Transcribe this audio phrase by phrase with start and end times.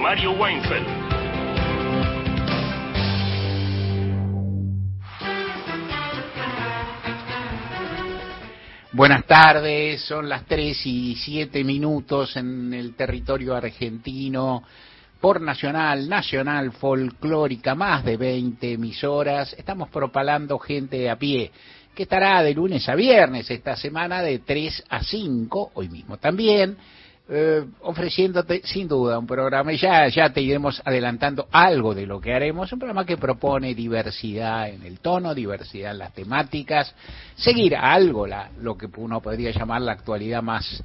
[0.00, 0.86] Mario Weinfeld.
[8.92, 14.62] Buenas tardes, son las 3 y 7 minutos en el territorio argentino
[15.20, 19.52] por Nacional, Nacional Folclórica, más de 20 emisoras.
[19.52, 21.50] Estamos propalando gente a pie,
[21.94, 26.78] que estará de lunes a viernes esta semana de 3 a 5, hoy mismo también
[27.28, 32.20] eh, ofreciéndote sin duda un programa, y ya, ya te iremos adelantando algo de lo
[32.20, 36.94] que haremos, un programa que propone diversidad en el tono, diversidad en las temáticas,
[37.36, 40.82] seguir algo la, lo que uno podría llamar la actualidad más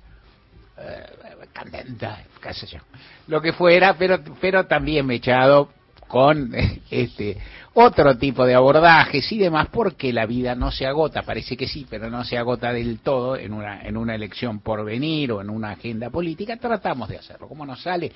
[0.77, 1.05] eh,
[1.53, 2.07] candente,
[2.41, 2.79] qué sé yo,
[3.27, 5.69] lo que fuera, pero, pero también echado
[6.07, 6.53] con
[6.89, 7.37] este
[7.73, 11.85] otro tipo de abordajes y demás porque la vida no se agota, parece que sí,
[11.87, 15.49] pero no se agota del todo en una en una elección por venir o en
[15.49, 17.47] una agenda política, tratamos de hacerlo.
[17.47, 18.11] ¿Cómo nos sale?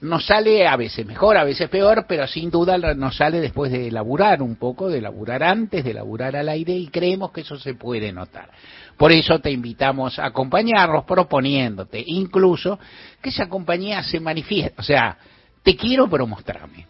[0.00, 3.88] Nos sale a veces mejor, a veces peor, pero sin duda nos sale después de
[3.88, 7.74] elaborar un poco, de elaborar antes, de elaborar al aire y creemos que eso se
[7.74, 8.50] puede notar.
[8.96, 12.78] Por eso te invitamos a acompañarnos proponiéndote incluso
[13.20, 15.18] que esa compañía se manifieste, o sea,
[15.62, 16.89] te quiero pero mostrame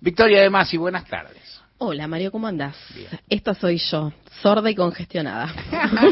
[0.00, 1.62] Victoria de Masi, buenas tardes.
[1.84, 2.76] Hola Mario, ¿cómo andás?
[3.28, 5.52] Esta soy yo, sorda y congestionada.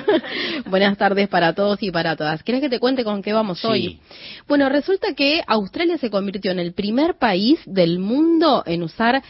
[0.67, 2.43] Buenas tardes para todos y para todas.
[2.43, 4.01] ¿Querés que te cuente con qué vamos hoy?
[4.49, 9.23] Bueno, resulta que Australia se convirtió en el primer país del mundo en usar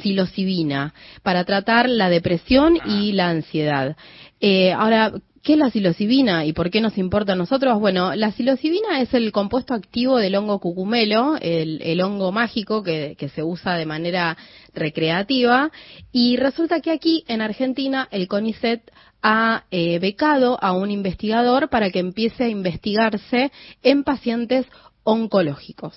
[0.00, 3.96] psilocibina para tratar la depresión y la ansiedad.
[4.40, 5.12] Eh, ahora,
[5.44, 7.78] ¿Qué es la psilocibina y por qué nos importa a nosotros?
[7.78, 13.42] Bueno, la psilocibina es el compuesto activo del hongo cucumelo, el, hongo mágico que, se
[13.42, 14.38] usa de manera
[14.72, 15.70] recreativa
[16.12, 18.90] y resulta que aquí en Argentina el CONICET
[19.20, 23.52] ha eh, becado a un investigador para que empiece a investigarse
[23.82, 24.64] en pacientes
[25.02, 25.94] oncológicos.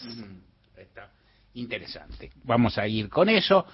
[1.57, 2.31] Interesante.
[2.44, 3.66] Vamos a ir con eso.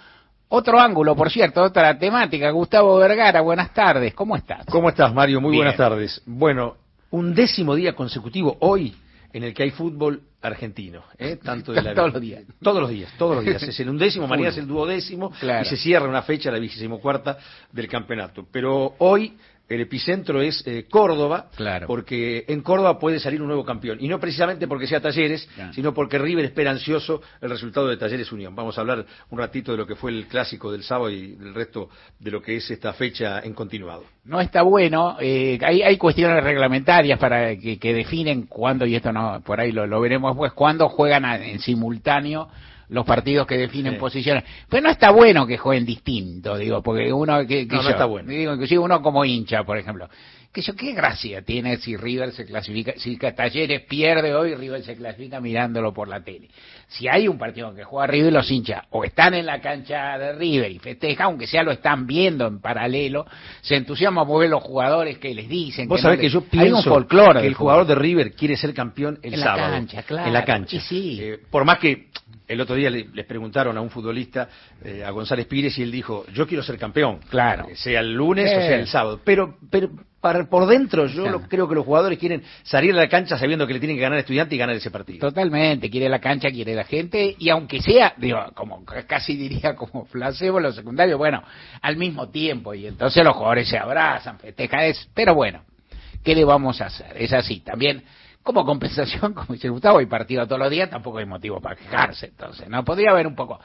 [0.49, 2.49] Otro ángulo, por cierto, otra temática.
[2.51, 4.13] Gustavo Vergara, buenas tardes.
[4.13, 4.66] ¿Cómo estás?
[4.67, 5.41] ¿Cómo estás, Mario?
[5.41, 6.21] Muy buenas tardes.
[6.25, 6.77] Bueno,
[7.11, 8.95] un décimo día consecutivo hoy
[9.31, 11.38] en el que hay fútbol argentino, ¿eh?
[11.44, 11.95] tanto de la...
[11.95, 12.44] todos los días.
[12.61, 13.63] Todos los días, todos los días.
[13.63, 17.38] Es el undécimo, mañana es el duodécimo y se cierra una fecha, la vigésimo cuarta
[17.71, 18.45] del campeonato.
[18.51, 19.35] Pero hoy
[19.69, 21.47] el epicentro es eh, Córdoba,
[21.88, 23.97] porque en Córdoba puede salir un nuevo campeón.
[24.01, 28.31] Y no precisamente porque sea Talleres, sino porque River espera ansioso el resultado de Talleres
[28.31, 28.56] Unión.
[28.56, 31.53] Vamos a hablar un ratito de lo que fue el clásico del sábado y del
[31.53, 34.03] resto de lo que es esta fecha en continuado.
[34.25, 39.41] No está bueno, eh, hay, hay, cuestiones reglamentarias para que, definen cuándo, y esto no
[39.41, 42.50] por ahí lo, lo veremos pues, cuándo juegan en simultáneo
[42.89, 44.44] los partidos que definen posiciones.
[44.69, 48.30] Pero no está bueno que jueguen distinto, digo, porque uno que, no, no está bueno.
[48.30, 50.09] Digo, inclusive uno como hincha, por ejemplo.
[50.53, 54.95] Que yo, qué gracia tiene si River se clasifica, si Talleres pierde hoy, River se
[54.95, 56.47] clasifica mirándolo por la tele.
[56.89, 60.33] Si hay un partido que juega River, los hinchas o están en la cancha de
[60.33, 63.25] River y festejan, aunque sea lo están viendo en paralelo,
[63.62, 65.88] se entusiasman por ver los jugadores que les dicen.
[65.88, 69.75] Vos sabés que yo pienso que el jugador de River quiere ser campeón el sábado.
[69.75, 70.80] En la cancha.
[70.81, 71.18] Sí.
[71.19, 72.09] Eh, por más que
[72.48, 74.50] el otro día les preguntaron a un futbolista,
[74.84, 77.19] eh, a González Pires, y él dijo, yo quiero ser campeón.
[77.30, 77.68] Claro.
[77.69, 79.22] Eh, sea el lunes o sea el sábado.
[79.24, 79.90] Pero, pero
[80.50, 83.80] por dentro yo creo que los jugadores quieren salir a la cancha sabiendo que le
[83.80, 85.19] tienen que ganar al estudiante y ganar ese partido.
[85.19, 90.06] Totalmente, quiere la cancha, quiere la gente, y aunque sea, digo, como casi diría como
[90.06, 91.44] placebo los secundarios, bueno,
[91.81, 95.63] al mismo tiempo, y entonces los jugadores se abrazan, festejan, es, pero bueno,
[96.24, 97.13] ¿qué le vamos a hacer?
[97.16, 98.04] Es así, también
[98.44, 102.28] como compensación, como dice Gustavo, hay partido todos los días, tampoco hay motivo para quejarse,
[102.28, 102.84] entonces, ¿no?
[102.84, 103.60] Podría haber un poco.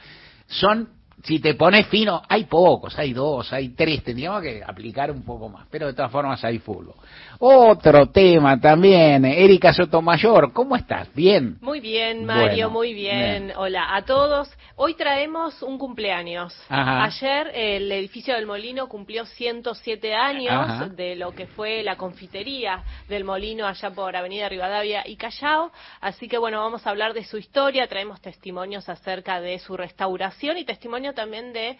[0.47, 5.23] Son si te pones fino, hay pocos, hay dos, hay tres, tendríamos que aplicar un
[5.23, 6.95] poco más, pero de todas formas hay fútbol.
[7.41, 11.07] Otro tema también, Erika Sotomayor, ¿cómo estás?
[11.13, 11.57] ¿Bien?
[11.61, 13.53] Muy bien, Mario, muy bien.
[13.55, 14.51] Hola a todos.
[14.75, 16.53] Hoy traemos un cumpleaños.
[16.67, 23.23] Ayer el edificio del Molino cumplió 107 años de lo que fue la confitería del
[23.23, 25.71] Molino allá por Avenida Rivadavia y Callao,
[26.01, 30.57] así que bueno, vamos a hablar de su historia, traemos testimonios acerca de su restauración
[30.57, 31.77] y testimonios también de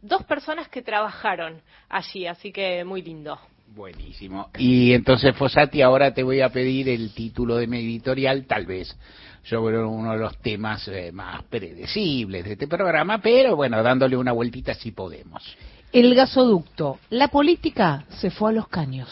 [0.00, 3.40] dos personas que trabajaron allí, así que muy lindo.
[3.68, 4.50] Buenísimo.
[4.58, 8.96] Y entonces, Fosati, ahora te voy a pedir el título de mi editorial, tal vez
[9.42, 14.32] sobre uno de los temas eh, más predecibles de este programa, pero bueno, dándole una
[14.32, 15.42] vueltita si podemos.
[15.92, 16.98] El gasoducto.
[17.10, 19.08] La política se fue a los caños.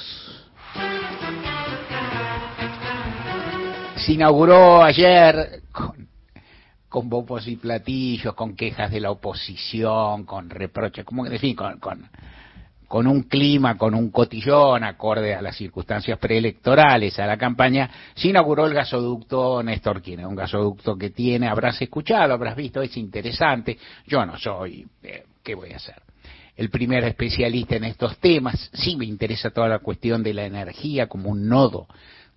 [3.96, 6.02] Se inauguró ayer con
[6.92, 11.80] con bombos y platillos, con quejas de la oposición, con reproches, como en fin, con,
[11.80, 12.06] con,
[13.06, 18.66] un clima, con un cotillón acorde a las circunstancias preelectorales, a la campaña, se inauguró
[18.66, 24.24] el gasoducto Néstor Kirchner, un gasoducto que tiene, habrás escuchado, habrás visto, es interesante, yo
[24.26, 26.02] no soy, eh, ¿qué voy a hacer?
[26.54, 31.06] el primer especialista en estos temas, sí me interesa toda la cuestión de la energía
[31.06, 31.86] como un nodo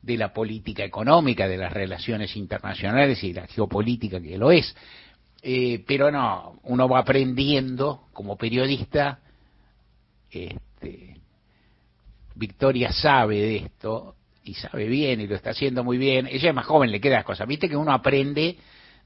[0.02, 4.76] de la política económica, de las relaciones internacionales y la geopolítica que lo es.
[5.42, 9.20] Eh, pero no, uno va aprendiendo como periodista.
[10.36, 11.16] Este,
[12.36, 16.28] Victoria sabe de esto y sabe bien y lo está haciendo muy bien.
[16.28, 17.48] Ella es más joven, le queda las cosas.
[17.48, 18.58] Viste que uno aprende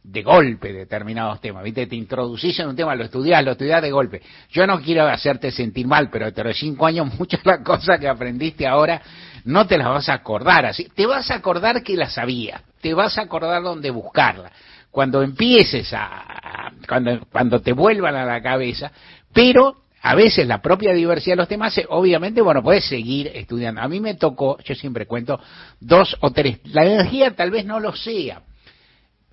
[0.02, 1.86] de golpe determinados temas, ¿viste?
[1.86, 4.22] Te introducís en un tema, lo estudiás, lo estudiás de golpe.
[4.50, 8.08] Yo no quiero hacerte sentir mal, pero de los cinco años muchas las cosas que
[8.08, 9.02] aprendiste ahora
[9.46, 10.90] no te las vas a acordar así.
[10.96, 14.52] Te vas a acordar que las sabía, te vas a acordar dónde buscarla.
[14.90, 18.92] Cuando empieces a, cuando, cuando te vuelvan a la cabeza,
[19.31, 23.81] pero a veces la propia diversidad de los temas, eh, obviamente, bueno, puedes seguir estudiando.
[23.81, 25.40] A mí me tocó, yo siempre cuento,
[25.80, 26.60] dos o tres.
[26.66, 28.42] La energía tal vez no lo sea,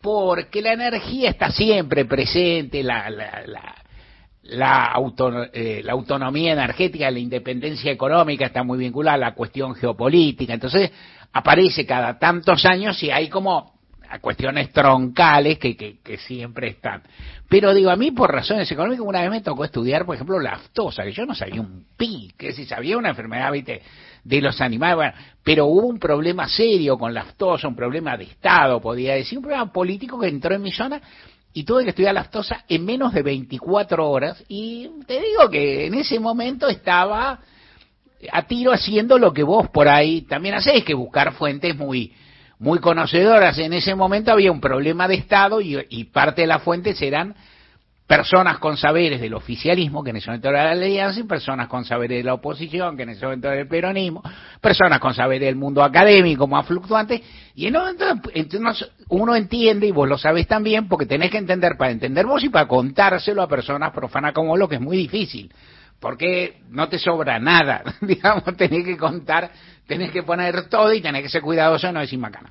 [0.01, 3.75] porque la energía está siempre presente, la, la, la,
[4.43, 4.93] la,
[5.53, 10.55] eh, la autonomía energética, la independencia económica está muy vinculada a la cuestión geopolítica.
[10.55, 10.91] Entonces,
[11.33, 13.76] aparece cada tantos años y hay como
[14.21, 17.03] cuestiones troncales que, que, siempre están.
[17.49, 20.53] Pero digo, a mí por razones económicas, una vez me tocó estudiar, por ejemplo, la
[20.53, 23.53] aftosa, que yo no sabía un pi, que si sabía una enfermedad,
[24.25, 25.13] de los animales, bueno,
[25.45, 29.45] pero hubo un problema serio con la aftosa, un problema de Estado, podía decir, un
[29.45, 31.01] problema político que entró en mi zona
[31.53, 35.95] y tuve que estudiar lactosa en menos de 24 horas y te digo que en
[35.95, 37.41] ese momento estaba
[38.31, 42.13] a tiro haciendo lo que vos por ahí también hacés, que buscar fuentes muy
[42.59, 43.59] muy conocedoras.
[43.59, 47.35] En ese momento había un problema de Estado y, parte de las fuentes eran
[48.07, 51.85] personas con saberes del oficialismo, que en ese momento era la alianza, y personas con
[51.85, 54.23] saberes de la oposición, que en ese momento era el peronismo,
[54.61, 57.21] personas con saberes del mundo académico más fluctuante,
[57.57, 57.75] y en
[58.33, 62.45] entonces uno entiende, y vos lo sabés también, porque tenés que entender para entender vos
[62.45, 65.53] y para contárselo a personas profanas como lo que es muy difícil,
[66.01, 69.51] porque no te sobra nada, digamos, tenés que contar,
[69.87, 72.51] tenés que poner todo y tenés que ser cuidadoso, no decir macana.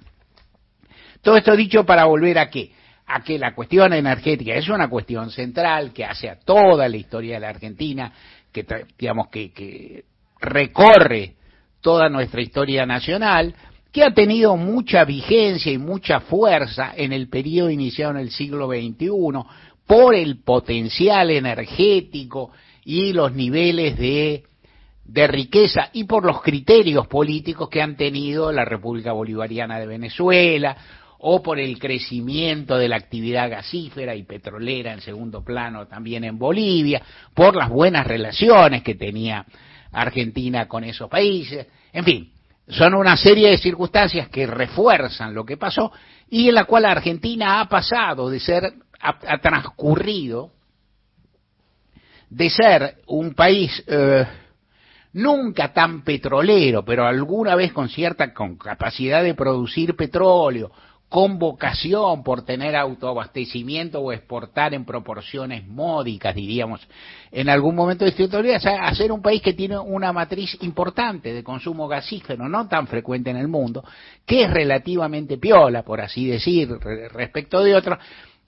[1.21, 2.71] Todo esto dicho para volver a qué?
[3.07, 7.35] a que la cuestión energética es una cuestión central que hace a toda la historia
[7.35, 8.11] de la Argentina,
[8.51, 8.65] que
[8.97, 10.05] digamos que, que
[10.39, 11.35] recorre
[11.81, 13.53] toda nuestra historia nacional,
[13.91, 18.67] que ha tenido mucha vigencia y mucha fuerza en el periodo iniciado en el siglo
[18.67, 19.07] XXI
[19.85, 22.51] por el potencial energético
[22.85, 24.43] y los niveles de,
[25.27, 30.77] riqueza y por los criterios políticos que han tenido la República Bolivariana de Venezuela
[31.19, 36.37] o por el crecimiento de la actividad gasífera y petrolera en segundo plano también en
[36.37, 37.01] Bolivia,
[37.33, 39.45] por las buenas relaciones que tenía
[39.91, 42.31] Argentina con esos países, en fin,
[42.67, 45.91] son una serie de circunstancias que refuerzan lo que pasó
[46.29, 50.51] y en la cual Argentina ha pasado de ser, ha, transcurrido
[52.35, 54.25] de ser un país eh,
[55.13, 60.69] nunca tan petrolero, pero alguna vez con cierta con capacidad de producir petróleo,
[61.07, 66.85] con vocación por tener autoabastecimiento o exportar en proporciones módicas, diríamos,
[67.31, 71.33] en algún momento de esta historia, a ser un país que tiene una matriz importante
[71.33, 73.81] de consumo gasífero, no tan frecuente en el mundo,
[74.25, 76.69] que es relativamente piola, por así decir,
[77.13, 77.97] respecto de otros,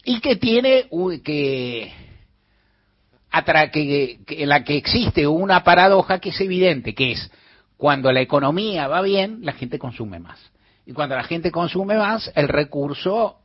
[0.03, 0.89] y que tiene
[1.23, 2.06] que,
[3.43, 7.31] que, que en la que existe una paradoja que es evidente, que es
[7.77, 10.39] cuando la economía va bien, la gente consume más.
[10.85, 13.37] Y cuando la gente consume más, el recurso,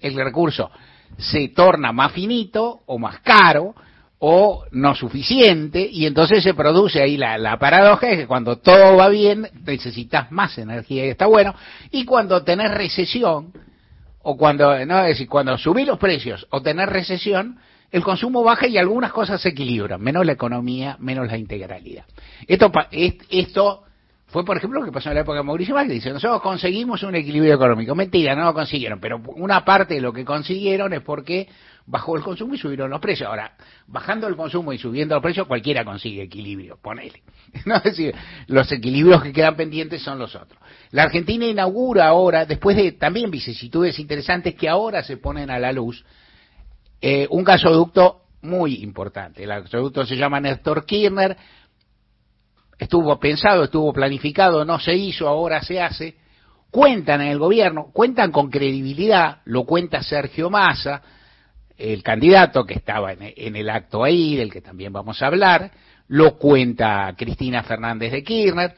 [0.00, 0.70] el recurso
[1.16, 3.74] se torna más finito o más caro
[4.20, 8.96] o no suficiente y entonces se produce ahí la, la paradoja de que cuando todo
[8.96, 11.54] va bien necesitas más energía y está bueno
[11.92, 13.52] y cuando tenés recesión
[14.22, 17.58] o cuando no es decir cuando subís los precios o tenés recesión
[17.90, 22.04] el consumo baja y algunas cosas se equilibran menos la economía menos la integralidad
[22.46, 22.70] esto
[23.30, 23.84] esto
[24.30, 25.94] fue, por ejemplo, lo que pasó en la época de Mauricio Macri.
[25.94, 27.94] Dice, nosotros conseguimos un equilibrio económico.
[27.94, 31.48] Mentira, no lo consiguieron, pero una parte de lo que consiguieron es porque
[31.86, 33.26] bajó el consumo y subieron los precios.
[33.26, 37.22] Ahora, bajando el consumo y subiendo los precios, cualquiera consigue equilibrio, ponele.
[37.64, 37.76] ¿No?
[37.76, 38.14] Es decir,
[38.48, 40.60] los equilibrios que quedan pendientes son los otros.
[40.90, 45.72] La Argentina inaugura ahora, después de también vicisitudes interesantes que ahora se ponen a la
[45.72, 46.04] luz,
[47.00, 49.42] eh, un gasoducto muy importante.
[49.42, 51.36] El gasoducto se llama Néstor Kirchner,
[52.78, 56.16] estuvo pensado, estuvo planificado, no se hizo, ahora se hace,
[56.70, 61.02] cuentan en el gobierno, cuentan con credibilidad, lo cuenta Sergio Massa,
[61.76, 65.70] el candidato que estaba en, el acto ahí, del que también vamos a hablar,
[66.08, 68.74] lo cuenta Cristina Fernández de Kirchner,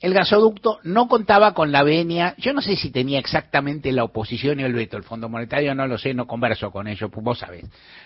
[0.00, 4.60] el gasoducto no contaba con la venia, yo no sé si tenía exactamente la oposición
[4.60, 7.38] y el veto, el Fondo Monetario no lo sé, no converso con ellos, pues vos
[7.40, 7.64] sabés,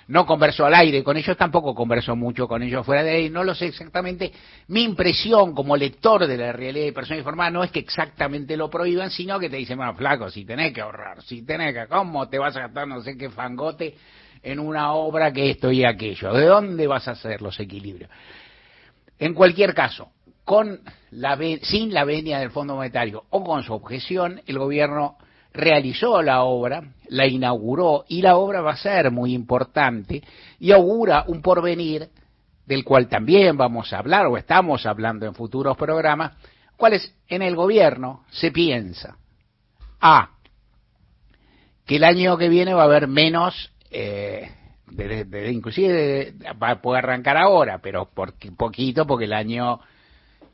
[0.08, 3.44] no converso al aire con ellos, tampoco converso mucho con ellos fuera de ahí, no
[3.44, 4.32] lo sé exactamente,
[4.68, 8.70] mi impresión como lector de la realidad de persona informada no es que exactamente lo
[8.70, 12.26] prohíban, sino que te dicen, bueno, flaco, si tenés que ahorrar, si tenés que, ¿cómo
[12.28, 13.94] te vas a gastar no sé qué fangote
[14.42, 16.32] en una obra que esto y aquello?
[16.32, 18.10] ¿De dónde vas a hacer los equilibrios?
[19.18, 20.08] En cualquier caso,
[20.44, 20.80] con
[21.10, 25.16] la, sin la venia del Fondo Monetario o con su objeción, el gobierno
[25.52, 30.22] realizó la obra, la inauguró y la obra va a ser muy importante
[30.58, 32.08] y augura un porvenir
[32.66, 36.32] del cual también vamos a hablar o estamos hablando en futuros programas,
[36.76, 39.16] cuáles en el gobierno se piensa
[40.00, 40.30] a
[41.84, 44.50] que el año que viene va a haber menos eh,
[45.50, 46.34] inclusive
[46.82, 49.80] puede arrancar ahora, pero por poquito porque el año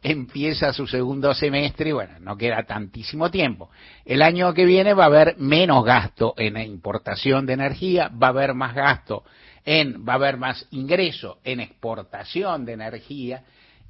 [0.02, 3.70] empieza su segundo semestre y bueno, no queda tantísimo tiempo.
[4.04, 8.30] El año que viene va a haber menos gasto en importación de energía, va a
[8.30, 9.24] haber más gasto
[9.64, 13.42] en, va a haber más ingreso en exportación de energía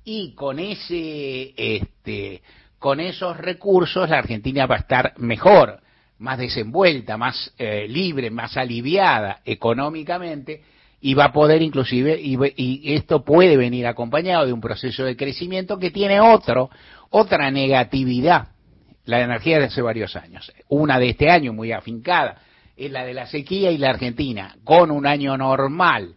[0.04, 2.42] y con ese, este,
[2.78, 5.80] con esos recursos la Argentina va a estar mejor,
[6.18, 10.62] más desenvuelta, más eh, libre, más aliviada económicamente
[11.00, 15.78] y va a poder inclusive, y, esto puede venir acompañado de un proceso de crecimiento
[15.78, 16.70] que tiene otro,
[17.10, 18.48] otra negatividad,
[19.04, 20.52] la energía de hace varios años.
[20.68, 22.42] Una de este año muy afincada
[22.76, 26.14] es la de la sequía y la Argentina, con un año normal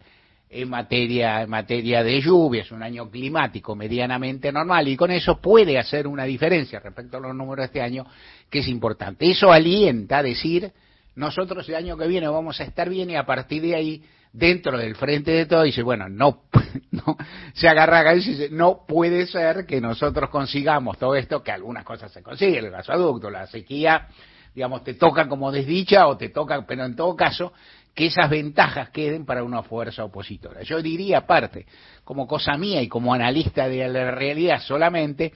[0.50, 5.78] en materia, en materia de lluvias, un año climático medianamente normal, y con eso puede
[5.78, 8.04] hacer una diferencia respecto a los números de este año,
[8.50, 9.30] que es importante.
[9.30, 10.70] Eso alienta a decir,
[11.14, 14.78] nosotros el año que viene vamos a estar bien y a partir de ahí dentro
[14.78, 16.44] del frente de todo dice, bueno, no,
[16.90, 17.16] no
[17.52, 22.10] se agarra y dice, no puede ser que nosotros consigamos todo esto, que algunas cosas
[22.12, 24.08] se consiguen, el gasoducto, la sequía,
[24.54, 27.52] digamos, te toca como desdicha o te toca, pero en todo caso,
[27.94, 30.62] que esas ventajas queden para una fuerza opositora.
[30.62, 31.66] Yo diría aparte,
[32.04, 35.32] como cosa mía y como analista de la realidad solamente,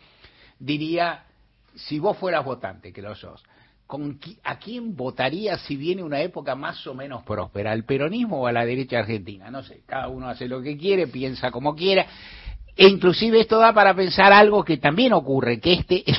[0.59, 1.25] diría,
[1.75, 3.43] si vos fueras votante, que lo sos,
[4.43, 7.73] ¿a quién votaría si viene una época más o menos próspera?
[7.73, 9.51] ¿Al peronismo o a la derecha argentina?
[9.51, 12.07] No sé, cada uno hace lo que quiere, piensa como quiera.
[12.77, 16.19] E inclusive esto da para pensar algo que también ocurre, que este es,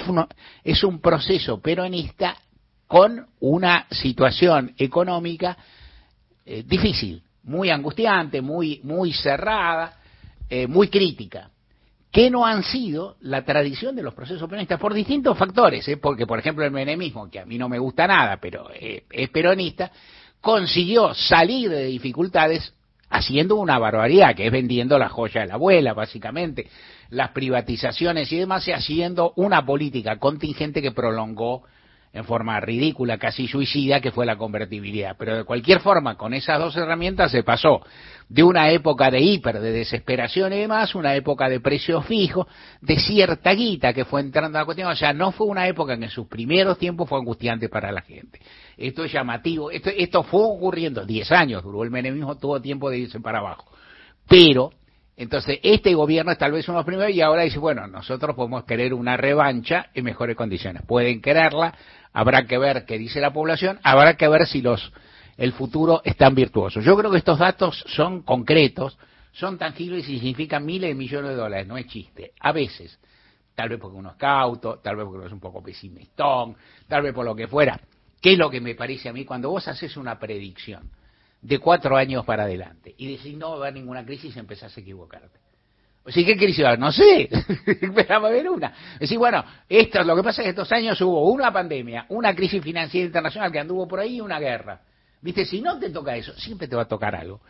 [0.64, 2.36] es un proceso peronista
[2.88, 5.58] con una situación económica
[6.46, 10.00] eh, difícil, muy angustiante, muy, muy cerrada,
[10.50, 11.52] eh, muy crítica
[12.18, 15.98] que no han sido la tradición de los procesos peronistas por distintos factores, ¿eh?
[15.98, 19.30] porque por ejemplo el menemismo, que a mí no me gusta nada, pero eh, es
[19.30, 19.92] peronista,
[20.42, 22.74] consiguió salir de dificultades
[23.12, 26.66] haciendo una barbaridad, que es vendiendo la joya de la abuela, básicamente,
[27.12, 31.66] las privatizaciones y demás, y haciendo una política contingente que prolongó
[32.18, 35.16] en forma ridícula, casi suicida, que fue la convertibilidad.
[35.18, 37.82] Pero de cualquier forma, con esas dos herramientas se pasó
[38.28, 42.48] de una época de hiper, de desesperación y demás, una época de precios fijos,
[42.82, 44.90] de cierta guita que fue entrando a la cuestión.
[44.90, 48.02] O sea, no fue una época que en sus primeros tiempos fue angustiante para la
[48.02, 48.40] gente.
[48.76, 49.70] Esto es llamativo.
[49.70, 53.72] Esto, esto fue ocurriendo, 10 años duró el menemismo, tuvo tiempo de irse para abajo.
[54.28, 54.72] Pero
[55.20, 58.36] entonces, este gobierno es tal vez uno de los primeros y ahora dice, bueno, nosotros
[58.36, 60.84] podemos querer una revancha en mejores condiciones.
[60.86, 61.74] Pueden quererla,
[62.14, 64.94] habrá que ver qué dice la población, habrá que ver si los
[65.38, 66.82] el futuro es tan virtuoso.
[66.82, 68.98] Yo creo que estos datos son concretos,
[69.32, 72.34] son tangibles y significan miles de millones de dólares, no es chiste.
[72.40, 73.00] A veces,
[73.56, 76.56] tal vez porque uno es cauto, tal vez porque uno es un poco pesimistón,
[76.88, 77.80] tal vez por lo que fuera.
[78.22, 80.90] ¿Qué es lo que me parece a mí cuando vos haces una predicción?
[81.42, 84.80] De cuatro años para adelante y decís no va a haber ninguna crisis empezás a
[84.80, 85.40] equivocarte.
[86.04, 86.80] O sea, ¿qué crisis va a haber?
[86.80, 87.30] No sé,
[87.96, 88.74] pero va a haber una.
[88.98, 92.64] Decir, bueno, esto, lo que pasa es que estos años hubo una pandemia, una crisis
[92.64, 94.80] financiera internacional que anduvo por ahí y una guerra.
[95.22, 97.42] Viste, si no te toca eso, siempre te va a tocar algo.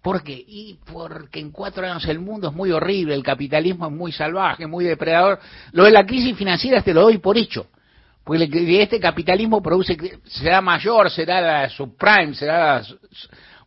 [0.00, 0.32] ¿Por qué?
[0.32, 4.66] Y porque en cuatro años el mundo es muy horrible, el capitalismo es muy salvaje,
[4.66, 5.38] muy depredador.
[5.72, 7.66] Lo de la crisis financiera te lo doy por hecho.
[8.26, 12.86] Porque este capitalismo produce, será mayor, será la subprime, será la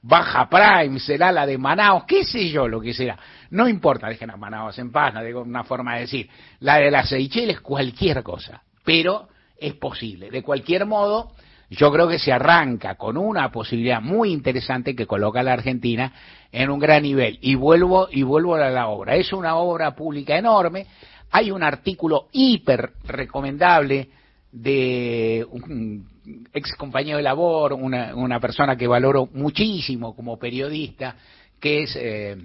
[0.01, 3.17] baja prime, será la de Manaus, qué sé yo lo que será.
[3.51, 6.29] No importa, dejen a Manaus en paz, no digo una forma de decir.
[6.59, 8.61] La de las Seychelles, cualquier cosa.
[8.83, 10.29] Pero es posible.
[10.29, 11.31] De cualquier modo,
[11.69, 16.11] yo creo que se arranca con una posibilidad muy interesante que coloca a la Argentina
[16.51, 17.39] en un gran nivel.
[17.39, 19.15] Y vuelvo, y vuelvo a la obra.
[19.15, 20.85] Es una obra pública enorme.
[21.31, 24.18] Hay un artículo hiper recomendable
[24.51, 31.15] de un ex compañero de labor, una, una persona que valoro muchísimo como periodista,
[31.59, 32.37] que es eh,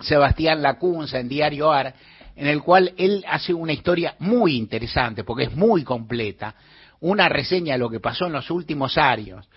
[0.00, 1.94] Sebastián Lacunza en Diario AR,
[2.36, 6.54] en el cual él hace una historia muy interesante, porque es muy completa,
[7.00, 9.48] una reseña de lo que pasó en los últimos años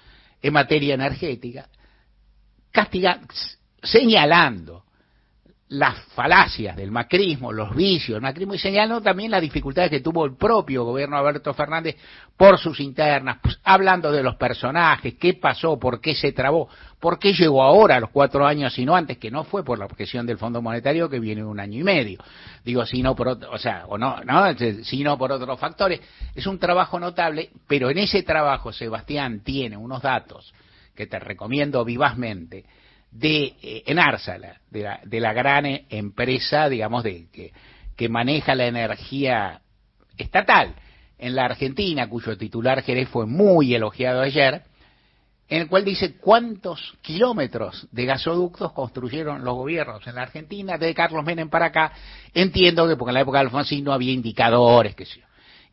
[0.41, 1.69] en materia energética,
[3.81, 4.82] señalando
[5.69, 10.25] las falacias del macrismo, los vicios del macrismo y señalando también las dificultades que tuvo
[10.25, 11.95] el propio gobierno Alberto Fernández
[12.37, 16.67] por sus internas, pues, hablando de los personajes, qué pasó, por qué se trabó,
[16.99, 19.79] por qué llegó ahora a los cuatro años y no antes, que no fue por
[19.79, 22.19] la objeción del Fondo Monetario que viene un año y medio,
[22.63, 24.53] digo, sino por otro, o sea, o no, no,
[24.83, 26.01] sino por otros factores.
[26.35, 30.53] Es un trabajo notable, pero en ese trabajo Sebastián tiene unos datos
[30.93, 32.65] que te recomiendo vivazmente
[33.13, 37.53] de eh, Enársala, de la, de la gran empresa, digamos, de, que,
[37.95, 39.61] que maneja la energía
[40.17, 40.75] estatal
[41.17, 44.63] en la Argentina, cuyo titular Jerez fue muy elogiado ayer,
[45.47, 50.95] en el cual dice cuántos kilómetros de gasoductos construyeron los gobiernos en la Argentina, desde
[50.95, 51.91] Carlos Menem para acá.
[52.33, 55.21] Entiendo que porque en la época de Alfonsín no había indicadores, que yo.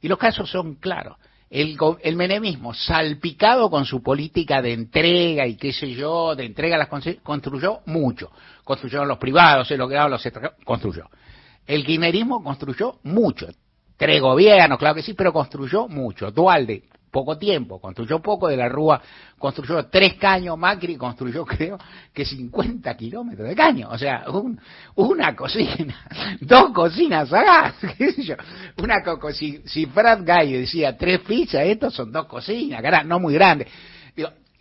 [0.02, 1.16] Y los casos son claros
[1.50, 6.88] el, menemismo, salpicado con su política de entrega y qué sé yo, de entrega las
[7.22, 8.30] construyó mucho.
[8.62, 10.22] Construyeron los privados, se lograron los
[10.64, 11.08] construyó.
[11.66, 13.48] El kirchnerismo construyó mucho.
[13.96, 16.30] Tres gobiernos, claro que sí, pero construyó mucho.
[16.30, 19.00] Dualde poco tiempo, construyó poco, de la Rúa
[19.38, 21.78] construyó tres caños, Macri construyó creo
[22.12, 24.24] que 50 kilómetros de caño, o sea,
[24.94, 26.06] una cocina,
[26.40, 28.36] dos cocinas a qué
[28.78, 33.68] una si, si Brad Guy decía tres pizzas, estos son dos cocinas, no muy grandes.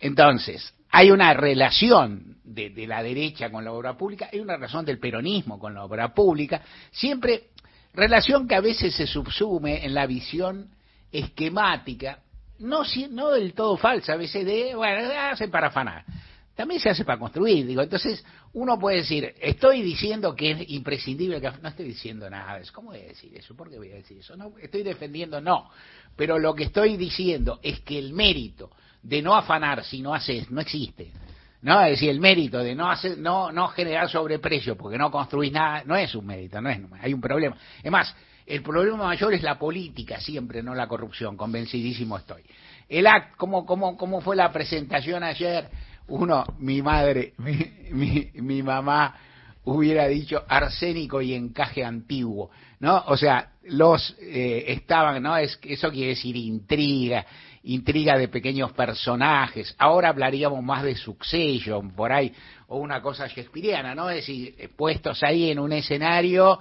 [0.00, 4.84] entonces, hay una relación de, de la derecha con la obra pública, hay una relación
[4.84, 7.50] del peronismo con la obra pública, siempre
[7.92, 10.70] relación que a veces se subsume en la visión
[11.12, 12.20] esquemática
[12.60, 16.04] no, no del todo falsa, a veces de, bueno, hace para afanar.
[16.54, 17.80] También se hace para construir, digo.
[17.80, 21.50] Entonces, uno puede decir, estoy diciendo que es imprescindible que...
[21.62, 22.60] No estoy diciendo nada.
[22.74, 23.56] ¿Cómo voy a decir eso?
[23.56, 24.36] ¿Por qué voy a decir eso?
[24.36, 25.70] No, estoy defendiendo, no.
[26.16, 28.70] Pero lo que estoy diciendo es que el mérito
[29.02, 31.12] de no afanar si no haces, no existe.
[31.62, 31.82] ¿no?
[31.82, 35.82] Es decir, el mérito de no hacer, no, no generar sobreprecio porque no construís nada,
[35.84, 37.56] no es un mérito, no es, hay un problema.
[37.82, 38.14] Es más,
[38.50, 42.42] el problema mayor es la política siempre, no la corrupción, convencidísimo estoy.
[42.88, 45.68] El act, ¿cómo, cómo, cómo fue la presentación ayer?
[46.08, 49.14] Uno, mi madre, mi, mi, mamá
[49.64, 53.04] hubiera dicho arsénico y encaje antiguo, ¿no?
[53.06, 55.36] O sea, los eh, estaban, ¿no?
[55.36, 57.24] Es, eso quiere decir intriga,
[57.62, 59.76] intriga de pequeños personajes.
[59.78, 62.34] Ahora hablaríamos más de succession, por ahí,
[62.66, 64.10] o una cosa shakespeariana, ¿no?
[64.10, 66.58] Es decir, puestos ahí en un escenario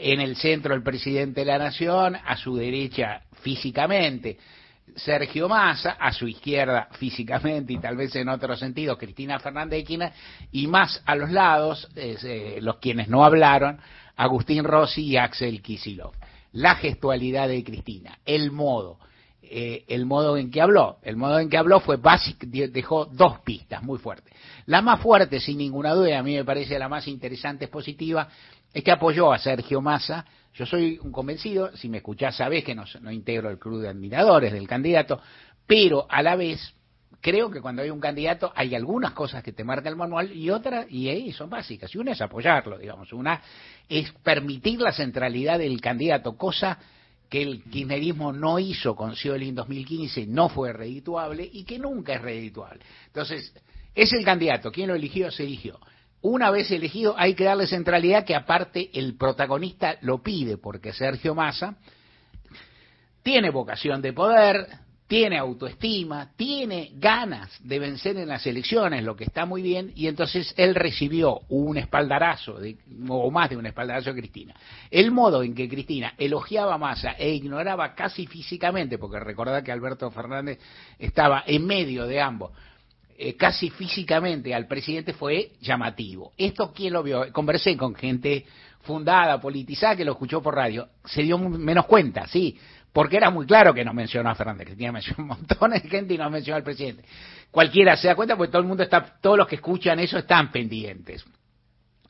[0.00, 4.38] en el centro el presidente de la Nación, a su derecha físicamente
[4.94, 9.84] Sergio Massa, a su izquierda físicamente y tal vez en otro sentido Cristina Fernández de
[9.84, 10.12] Quina,
[10.52, 13.80] y más a los lados, eh, los quienes no hablaron,
[14.16, 16.12] Agustín Rossi y Axel Kisilov.
[16.52, 18.98] La gestualidad de Cristina, el modo
[19.50, 20.98] eh, el modo en que habló.
[21.02, 24.34] El modo en que habló fue básico, dejó dos pistas muy fuertes.
[24.66, 28.28] La más fuerte, sin ninguna duda, a mí me parece la más interesante, es positiva,
[28.72, 30.24] es que apoyó a Sergio Massa.
[30.54, 33.88] Yo soy un convencido, si me escuchás sabés que no, no integro el club de
[33.88, 35.20] admiradores del candidato,
[35.66, 36.74] pero a la vez
[37.20, 40.50] creo que cuando hay un candidato hay algunas cosas que te marca el manual y
[40.50, 41.94] otras, y ahí son básicas.
[41.94, 43.12] Y una es apoyarlo, digamos.
[43.12, 43.40] Una
[43.88, 46.78] es permitir la centralidad del candidato, cosa
[47.28, 52.14] que el kirchnerismo no hizo con Scioli en 2015, no fue redituable y que nunca
[52.14, 52.80] es redituable.
[53.06, 53.52] Entonces,
[53.94, 55.78] es el candidato, quien lo eligió, se eligió.
[56.20, 61.34] Una vez elegido, hay que darle centralidad que aparte el protagonista lo pide, porque Sergio
[61.34, 61.76] Massa
[63.22, 64.66] tiene vocación de poder,
[65.08, 70.06] tiene autoestima, tiene ganas de vencer en las elecciones, lo que está muy bien, y
[70.06, 72.58] entonces él recibió un espaldarazo,
[73.08, 74.54] o más de un espaldarazo de Cristina.
[74.90, 79.72] El modo en que Cristina elogiaba a Massa e ignoraba casi físicamente, porque recordad que
[79.72, 80.58] Alberto Fernández
[80.98, 82.52] estaba en medio de ambos,
[83.18, 86.32] eh, casi físicamente al presidente fue llamativo.
[86.38, 87.32] Esto, ¿quién lo vio?
[87.32, 88.46] Conversé con gente
[88.82, 90.88] fundada, politizada, que lo escuchó por radio.
[91.04, 92.56] Se dio menos cuenta, sí
[92.92, 96.14] porque era muy claro que no mencionó a Fernández Cristina, mencionó un montón de gente
[96.14, 97.04] y no mencionó al presidente.
[97.50, 100.50] Cualquiera se da cuenta porque todo el mundo está, todos los que escuchan eso están
[100.50, 101.24] pendientes.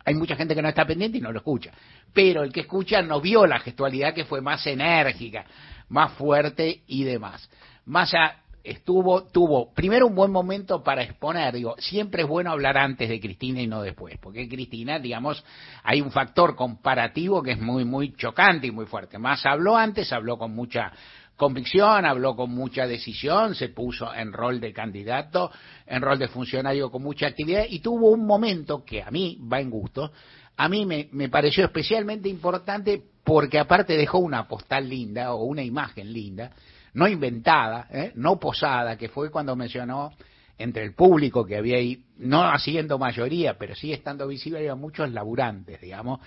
[0.05, 1.73] Hay mucha gente que no está pendiente y no lo escucha.
[2.15, 5.45] Pero el que escucha no vio la gestualidad que fue más enérgica,
[5.89, 7.51] más fuerte y demás.
[7.85, 12.77] Más allá, estuvo, tuvo primero un buen momento para exponer, digo, siempre es bueno hablar
[12.77, 15.45] antes de Cristina y no después, porque Cristina, digamos,
[15.83, 19.19] hay un factor comparativo que es muy, muy chocante y muy fuerte.
[19.19, 20.93] Más habló antes, habló con mucha
[21.37, 25.51] convicción, habló con mucha decisión, se puso en rol de candidato,
[25.87, 29.61] en rol de funcionario con mucha actividad y tuvo un momento que a mí va
[29.61, 30.11] en gusto,
[30.57, 35.63] a mí me, me pareció especialmente importante porque aparte dejó una postal linda o una
[35.63, 36.51] imagen linda,
[36.99, 38.11] no inventada, ¿eh?
[38.17, 40.13] no posada, que fue cuando mencionó
[40.59, 45.09] entre el público que había ahí, no haciendo mayoría, pero sí estando visible, había muchos
[45.13, 46.19] laburantes, digamos,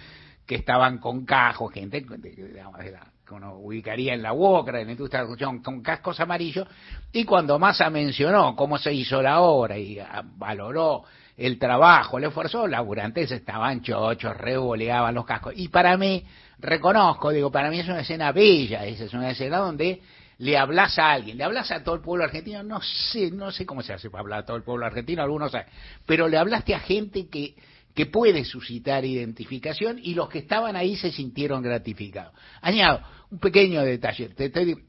[0.45, 5.25] que estaban con cajos, gente digamos, que uno ubicaría en la UOCRA, en la industria
[5.25, 6.65] de con cascos amarillos,
[7.12, 11.03] y cuando Massa mencionó cómo se hizo la obra y ah, valoró
[11.36, 15.53] el trabajo, el esfuerzo, los laburantes estaban chochos, revoleaban los cascos.
[15.57, 16.23] Y para mí,
[16.60, 20.01] reconozco, digo, para mí es una escena bella, es una escena donde
[20.41, 23.63] le hablas a alguien, le hablas a todo el pueblo argentino, no sé, no sé
[23.63, 25.67] cómo se hace para hablar a todo el pueblo argentino, algunos saben,
[26.08, 27.54] pero le hablaste a gente que,
[27.93, 32.34] que puede suscitar identificación y los que estaban ahí se sintieron gratificados.
[32.60, 34.32] Añado un pequeño detalle,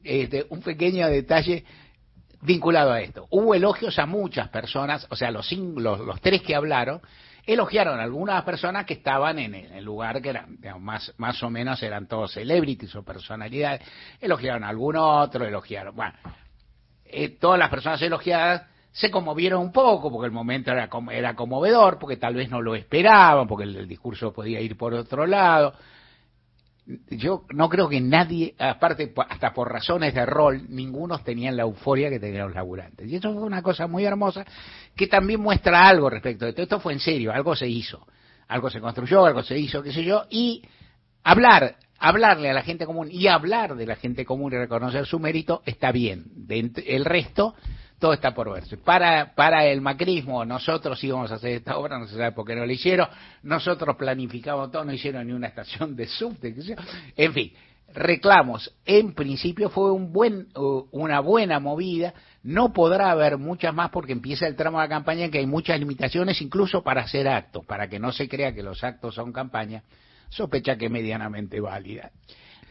[0.03, 1.63] este, un pequeño detalle
[2.41, 3.27] vinculado a esto.
[3.29, 6.99] Hubo elogios a muchas personas, o sea, los, los, los tres que hablaron,
[7.45, 11.81] elogiaron a algunas personas que estaban en el lugar que eran más, más o menos
[11.83, 13.81] eran todos celebrities o personalidades,
[14.21, 16.13] elogiaron a algún otro, elogiaron, bueno,
[17.05, 21.97] eh, todas las personas elogiadas se conmovieron un poco porque el momento era, era conmovedor,
[21.99, 25.73] porque tal vez no lo esperaban, porque el discurso podía ir por otro lado,
[27.09, 32.09] yo no creo que nadie, aparte hasta por razones de rol, ninguno tenían la euforia
[32.09, 33.09] que tenían los laburantes.
[33.09, 34.45] Y eso fue una cosa muy hermosa
[34.95, 36.61] que también muestra algo respecto de esto.
[36.63, 38.05] Esto fue en serio, algo se hizo,
[38.47, 40.61] algo se construyó, algo se hizo, qué sé yo, y
[41.23, 45.19] hablar, hablarle a la gente común y hablar de la gente común y reconocer su
[45.19, 46.25] mérito está bien.
[46.49, 47.55] el resto
[48.03, 48.75] todo está por verse.
[48.75, 52.53] Para, para el macrismo, nosotros íbamos a hacer esta obra, no se sabe por qué
[52.53, 53.07] no lo hicieron,
[53.43, 56.53] nosotros planificamos todo, no hicieron ni una estación de subte,
[57.15, 57.53] en fin,
[57.93, 58.75] reclamos.
[58.83, 60.49] En principio fue un buen,
[60.91, 62.13] una buena movida,
[62.43, 65.79] no podrá haber muchas más porque empieza el tramo de la campaña que hay muchas
[65.79, 69.81] limitaciones incluso para hacer actos, para que no se crea que los actos son campaña,
[70.27, 72.11] sospecha que medianamente válida.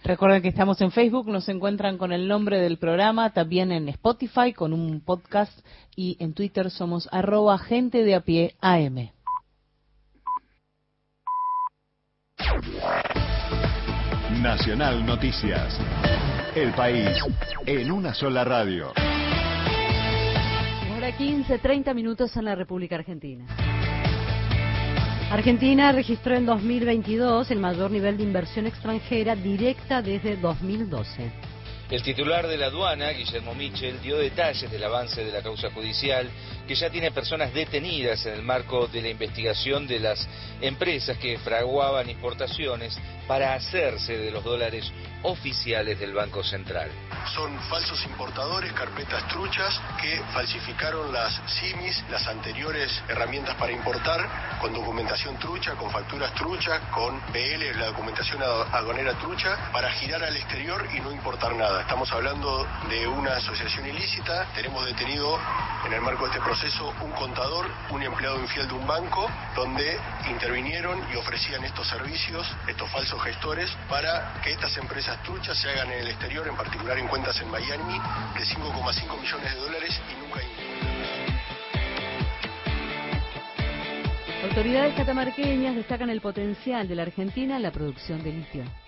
[0.04, 4.52] Recuerden que estamos en Facebook, nos encuentran con el nombre del programa, también en Spotify
[4.52, 5.56] con un podcast
[5.94, 9.10] y en Twitter somos arroba gente de a pie AM.
[14.42, 15.78] Nacional Noticias.
[16.56, 17.08] El país
[17.64, 18.92] en una sola radio.
[20.96, 23.46] Hora 15, 30 minutos en la República Argentina.
[25.32, 31.32] Argentina registró en 2022 el mayor nivel de inversión extranjera directa desde 2012.
[31.90, 36.28] El titular de la aduana, Guillermo Michel, dio detalles del avance de la causa judicial
[36.72, 40.26] que ya tiene personas detenidas en el marco de la investigación de las
[40.58, 44.90] empresas que fraguaban importaciones para hacerse de los dólares
[45.22, 46.90] oficiales del Banco Central.
[47.34, 54.72] Son falsos importadores, carpetas truchas que falsificaron las CIMIS, las anteriores herramientas para importar, con
[54.72, 60.88] documentación trucha, con facturas truchas, con PL, la documentación aduanera trucha, para girar al exterior
[60.94, 61.82] y no importar nada.
[61.82, 64.46] estamos hablando de una asociación ilícita.
[64.54, 65.38] Tenemos detenido
[65.86, 66.61] en el marco de este proceso
[67.02, 69.98] un contador, un empleado infiel de un banco, donde
[70.30, 75.90] intervinieron y ofrecían estos servicios, estos falsos gestores, para que estas empresas truchas se hagan
[75.90, 77.98] en el exterior, en particular en cuentas en Miami,
[78.38, 80.40] de 5,5 millones de dólares y nunca
[84.44, 88.81] Autoridades catamarqueñas destacan el potencial de la Argentina en la producción de litio.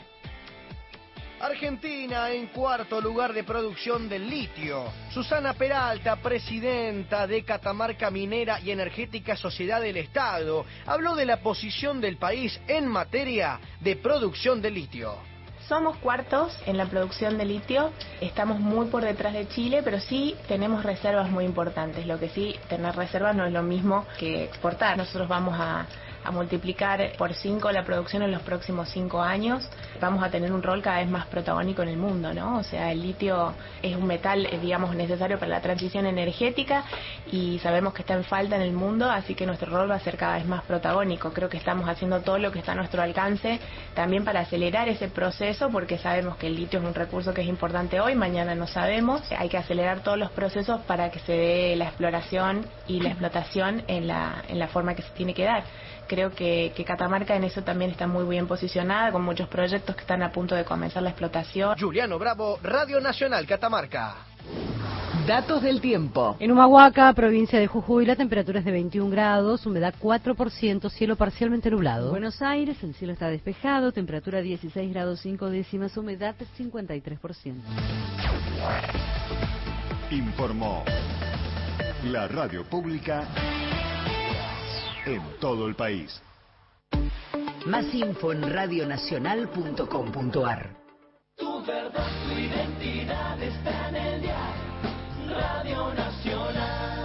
[1.45, 4.85] Argentina en cuarto lugar de producción del litio.
[5.11, 12.01] Susana Peralta, presidenta de Catamarca Minera y Energética Sociedad del Estado, habló de la posición
[12.01, 15.17] del país en materia de producción de litio.
[15.69, 17.91] Somos cuartos en la producción de litio,
[18.23, 22.07] estamos muy por detrás de Chile, pero sí tenemos reservas muy importantes.
[22.07, 24.97] Lo que sí, tener reservas no es lo mismo que exportar.
[24.97, 25.87] Nosotros vamos a
[26.25, 29.69] a multiplicar por cinco la producción en los próximos cinco años,
[30.01, 32.59] vamos a tener un rol cada vez más protagónico en el mundo, ¿no?
[32.59, 36.85] O sea, el litio es un metal, eh, digamos, necesario para la transición energética
[37.31, 40.01] y sabemos que está en falta en el mundo, así que nuestro rol va a
[40.01, 41.33] ser cada vez más protagónico.
[41.33, 43.61] Creo que estamos haciendo todo lo que está a nuestro alcance
[43.95, 47.49] también para acelerar ese proceso, porque sabemos que el litio es un recurso que es
[47.49, 49.23] importante hoy, mañana no sabemos.
[49.37, 53.83] Hay que acelerar todos los procesos para que se dé la exploración y la explotación
[53.89, 55.65] en la, en la forma que se tiene que dar
[56.07, 60.23] creo que, Catamarca en eso también está muy bien posicionada, con muchos proyectos que están
[60.23, 61.79] a punto de comenzar la explotación.
[61.79, 64.15] Juliano Bravo, Radio Nacional Catamarca.
[65.27, 66.37] Datos del tiempo.
[66.39, 71.71] En Humahuaca, provincia de Jujuy, la temperatura es de 21 grados, humedad 4%, cielo parcialmente
[71.71, 72.11] nublado.
[72.11, 77.55] Buenos Aires, el cielo está despejado, temperatura 16 grados 5 décimas, humedad 53%.
[80.11, 80.85] Informó
[82.05, 83.27] la radio pública
[85.07, 86.21] en todo el país.
[87.67, 90.77] Más info en radionacional.com.ar.
[91.37, 94.53] Tu verdad, tu identidad está en el día.
[95.29, 97.01] Radio Nacional.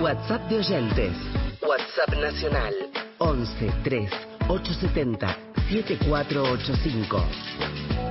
[0.00, 1.16] WhatsApp de oyentes.
[1.62, 2.74] WhatsApp Nacional.
[3.18, 4.10] 11 3
[4.48, 5.36] 870
[5.68, 8.07] 7485.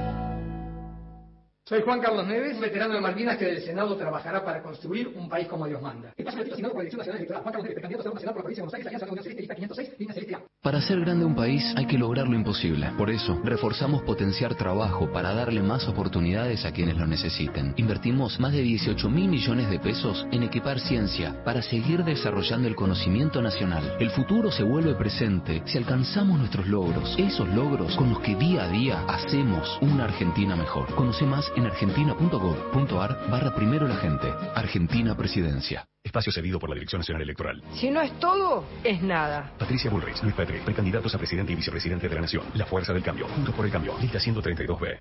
[1.67, 5.49] Soy Juan Carlos Neves, veterano de Malvinas que del Senado trabajará para construir un país
[5.49, 6.13] como Dios manda.
[6.15, 7.43] Espacio asignado por la Dirección Nacional Electoral.
[7.43, 9.41] Juan Carlos Neves, precandidato a Nacional por la provincia de Buenos Aires, Alianza Unión Celeste,
[9.41, 12.89] lista 506, línea celeste Para hacer grande un país hay que lograr lo imposible.
[12.97, 17.73] Por eso, reforzamos potenciar trabajo para darle más oportunidades a quienes lo necesiten.
[17.75, 22.77] Invertimos más de 18 mil millones de pesos en equipar ciencia para seguir desarrollando el
[22.77, 23.97] conocimiento nacional.
[23.99, 28.63] El futuro se vuelve presente si alcanzamos nuestros logros, esos logros con los que día
[28.63, 30.95] a día hacemos una Argentina mejor.
[30.95, 34.31] Conoce más en argentina.gov.ar barra primero la gente.
[34.53, 35.87] Argentina Presidencia.
[36.03, 37.63] Espacio cedido por la Dirección Nacional Electoral.
[37.73, 39.51] Si no es todo, es nada.
[39.57, 42.43] Patricia Bullrich, Luis Petre, precandidatos a presidente y vicepresidente de la Nación.
[42.53, 43.27] La Fuerza del Cambio.
[43.27, 43.95] Juntos por el Cambio.
[43.99, 44.99] Lista 132B.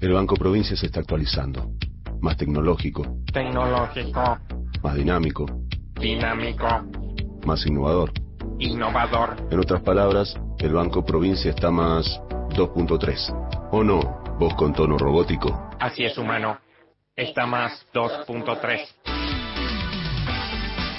[0.00, 1.72] El Banco Provincia se está actualizando.
[2.20, 3.18] Más tecnológico.
[3.32, 4.38] Tecnológico.
[4.82, 5.46] Más dinámico.
[6.00, 6.66] Dinámico.
[7.44, 8.12] Más innovador.
[8.60, 9.36] Innovador.
[9.50, 12.06] En otras palabras, el Banco Provincia está más
[12.50, 13.68] 2.3.
[13.72, 14.25] ¿O no?
[14.38, 15.70] Voz con tono robótico.
[15.80, 16.58] Así es, humano.
[17.16, 18.86] Está más 2.3.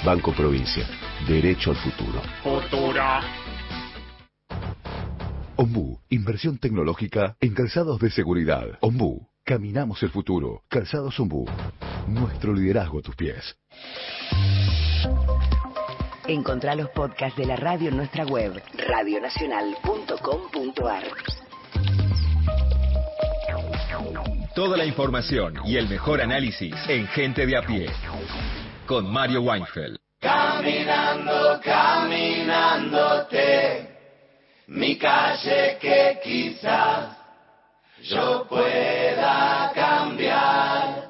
[0.04, 0.84] Banco Provincia.
[1.28, 2.20] Derecho al futuro.
[2.42, 3.04] Futuro.
[5.54, 6.00] Ombu.
[6.08, 8.76] Inversión tecnológica en calzados de seguridad.
[8.80, 9.28] Ombu.
[9.44, 10.64] Caminamos el futuro.
[10.68, 11.46] Calzados Ombu.
[12.08, 13.56] Nuestro liderazgo a tus pies.
[16.26, 21.04] Encontrá los podcasts de la radio en nuestra web, radionacional.com.ar.
[24.54, 27.90] Toda la información y el mejor análisis en Gente de a pie.
[28.86, 29.96] Con Mario Weinfeld.
[30.20, 33.88] Caminando, caminándote,
[34.68, 37.16] mi calle que quizás
[38.02, 41.07] yo pueda cambiar.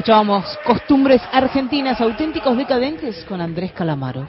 [0.00, 4.26] Escuchábamos Costumbres Argentinas Auténticos Decadentes con Andrés Calamaro.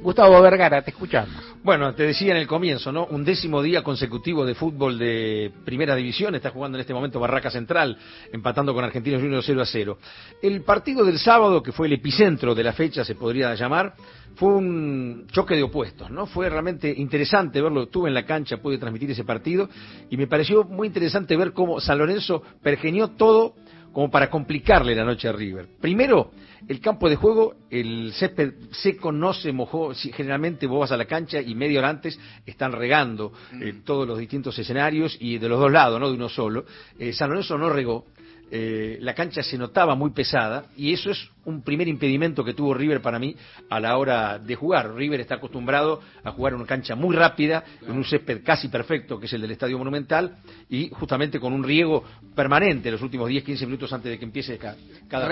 [0.00, 1.49] Gustavo Vergara, te escuchamos.
[1.62, 3.04] Bueno, te decía en el comienzo, ¿no?
[3.04, 6.34] Un décimo día consecutivo de fútbol de primera división.
[6.34, 7.98] Está jugando en este momento Barraca Central,
[8.32, 9.98] empatando con Argentinos Juniors 0 a 0.
[10.40, 13.92] El partido del sábado, que fue el epicentro de la fecha, se podría llamar,
[14.36, 16.24] fue un choque de opuestos, ¿no?
[16.24, 17.82] Fue realmente interesante verlo.
[17.82, 19.68] Estuve en la cancha, pude transmitir ese partido
[20.08, 23.54] y me pareció muy interesante ver cómo San Lorenzo pergenió todo
[23.92, 25.68] como para complicarle la noche a River.
[25.78, 26.30] Primero,
[26.68, 29.92] el campo de juego, el césped seco no se mojó.
[29.94, 33.84] Generalmente vos vas a la cancha y media hora antes están regando eh, mm.
[33.84, 36.64] todos los distintos escenarios y de los dos lados, no de uno solo.
[36.98, 38.06] Eh, San Lorenzo no regó.
[38.52, 42.74] Eh, la cancha se notaba muy pesada y eso es un primer impedimento que tuvo
[42.74, 43.36] River para mí
[43.68, 44.92] a la hora de jugar.
[44.92, 49.20] River está acostumbrado a jugar en una cancha muy rápida, en un césped casi perfecto,
[49.20, 52.02] que es el del Estadio Monumental, y justamente con un riego
[52.34, 54.76] permanente los últimos 10-15 minutos antes de que empiece cada,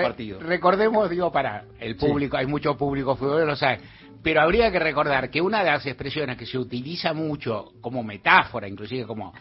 [0.01, 0.39] partido.
[0.39, 3.79] Recordemos, digo, para el público, hay mucho público fútbol, lo sabe,
[4.23, 8.67] pero habría que recordar que una de las expresiones que se utiliza mucho como metáfora,
[8.67, 9.33] inclusive como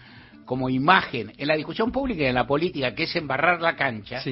[0.49, 4.23] como imagen en la discusión pública y en la política, que es embarrar la cancha,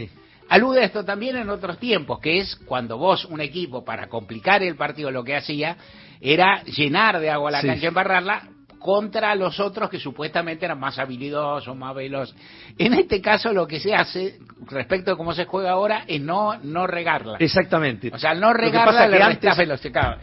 [0.48, 4.62] alude a esto también en otros tiempos, que es cuando vos, un equipo, para complicar
[4.62, 5.76] el partido, lo que hacía
[6.18, 8.48] era llenar de agua la cancha, embarrarla,
[8.78, 12.34] contra los otros que supuestamente eran más habilidosos, más veloces.
[12.78, 14.38] En este caso lo que se hace
[14.70, 17.36] respecto a cómo se juega ahora es no no regarla.
[17.38, 18.10] Exactamente.
[18.12, 20.18] O sea, no regarla que antes, velocidad.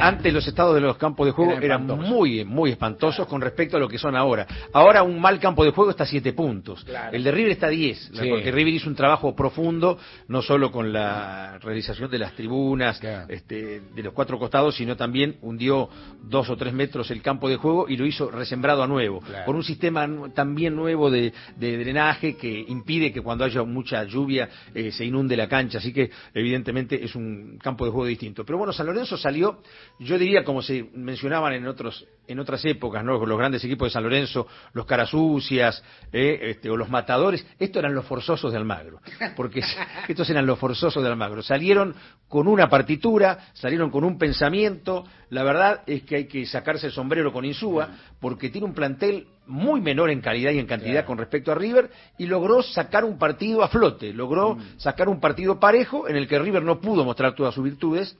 [0.00, 3.80] antes los estados de los campos de juego eran, muy muy espantosos con respecto a
[3.80, 4.46] lo que son ahora.
[4.72, 6.84] Ahora un mal campo de juego está a 7 puntos.
[7.12, 10.92] El de River está a 10, porque River hizo un trabajo profundo no solo con
[10.92, 15.88] la realización de las tribunas este, de los cuatro costados, sino también hundió
[16.22, 19.54] dos o tres metros el campo de juego y lo hizo resembrado a nuevo, por
[19.54, 25.04] un sistema también nuevo de, drenaje que impide que cuando haya mucha lluvia eh, se
[25.04, 28.44] inunde la cancha, así que evidentemente es un campo de juego distinto.
[28.44, 29.62] Pero bueno, San Lorenzo salió,
[29.98, 33.24] yo diría como se mencionaban en otros en otras épocas, ¿no?
[33.24, 37.94] los grandes equipos de San Lorenzo, los carasucias eh, este, o los matadores, estos eran
[37.94, 39.00] los forzosos de Almagro,
[39.36, 39.62] porque
[40.08, 41.42] estos eran los forzosos de Almagro.
[41.42, 41.94] Salieron
[42.28, 46.92] con una partitura, salieron con un pensamiento, la verdad es que hay que sacarse el
[46.92, 47.71] sombrero con Insúa,
[48.20, 51.90] porque tiene un plantel muy menor en calidad y en cantidad con respecto a River,
[52.18, 54.78] y logró sacar un partido a flote, logró mm.
[54.78, 58.16] sacar un partido parejo en el que River no pudo mostrar todas sus virtudes,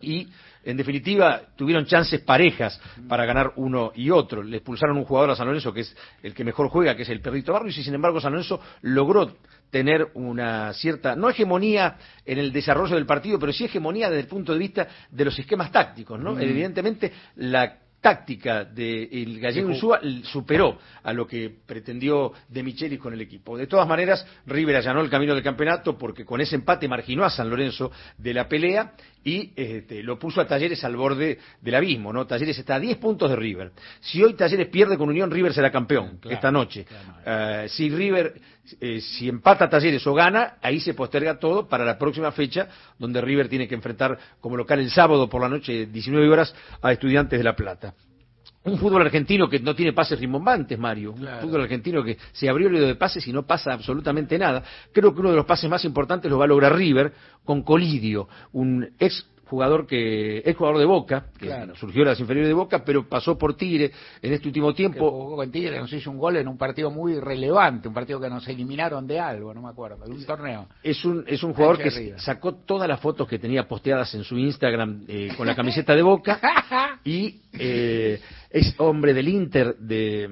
[0.00, 0.28] y
[0.62, 4.42] en definitiva, tuvieron chances parejas para ganar uno y otro.
[4.42, 7.08] Le expulsaron un jugador a San Lorenzo que es el que mejor juega, que es
[7.08, 9.36] el Perrito Barrios, y sin embargo San Lorenzo logró
[9.70, 14.26] tener una cierta, no hegemonía en el desarrollo del partido, pero sí hegemonía desde el
[14.26, 16.38] punto de vista de los esquemas tácticos, ¿no?
[16.38, 23.12] Evidentemente, la táctica del de gallego Insúa superó a lo que pretendió De Michelis con
[23.12, 23.56] el equipo.
[23.56, 27.30] De todas maneras, River allanó el camino del campeonato porque con ese empate marginó a
[27.30, 28.94] San Lorenzo de la pelea
[29.24, 32.26] y este, lo puso a Talleres al borde del abismo, ¿no?
[32.26, 33.72] Talleres está a 10 puntos de River.
[34.00, 36.86] Si hoy Talleres pierde con Unión, River será campeón esta noche.
[37.26, 38.40] Eh, si River,
[38.80, 42.68] eh, si empata Talleres o gana, ahí se posterga todo para la próxima fecha,
[42.98, 46.92] donde River tiene que enfrentar como local el sábado por la noche, 19 horas, a
[46.92, 47.94] Estudiantes de La Plata
[48.64, 51.12] un fútbol argentino que no tiene pases rimbombantes, Mario.
[51.12, 54.62] Un fútbol argentino que se abrió el de pases y no pasa absolutamente nada.
[54.92, 57.12] Creo que uno de los pases más importantes lo va a lograr River
[57.44, 62.48] con Colidio, un ex jugador que es jugador de Boca, que surgió de las inferiores
[62.48, 63.90] de Boca, pero pasó por Tigre
[64.22, 65.10] en este último tiempo.
[65.10, 68.30] jugó con Tigre, nos hizo un gol en un partido muy relevante, un partido que
[68.30, 70.68] nos eliminaron de algo, no me acuerdo, de un torneo.
[70.84, 74.38] Es un, es un jugador que sacó todas las fotos que tenía posteadas en su
[74.38, 78.20] Instagram eh, con la camiseta de Boca y eh,
[78.50, 80.28] es hombre del Inter de,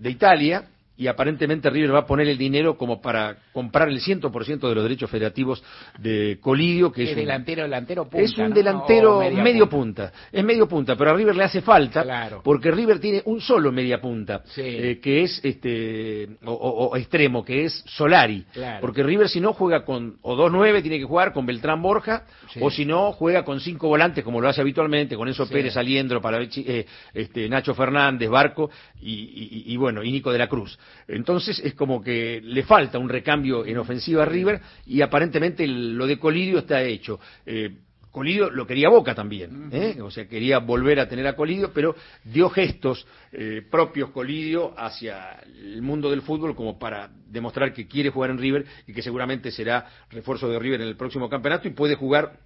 [0.00, 4.68] de Italia y aparentemente River va a poner el dinero como para comprar el 100%
[4.68, 5.62] de los derechos federativos
[5.98, 10.12] de Colidio, que es, un, delantero, delantero punta, es un delantero medio punta.
[10.30, 14.00] es medio punta, pero a River le hace falta, porque River tiene un solo media
[14.00, 18.44] punta, eh, que es este o, extremo, que es Solari,
[18.80, 22.24] porque River si no juega con o 2-9 tiene que jugar con Beltrán Borja,
[22.60, 26.20] o si no juega con cinco volantes como lo hace habitualmente, con Enzo Pérez, Aliendro,
[26.20, 28.70] para eh, este, Nacho Fernández, Barco
[29.00, 30.78] y, y bueno, y Nico de la Cruz.
[31.08, 36.06] Entonces es como que le falta un recambio en ofensiva a River y aparentemente lo
[36.06, 37.20] de Colidio está hecho.
[37.44, 37.76] Eh,
[38.14, 40.00] Colidio lo quería Boca también, ¿eh?
[40.00, 45.32] o sea, quería volver a tener a Colidio, pero dio gestos eh, propios Colidio hacia
[45.42, 49.50] el mundo del fútbol como para demostrar que quiere jugar en River y que seguramente
[49.50, 52.38] será refuerzo de River en el próximo campeonato y puede jugar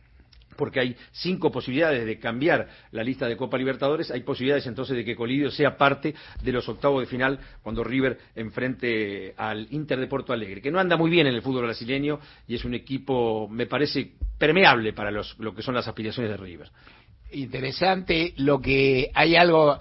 [0.59, 5.05] porque hay cinco posibilidades de cambiar la lista de Copa Libertadores, hay posibilidades entonces de
[5.05, 10.09] que Colidio sea parte de los octavos de final cuando River enfrente al Inter de
[10.09, 13.49] Porto Alegre, que no anda muy bien en el fútbol brasileño y es un equipo,
[13.49, 16.71] me parece, permeable para lo que son las aspiraciones de River.
[17.31, 19.79] Interesante lo que hay algo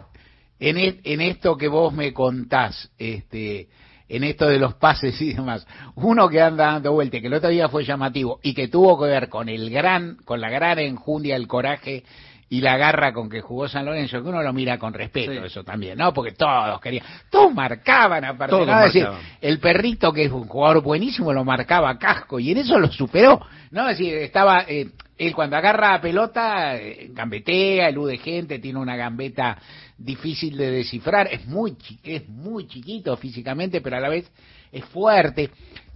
[0.60, 3.68] en, e, en esto que vos me contás, este,
[4.10, 5.66] en esto de los pases y demás.
[5.96, 9.06] Uno que anda dando vuelta, que el otro día fue llamativo y que tuvo que
[9.08, 12.04] ver con el gran, con la gran enjundia, el coraje
[12.50, 15.64] y la garra con que jugó San Lorenzo, que uno lo mira con respeto, eso
[15.64, 16.14] también, ¿no?
[16.14, 19.06] Porque todos querían, todos marcaban aparte, todos decir,
[19.42, 23.42] el perrito que es un jugador buenísimo lo marcaba casco y en eso lo superó,
[23.72, 23.90] ¿no?
[23.90, 28.96] Es decir, estaba, eh, él cuando agarra la pelota, eh, gambetea, elude gente, tiene una
[28.96, 29.58] gambeta
[29.98, 34.30] difícil de descifrar, es muy, es muy chiquito físicamente, pero a la vez
[34.72, 35.50] es fuerte.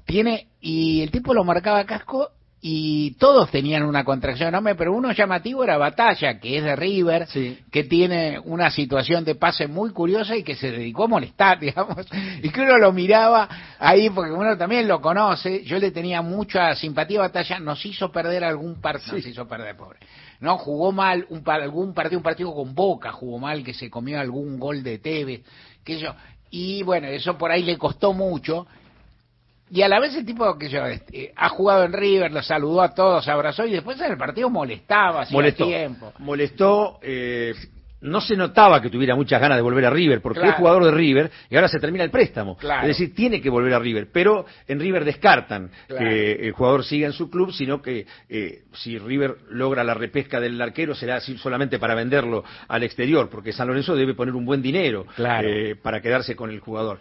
[0.06, 2.32] Tiene, y el tipo lo marcaba casco
[2.64, 7.28] y todos tenían una contracción enorme, pero uno llamativo era Batalla, que es de River,
[7.72, 12.06] que tiene una situación de pase muy curiosa y que se dedicó a molestar, digamos,
[12.42, 13.50] y que uno lo miraba
[13.80, 18.12] ahí porque uno también lo conoce, yo le tenía mucha simpatía a Batalla, nos hizo
[18.12, 20.00] perder algún partido, nos hizo perder, pobre.
[20.42, 24.20] No, jugó mal un, algún partido, un partido con Boca, jugó mal, que se comió
[24.20, 25.42] algún gol de Tevez,
[25.84, 26.14] que yo,
[26.50, 28.66] y bueno, eso por ahí le costó mucho,
[29.70, 32.82] y a la vez el tipo que yo este, ha jugado en River, lo saludó
[32.82, 36.14] a todos, abrazó y después en el partido molestaba hacía molestó, tiempo.
[36.20, 37.54] Molestó, eh,
[38.02, 40.92] no se notaba que tuviera muchas ganas de volver a River, porque es jugador de
[40.92, 42.58] River y ahora se termina el préstamo.
[42.62, 47.08] Es decir, tiene que volver a River, pero en River descartan que el jugador siga
[47.08, 51.80] en su club, sino que eh, si River logra la repesca del arquero será solamente
[51.80, 56.36] para venderlo al exterior, porque San Lorenzo debe poner un buen dinero eh, para quedarse
[56.36, 57.00] con el jugador.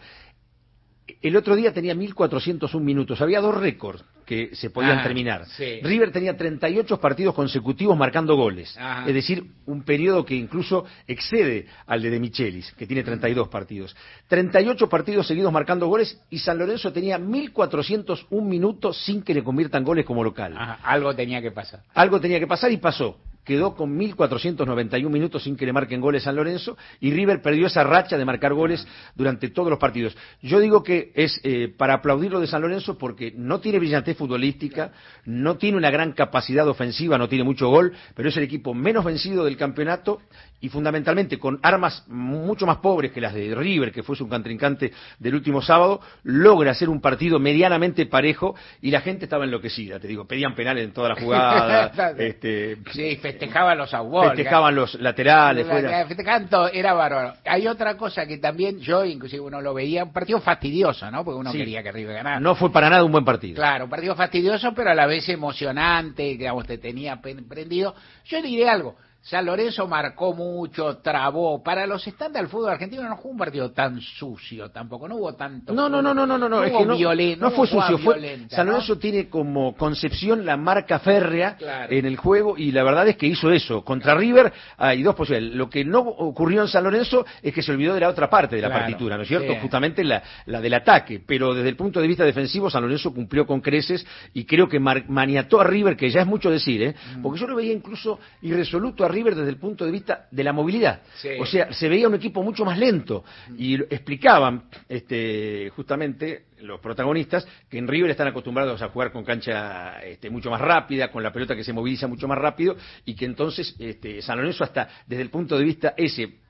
[1.22, 3.20] El otro día tenía 1.401 minutos.
[3.20, 5.44] Había dos récords que se podían ah, terminar.
[5.58, 8.78] River tenía 38 partidos consecutivos marcando goles.
[9.04, 13.96] Es decir, un periodo que incluso excede al de De Michelis, que tiene 32 partidos.
[14.28, 19.82] 38 partidos seguidos marcando goles y San Lorenzo tenía 1.401 minutos sin que le conviertan
[19.82, 20.54] goles como local.
[20.84, 21.80] algo tenía que pasar.
[21.92, 26.24] Algo tenía que pasar y pasó quedó con 1.491 minutos sin que le marquen goles
[26.24, 30.16] San Lorenzo y River perdió esa racha de marcar goles durante todos los partidos.
[30.42, 34.16] Yo digo que es eh, para aplaudir lo de San Lorenzo porque no tiene brillantez
[34.16, 34.92] futbolística,
[35.24, 39.04] no tiene una gran capacidad ofensiva, no tiene mucho gol, pero es el equipo menos
[39.04, 40.20] vencido del campeonato
[40.60, 44.92] y fundamentalmente con armas mucho más pobres que las de River, que fue su contrincante
[45.18, 50.08] del último sábado, logra hacer un partido medianamente parejo y la gente estaba enloquecida, te
[50.08, 52.14] digo, pedían penales en toda la jugada.
[52.18, 54.36] este, sí, festejaban los awards.
[54.36, 55.66] Festejaban los laterales.
[56.08, 57.34] Festejaban todo, era bárbaro.
[57.44, 61.24] Hay otra cosa que también yo, inclusive uno lo veía, un partido fastidioso, ¿no?
[61.24, 62.40] Porque uno quería que River ganara.
[62.40, 63.56] No fue para nada un buen partido.
[63.56, 67.94] Claro, un partido fastidioso, pero a la vez emocionante, digamos, te tenía prendido.
[68.26, 71.62] Yo diré algo, San Lorenzo marcó mucho, trabó.
[71.62, 75.34] Para los estándares del fútbol argentino no fue un partido tan sucio tampoco, no hubo
[75.34, 75.74] tanto.
[75.74, 76.96] No, no, no, no, no, no, no, es que no,
[77.36, 81.56] no fue sucio, fue, San Lorenzo tiene como concepción la marca férrea
[81.90, 83.84] en el juego y la verdad es que hizo eso.
[83.84, 85.54] Contra River hay dos posibilidades.
[85.54, 88.56] Lo que no ocurrió en San Lorenzo es que se olvidó de la otra parte
[88.56, 89.54] de la partitura, ¿no es cierto?
[89.60, 91.22] Justamente la, la del ataque.
[91.24, 94.80] Pero desde el punto de vista defensivo, San Lorenzo cumplió con creces y creo que
[94.80, 96.94] maniató a River, que ya es mucho decir, ¿eh?
[97.16, 97.22] Mm.
[97.22, 100.52] Porque yo lo veía incluso irresoluto a River desde el punto de vista de la
[100.52, 101.02] movilidad.
[101.38, 103.24] O sea, se veía un equipo mucho más lento.
[103.56, 110.00] Y explicaban este, justamente los protagonistas que en River están acostumbrados a jugar con cancha
[110.02, 113.24] este, mucho más rápida, con la pelota que se moviliza mucho más rápido, y que
[113.24, 116.40] entonces este, San Lorenzo hasta desde el punto de vista ese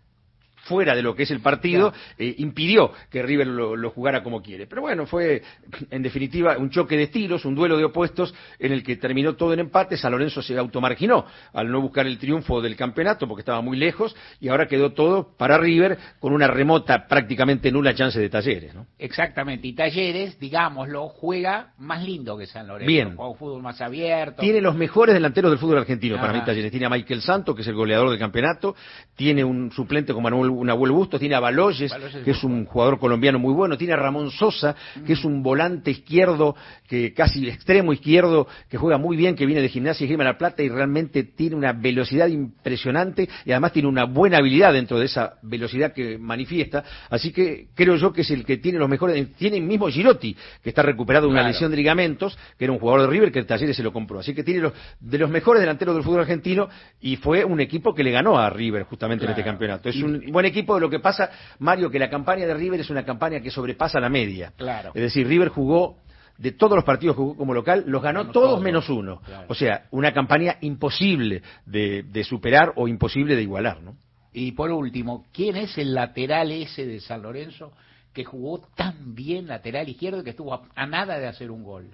[0.64, 4.66] fuera de lo que es el partido, eh, impidió que River lo, jugara como quiere.
[4.66, 5.42] Pero bueno, fue
[5.90, 9.52] en definitiva un choque de estilos, un duelo de opuestos en el que terminó todo
[9.52, 9.96] en empate.
[9.96, 14.14] San Lorenzo se automarginó al no buscar el triunfo del campeonato porque estaba muy lejos
[14.40, 18.74] y ahora quedó todo para River con una remota, prácticamente nula chance de Talleres.
[18.74, 18.86] ¿no?
[18.98, 22.86] Exactamente, y Talleres, digámoslo, juega más lindo que San Lorenzo.
[22.86, 23.16] Bien.
[23.16, 24.40] Juega un fútbol más abierto.
[24.40, 26.70] Tiene los mejores delanteros del fútbol argentino para mí Talleres.
[26.70, 28.74] Tiene a Michael Santo, que es el goleador del campeonato.
[29.16, 31.92] Tiene un suplente como Manuel un abuelo Bustos, tiene a Baloyes,
[32.24, 34.74] que es un jugador colombiano muy bueno, tiene a Ramón Sosa,
[35.07, 36.57] que es un volante izquierdo,
[36.88, 40.38] que casi extremo izquierdo, que juega muy bien, que viene de Gimnasia y Gima La
[40.38, 45.07] Plata y realmente tiene una velocidad impresionante y además tiene una buena habilidad dentro de
[45.07, 46.84] esa velocidad que manifiesta.
[47.09, 49.32] Así que creo yo que es el que tiene los mejores.
[49.36, 52.78] Tiene el mismo Girotti, que está recuperado de una lesión de ligamentos, que era un
[52.78, 54.20] jugador de River que el Talleres se lo compró.
[54.20, 56.68] Así que tiene los, de los mejores delanteros del fútbol argentino
[57.01, 59.88] y fue un equipo que le ganó a River justamente en este campeonato.
[59.88, 63.05] Es un buen equipo lo que pasa, Mario, que la campaña de River es una
[63.05, 64.53] campaña que sobrepasa la media.
[64.57, 64.93] Claro.
[64.95, 65.99] Es decir, River jugó
[66.38, 69.20] de todos los partidos que jugó como local, los ganó todos, menos uno.
[69.49, 73.97] O sea, una campaña imposible de, superar o imposible de igualar, ¿no?
[74.32, 77.72] Y por último, ¿quién es el lateral ese de San Lorenzo
[78.14, 81.91] que jugó tan bien lateral izquierdo que estuvo a, nada de hacer un gol?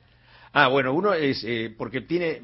[0.59, 2.41] Ah, bueno, uno es eh, porque tiene.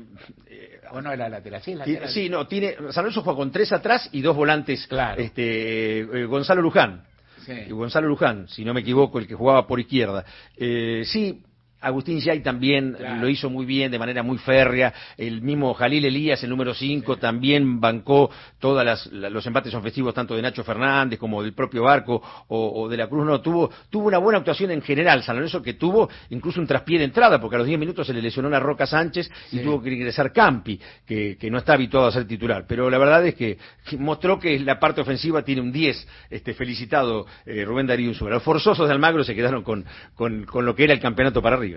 [0.46, 2.10] Eh, bueno, era lateral, sí, lateral.
[2.10, 2.76] sí, no, tiene.
[2.90, 4.86] San Lorenzo juega con tres atrás y dos volantes.
[4.86, 5.18] Claro.
[5.18, 7.04] Este, eh, Gonzalo Luján.
[7.46, 7.70] Sí.
[7.70, 10.26] Gonzalo Luján, si no me equivoco, el que jugaba por izquierda.
[10.58, 11.42] Eh, sí,
[11.82, 14.92] Agustín Yay también lo hizo muy bien, de manera muy férrea.
[15.16, 20.42] El mismo Jalil Elías, el número 5, también bancó todos los embates ofensivos, tanto de
[20.42, 23.26] Nacho Fernández como del propio Barco o, de la Cruz.
[23.26, 25.22] No, tuvo, tuvo una buena actuación en general.
[25.22, 28.12] San Lorenzo que tuvo incluso un traspié de entrada, porque a los 10 minutos se
[28.12, 32.12] le lesionó la Roca Sánchez y tuvo que ingresar Campi, que, no está habituado a
[32.12, 32.64] ser titular.
[32.66, 33.58] Pero la verdad es que
[33.98, 36.08] mostró que la parte ofensiva tiene un 10.
[36.30, 40.74] Este, felicitado eh, Rubén Darío Los forzosos de Almagro se quedaron con, con, con lo
[40.74, 41.71] que era el campeonato para arriba.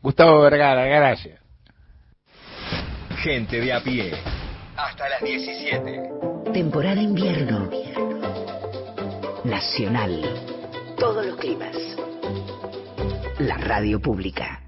[0.00, 1.40] Gustavo Vergara, gracias.
[3.18, 4.12] Gente de a pie.
[4.76, 6.52] Hasta las 17.
[6.52, 7.68] Temporada invierno.
[9.44, 10.22] Nacional.
[10.98, 11.76] Todos los climas.
[13.38, 14.67] La radio pública.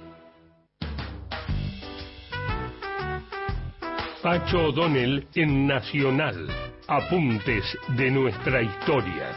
[4.21, 6.47] Pacho O'Donnell en Nacional.
[6.87, 7.63] Apuntes
[7.97, 9.31] de nuestra historia.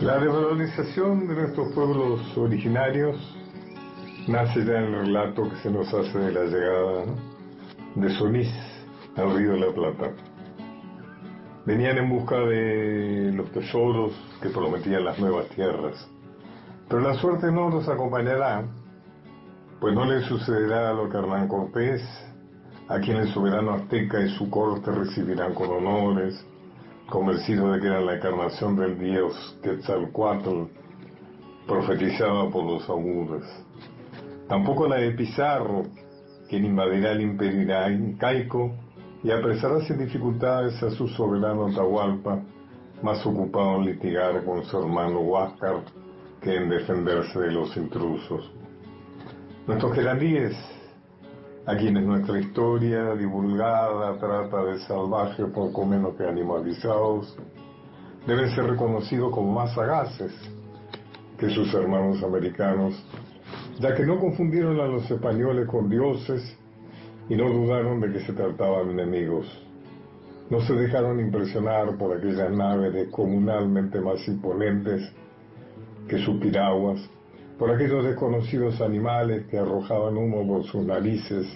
[0.00, 3.16] La revalorización de nuestros pueblos originarios
[4.26, 7.04] nace ya en el relato que se nos hace de la llegada
[7.94, 8.52] de Solís
[9.14, 10.12] al río de la Plata.
[11.66, 16.11] Venían en busca de los tesoros que prometían las nuevas tierras
[16.92, 18.66] pero la suerte no los acompañará,
[19.80, 22.02] pues no le sucederá lo que Hernán Cortés,
[22.86, 26.46] a quien el soberano azteca y su corte recibirán con honores,
[27.08, 30.64] convencido de que era la encarnación del dios Quetzalcoatl,
[31.66, 33.46] profetizada por los augures.
[34.46, 35.84] Tampoco la de Pizarro,
[36.50, 38.70] quien invadirá el imperio incaico
[39.24, 42.42] y apresará sin dificultades a su soberano Atahualpa,
[43.02, 46.01] más ocupado en litigar con su hermano Huáscar
[46.42, 48.50] que en defenderse de los intrusos.
[49.66, 50.56] Nuestros querandíes,
[51.66, 57.36] a quienes nuestra historia divulgada trata de salvajes poco menos que animalizados,
[58.26, 60.32] deben ser reconocidos como más sagaces
[61.38, 62.94] que sus hermanos americanos
[63.80, 66.56] ya que no confundieron a los españoles con dioses
[67.28, 69.46] y no dudaron de que se trataban enemigos.
[70.50, 75.02] No se dejaron impresionar por aquellas naves descomunalmente más imponentes
[76.12, 77.00] que sus piraguas,
[77.58, 81.46] por aquellos desconocidos animales que arrojaban humo por sus narices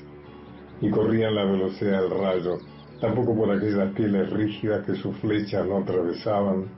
[0.81, 2.57] y corrían la velocidad del rayo,
[2.99, 6.69] tampoco por aquellas pieles rígidas que sus flechas no atravesaban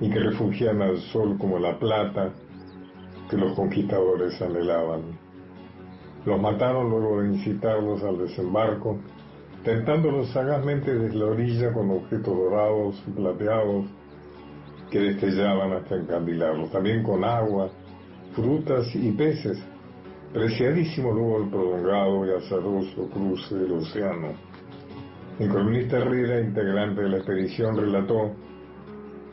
[0.00, 2.30] y que refugian al sol como la plata
[3.28, 5.18] que los conquistadores anhelaban.
[6.24, 8.98] Los mataron luego de incitarlos al desembarco,
[9.64, 13.86] tentándolos sagazmente desde la orilla con objetos dorados y plateados
[14.94, 17.68] que destellaban hasta encandilarlos, también con agua,
[18.32, 19.58] frutas y peces,
[20.32, 24.28] preciadísimo luego el prolongado y azaroso cruce del océano.
[25.40, 28.30] El columnista Herrera, integrante de la expedición, relató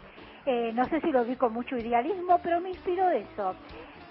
[0.45, 3.55] Eh, no sé si lo vi con mucho idealismo, pero me inspiró eso.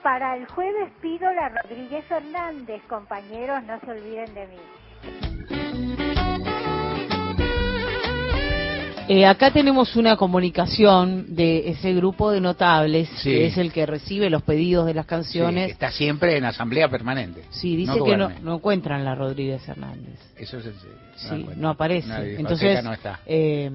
[0.02, 6.09] Para el jueves pido la Rodríguez Fernández, compañeros, no se olviden de mí.
[9.10, 14.30] Eh, acá tenemos una comunicación de ese grupo de notables, que es el que recibe
[14.30, 15.72] los pedidos de las canciones.
[15.72, 17.42] está siempre en asamblea permanente.
[17.50, 20.20] Sí, dice que no, no, encuentran la Rodríguez Hernández.
[20.38, 20.76] Eso es el,
[21.16, 22.36] Sí, no, aparece.
[22.40, 23.22] Entonces, no está.
[23.26, 23.72] Eh,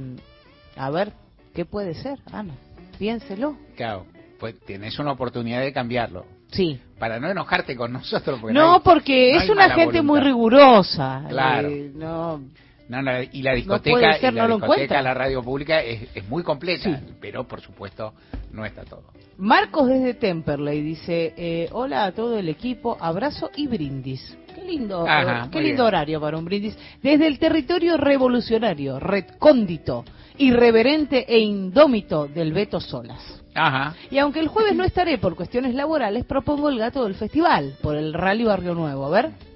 [0.77, 1.11] a ver,
[1.53, 2.55] ¿qué puede ser, Ana?
[2.97, 3.57] Piénselo.
[3.75, 4.07] Claro,
[4.39, 6.27] pues tienes una oportunidad de cambiarlo.
[6.53, 6.79] Sí.
[7.01, 8.41] Para no enojarte con nosotros.
[8.53, 11.25] no, porque es una gente muy rigurosa.
[11.29, 11.69] Claro.
[11.69, 12.41] Eh, no
[12.89, 12.99] no,
[13.33, 18.13] y la discoteca, y la, discoteca la radio pública es, muy completa, pero por supuesto
[18.53, 19.05] no está todo.
[19.39, 24.37] Marcos desde Temperley dice, eh, hola a todo el equipo, abrazo y brindis.
[24.55, 25.05] Qué lindo,
[25.51, 26.79] qué lindo horario para un brindis.
[27.03, 30.05] Desde el territorio revolucionario, recóndito,
[30.37, 33.43] irreverente e indómito del Beto Solas.
[33.55, 33.95] Ajá.
[34.11, 37.97] Y aunque el jueves no estaré por cuestiones laborales, propongo el gato del festival, por
[37.97, 39.07] el Rally Barrio Nuevo.
[39.07, 39.54] A ver.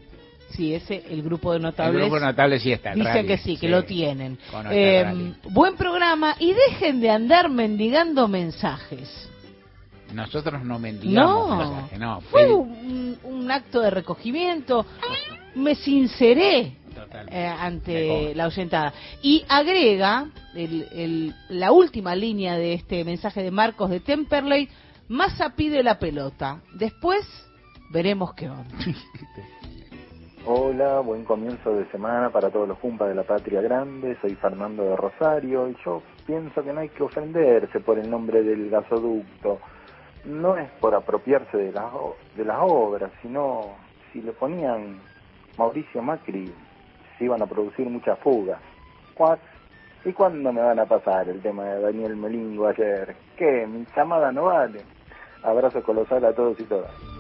[0.51, 1.95] Sí, ese, el grupo de notables.
[1.95, 2.95] El grupo de notables sí está.
[2.95, 4.39] Dice que sí, que lo tienen.
[4.71, 9.29] Eh, buen programa y dejen de andar mendigando mensajes.
[10.13, 12.21] Nosotros no mendigamos no, mensajes, no.
[12.23, 14.87] Fue un, acto de recogimiento.
[15.55, 16.77] Me sinceré
[17.31, 18.93] eh, ante la oyentada.
[19.23, 24.69] Y agrega el, la última línea de este mensaje de Marcos de Temperley.
[25.09, 26.63] Massa pide la pelota.
[26.75, 27.27] Después
[27.91, 28.77] veremos qué onda.
[30.47, 34.17] Hola, buen comienzo de semana para todos los Jumpas de la Patria Grande.
[34.21, 38.43] Soy Fernando de Rosario y yo pienso que no hay que ofenderse por el nombre
[38.43, 39.59] del gasoducto.
[40.25, 41.93] No es por apropiarse de las,
[42.37, 43.77] de las obras, sino
[44.13, 45.01] si le ponían
[45.59, 46.53] Mauricio Macri,
[47.19, 48.61] se iban a producir muchas fugas.
[50.05, 53.17] ¿Y cuándo me van a pasar el tema de Daniel Melingo ayer?
[53.37, 53.67] ¿Qué?
[53.67, 54.81] ¿Mi llamada no vale?
[55.43, 57.18] Abrazo colosal a todos y todas.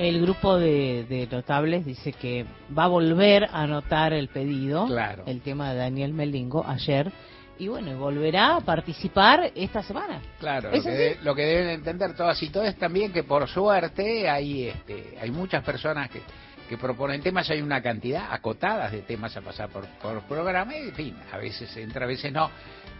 [0.00, 2.46] El grupo de, notables dice que
[2.76, 5.24] va a volver a anotar el pedido, claro.
[5.26, 7.12] el tema de Daniel Melingo ayer,
[7.58, 10.22] y bueno, volverá a participar esta semana.
[10.38, 14.26] Claro, lo que, lo que, deben entender todas y todos es también que por suerte
[14.26, 16.22] hay, este, hay muchas personas que
[16.66, 20.88] que proponen temas, hay una cantidad acotadas de temas a pasar por, por programa, y
[20.88, 22.48] en fin, a veces entra, a veces no.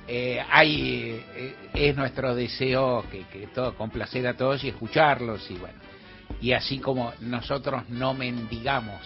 [0.08, 5.54] Eh, hay, eh, es nuestro deseo que, que todo complacer a todos y escucharlos y
[5.54, 5.78] bueno,
[6.40, 9.00] y así como nosotros no mendigamos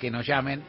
[0.00, 0.62] que nos llamen,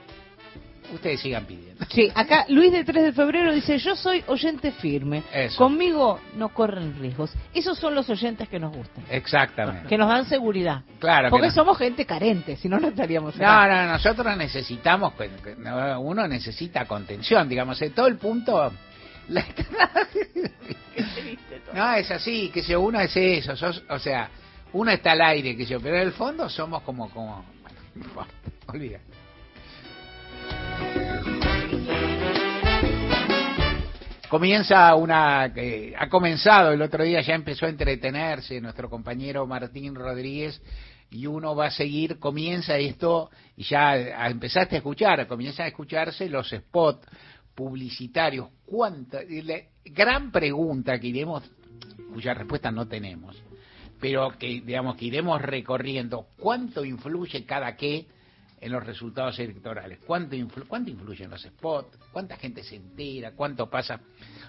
[0.94, 1.86] ustedes sigan pidiendo.
[1.90, 5.24] Sí, acá Luis de 3 de febrero dice, yo soy oyente firme,
[5.58, 7.32] conmigo no corren riesgos.
[7.54, 9.04] Esos son los oyentes que nos gustan.
[9.10, 9.88] Exactamente.
[9.88, 10.82] Que nos dan seguridad.
[11.00, 11.30] Claro.
[11.30, 15.14] Porque somos gente carente, si no, no estaríamos No, no, nosotros necesitamos,
[16.00, 18.72] uno necesita contención, digamos, en todo el punto...
[21.72, 23.54] no, es así, que si uno es eso,
[23.90, 24.28] o sea,
[24.74, 27.46] uno está al aire, que yo, pero en el fondo somos como, como,
[28.14, 28.30] bueno,
[28.68, 29.00] olvida.
[34.30, 35.46] Comienza una,
[35.98, 40.62] ha comenzado el otro día, ya empezó a entretenerse nuestro compañero Martín Rodríguez
[41.10, 46.30] y uno va a seguir, comienza esto y ya empezaste a escuchar, comienzan a escucharse
[46.30, 47.08] los spots
[47.56, 48.50] publicitarios.
[48.66, 49.22] ¿Cuánta?
[49.84, 51.50] Gran pregunta que iremos,
[52.14, 53.36] cuya respuesta no tenemos,
[54.00, 58.08] pero que digamos que iremos recorriendo, ¿cuánto influye cada qué?
[58.62, 60.00] en los resultados electorales.
[60.06, 60.36] ¿Cuánto,
[60.68, 61.98] ¿Cuánto influyen los spots?
[62.12, 63.32] ¿Cuánta gente se entera?
[63.32, 64.02] ¿Cuánto pasa?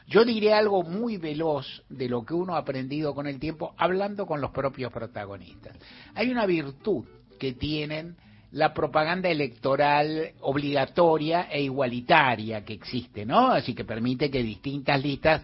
[0.06, 4.26] Yo diré algo muy veloz de lo que uno ha aprendido con el tiempo hablando
[4.26, 5.76] con los propios protagonistas.
[6.14, 7.04] Hay una virtud
[7.38, 8.16] que tienen
[8.52, 13.52] la propaganda electoral obligatoria e igualitaria que existe, ¿no?
[13.52, 15.42] Así que permite que distintas listas,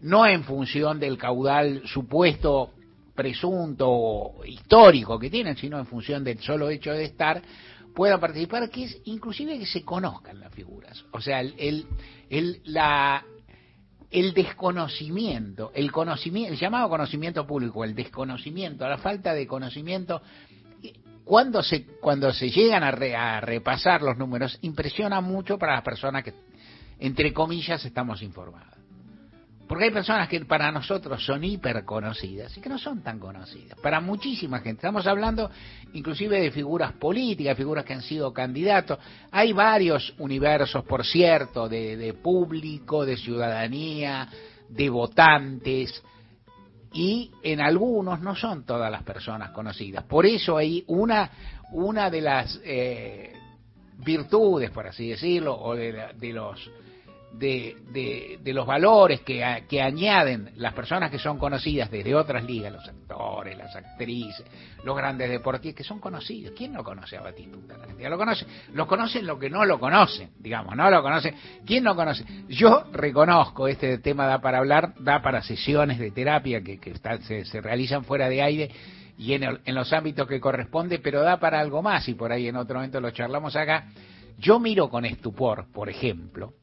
[0.00, 2.72] no en función del caudal supuesto,
[3.20, 7.42] presunto, histórico que tienen, sino en función del solo hecho de estar,
[7.94, 11.04] puedan participar, que es inclusive que se conozcan las figuras.
[11.12, 11.84] O sea, el,
[12.30, 13.22] el, la,
[14.10, 20.22] el desconocimiento, el conocimiento, el llamado conocimiento público, el desconocimiento, la falta de conocimiento,
[21.22, 26.24] cuando se, cuando se llegan a, a repasar los números, impresiona mucho para las personas
[26.24, 26.32] que,
[26.98, 28.69] entre comillas, estamos informadas.
[29.70, 33.78] Porque hay personas que para nosotros son hiper conocidas y que no son tan conocidas.
[33.78, 34.78] Para muchísima gente.
[34.80, 35.48] Estamos hablando
[35.92, 38.98] inclusive de figuras políticas, figuras que han sido candidatos.
[39.30, 44.28] Hay varios universos, por cierto, de, público, de ciudadanía,
[44.68, 46.02] de votantes.
[46.92, 50.02] Y en algunos no son todas las personas conocidas.
[50.02, 51.30] Por eso hay una,
[51.70, 53.34] una de las eh,
[53.98, 56.58] virtudes, por así decirlo, o de, de los
[57.32, 62.72] de, de, los valores que, que, añaden las personas que son conocidas desde otras ligas,
[62.72, 64.44] los actores, las actrices,
[64.84, 66.52] los grandes deportistas, que son conocidos.
[66.56, 67.76] ¿Quién no conoce a Batistuta?
[67.98, 68.46] lo conoce.
[68.72, 71.34] Los conocen lo que no lo conocen, digamos, no lo conocen.
[71.64, 72.24] ¿Quién no conoce?
[72.48, 77.44] Yo reconozco, este tema da para hablar, da para sesiones de terapia que, que se,
[77.44, 78.70] se realizan fuera de aire
[79.16, 82.48] y en, en los ámbitos que corresponde, pero da para algo más y por ahí
[82.48, 83.86] en otro momento lo charlamos acá.
[84.38, 86.54] Yo miro con estupor, por ejemplo,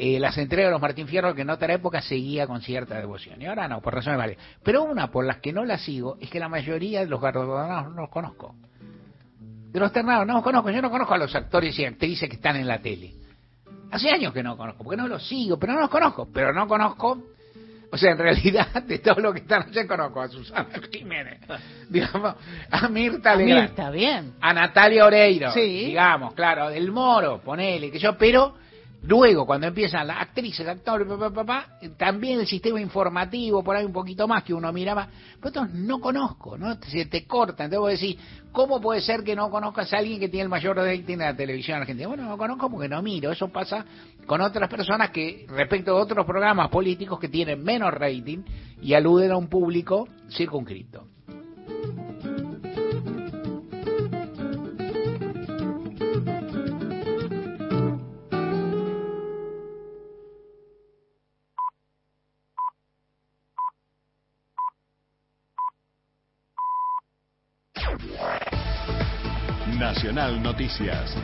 [0.00, 3.40] eh, las entregas de los Martín Fierro que en otra época seguía con cierta devoción
[3.42, 4.38] y ahora no, por razones vale.
[4.62, 7.94] Pero una por las que no las sigo es que la mayoría de los galardonados
[7.94, 8.54] no los conozco.
[9.38, 12.36] De los ternados no los conozco, yo no conozco a los actores y actrices que
[12.36, 13.12] están en la tele.
[13.90, 16.66] Hace años que no conozco, porque no los sigo, pero no los conozco, pero no
[16.66, 17.22] conozco
[17.92, 21.40] o sea, en realidad, de todo lo que están, yo conozco a Susana Jiménez,
[21.88, 22.36] digamos,
[22.70, 23.60] a Mirta Legrand.
[23.60, 24.34] A Mirta, bien.
[24.40, 28.54] A Natalia Oreiro, digamos, claro, del Moro, ponele, que yo, pero
[29.02, 31.08] Luego, cuando empiezan las actrices, actores,
[31.96, 35.08] también el sistema informativo, por ahí un poquito más que uno miraba,
[35.40, 36.74] pero no conozco, ¿no?
[36.82, 37.64] Se te corta.
[37.64, 38.16] Entonces vos decís,
[38.52, 41.34] ¿cómo puede ser que no conozcas a alguien que tiene el mayor rating de la
[41.34, 42.08] televisión argentina?
[42.08, 43.32] Bueno, no conozco porque no miro.
[43.32, 43.86] Eso pasa
[44.26, 48.42] con otras personas que, respecto a otros programas políticos que tienen menos rating
[48.82, 51.09] y aluden a un público circunscrito.
[70.20, 71.16] Nacional Noticias.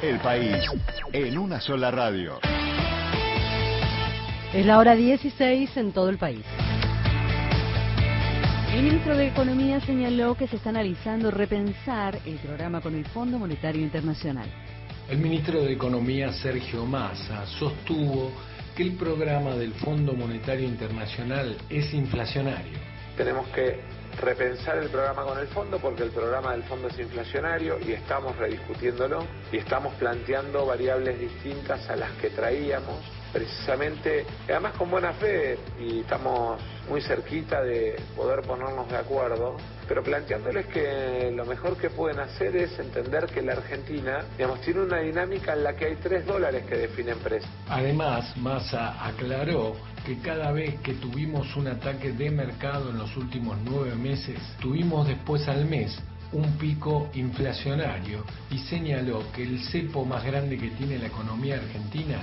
[0.00, 0.64] El país
[1.12, 2.38] en una sola radio.
[4.54, 6.44] Es la hora 16 en todo el país.
[8.72, 13.36] El ministro de Economía señaló que se está analizando repensar el programa con el Fondo
[13.36, 14.48] Monetario Internacional.
[15.08, 18.30] El ministro de Economía, Sergio Massa, sostuvo
[18.76, 22.78] que el programa del Fondo Monetario Internacional es inflacionario.
[23.16, 23.80] Tenemos que
[24.20, 28.36] repensar el programa con el fondo porque el programa del fondo es inflacionario y estamos
[28.36, 35.58] rediscutiéndolo y estamos planteando variables distintas a las que traíamos precisamente, además con buena fe
[35.78, 39.56] y estamos muy cerquita de poder ponernos de acuerdo,
[39.86, 44.80] pero planteándoles que lo mejor que pueden hacer es entender que la Argentina, digamos, tiene
[44.80, 47.48] una dinámica en la que hay tres dólares que definen precio.
[47.68, 53.56] Además, Massa aclaró que cada vez que tuvimos un ataque de mercado en los últimos
[53.64, 55.96] nueve meses, tuvimos después al mes
[56.32, 62.18] un pico inflacionario y señaló que el cepo más grande que tiene la economía argentina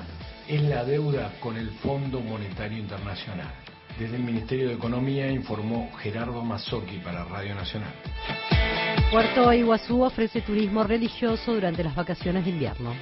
[0.47, 3.53] es la deuda con el Fondo Monetario Internacional.
[3.99, 7.91] Desde el Ministerio de Economía informó Gerardo Mazzocchi para Radio Nacional.
[9.11, 12.93] Puerto Iguazú ofrece turismo religioso durante las vacaciones de invierno.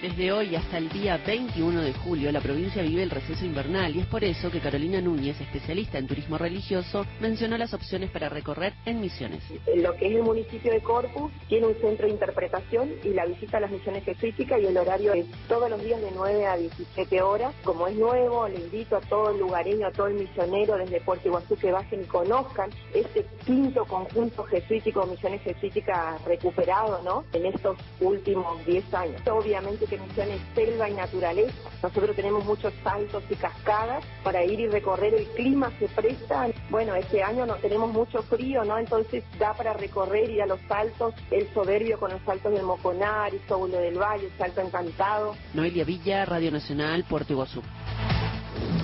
[0.00, 3.98] Desde hoy hasta el día 21 de julio, la provincia vive el receso invernal y
[3.98, 8.74] es por eso que Carolina Núñez, especialista en turismo religioso, mencionó las opciones para recorrer
[8.86, 9.42] en Misiones.
[9.74, 13.56] Lo que es el municipio de Corpus tiene un centro de interpretación y la visita
[13.56, 17.20] a las misiones jesuíticas y el horario es todos los días de 9 a 17
[17.20, 17.52] horas.
[17.64, 21.26] Como es nuevo, le invito a todo el lugareño, a todo el misionero desde Puerto
[21.26, 27.24] Iguazú que bajen y conozcan este quinto conjunto jesuítico, misiones jesuíticas recuperado ¿no?
[27.32, 29.20] en estos últimos 10 años.
[29.26, 31.52] Obviamente que misiones selva y naturaleza.
[31.82, 36.48] Nosotros tenemos muchos saltos y cascadas para ir y recorrer, el clima se presta.
[36.70, 38.78] Bueno, este año no tenemos mucho frío, ¿no?
[38.78, 43.32] Entonces da para recorrer, ir a los saltos, el soberbio con los saltos del Moconar,
[43.34, 45.34] y Sóbulo del Valle, el salto encantado.
[45.54, 47.62] Noelia Villa, Radio Nacional, Puerto Iguazú.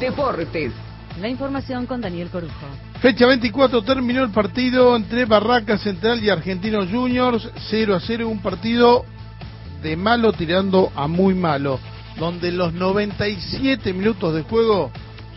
[0.01, 0.73] Deportes.
[1.21, 2.67] La información con Daniel Corujo.
[3.01, 8.43] Fecha 24 terminó el partido entre Barraca Central y Argentinos Juniors, 0 a 0, un
[8.43, 9.05] partido
[9.85, 11.79] de malo tirando a muy malo,
[12.19, 14.91] donde en los 97 minutos de juego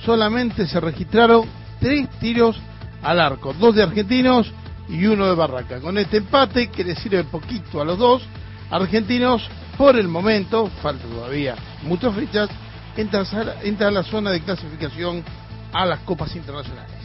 [0.06, 1.46] solamente se registraron
[1.82, 2.58] tres tiros
[3.04, 4.50] al arco, dos de argentinos
[4.88, 5.82] y uno de Barraca.
[5.82, 8.24] Con este empate, que le sirve poquito a los dos,
[8.72, 9.46] argentinos
[9.78, 12.50] por el momento, falta todavía muchas fechas,
[12.96, 15.26] entra a la zona de clasificación
[15.74, 16.96] a las copas internacionales.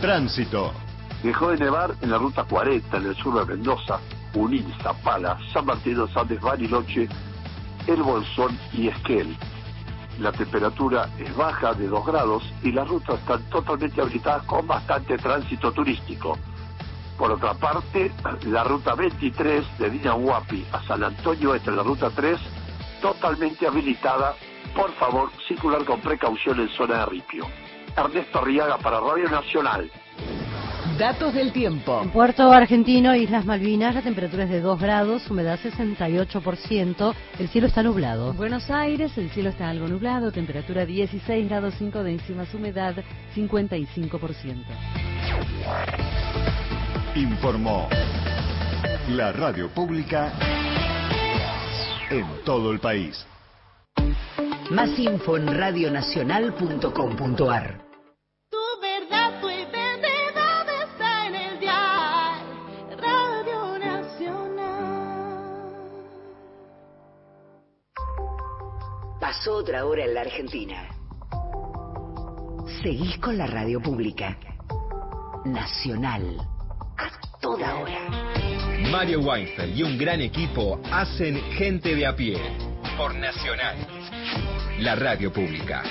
[0.00, 0.72] Tránsito.
[1.24, 3.98] Dejó de nevar en la ruta 40 en el sur de Mendoza
[4.34, 7.08] Unil, Zapala, San Martín de Andes, Bariloche,
[7.86, 9.36] El Bolsón y Esquel.
[10.18, 15.16] La temperatura es baja de 2 grados y las rutas están totalmente habilitadas con bastante
[15.18, 16.38] tránsito turístico.
[17.18, 18.10] Por otra parte,
[18.46, 22.38] la ruta 23 de Dinahuapi a San Antonio entre la ruta 3,
[23.00, 24.34] totalmente habilitada.
[24.74, 27.46] Por favor, circular con precaución en zona de ripio.
[27.96, 29.90] Ernesto Arriaga para Radio Nacional.
[30.98, 32.00] Datos del tiempo.
[32.02, 37.66] En Puerto Argentino, Islas Malvinas, la temperatura es de 2 grados, humedad 68%, el cielo
[37.66, 38.32] está nublado.
[38.32, 42.94] En Buenos Aires, el cielo está algo nublado, temperatura 16 grados 5 décimas, humedad
[43.34, 44.64] 55%.
[47.14, 47.88] Informó
[49.08, 50.34] la radio pública
[52.10, 53.26] en todo el país.
[54.70, 57.81] Más info en radionacional.com.ar
[69.42, 70.88] Pasó otra hora en la Argentina.
[72.80, 74.38] Seguís con la radio pública.
[75.44, 76.38] Nacional.
[76.96, 78.08] A toda hora.
[78.92, 82.40] Mario Weinfeld y un gran equipo hacen gente de a pie.
[82.96, 83.78] Por Nacional.
[84.78, 85.82] La radio pública.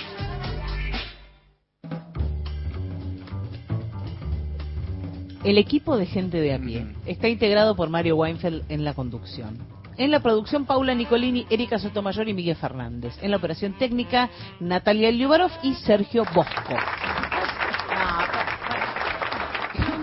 [5.44, 9.81] El equipo de gente de a pie está integrado por Mario Weinfeld en la conducción.
[10.02, 13.14] En la producción, Paula Nicolini, Erika Sotomayor y Miguel Fernández.
[13.22, 16.76] En la operación técnica, Natalia Liubarov y Sergio Bosco.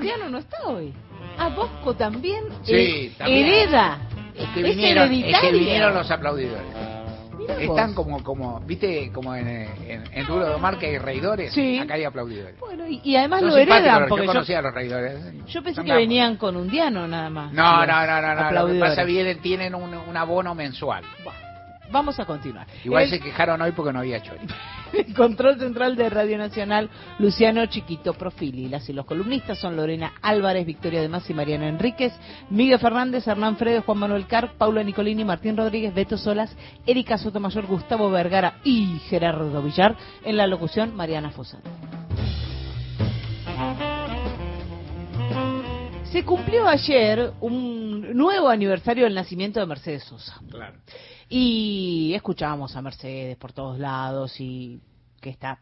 [0.00, 0.94] Diano no está hoy.
[1.36, 3.98] Ah, Bosco también, sí, hereda.
[4.36, 6.87] Es que, vinieron, es que vinieron los aplaudidores.
[7.48, 12.04] Están como, como, viste, como en, en, Duro de Omar que hay reidores, acá hay
[12.04, 12.58] aplaudidores.
[12.60, 14.06] Bueno, y, además lo heredan.
[14.08, 15.18] Porque yo conocía a los reidores.
[15.46, 17.52] Yo pensé que venían con un diano nada más.
[17.52, 21.04] No, no, no, no, Lo que pasa bien, tienen un, un abono mensual.
[21.90, 22.66] Vamos a continuar.
[22.84, 24.46] Igual se quejaron hoy porque no había chori.
[25.16, 28.68] Control central de Radio Nacional, Luciano Chiquito Profili.
[28.68, 32.12] Las y los columnistas son Lorena Álvarez, Victoria de Más y Mariana Enríquez,
[32.50, 36.54] Miguel Fernández, Hernán Fredes, Juan Manuel Carp, Paula Nicolini, Martín Rodríguez, Beto Solas,
[36.86, 39.96] Erika Sotomayor, Gustavo Vergara y Gerardo Villar.
[40.24, 41.64] En la locución, Mariana Fosano.
[46.10, 50.40] Se cumplió ayer un nuevo aniversario del nacimiento de Mercedes Sosa.
[50.50, 50.78] Claro.
[51.28, 54.80] Y escuchábamos a Mercedes por todos lados y
[55.20, 55.60] que está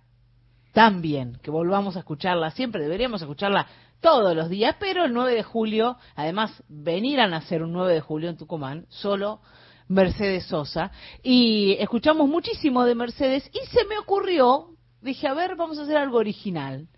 [0.72, 3.66] tan bien, que volvamos a escucharla, siempre deberíamos escucharla
[4.00, 8.00] todos los días, pero el 9 de julio, además, venir a nacer un 9 de
[8.02, 9.40] julio en Tucumán, solo
[9.88, 10.90] Mercedes Sosa,
[11.22, 15.96] y escuchamos muchísimo de Mercedes y se me ocurrió, dije, a ver, vamos a hacer
[15.96, 16.88] algo original,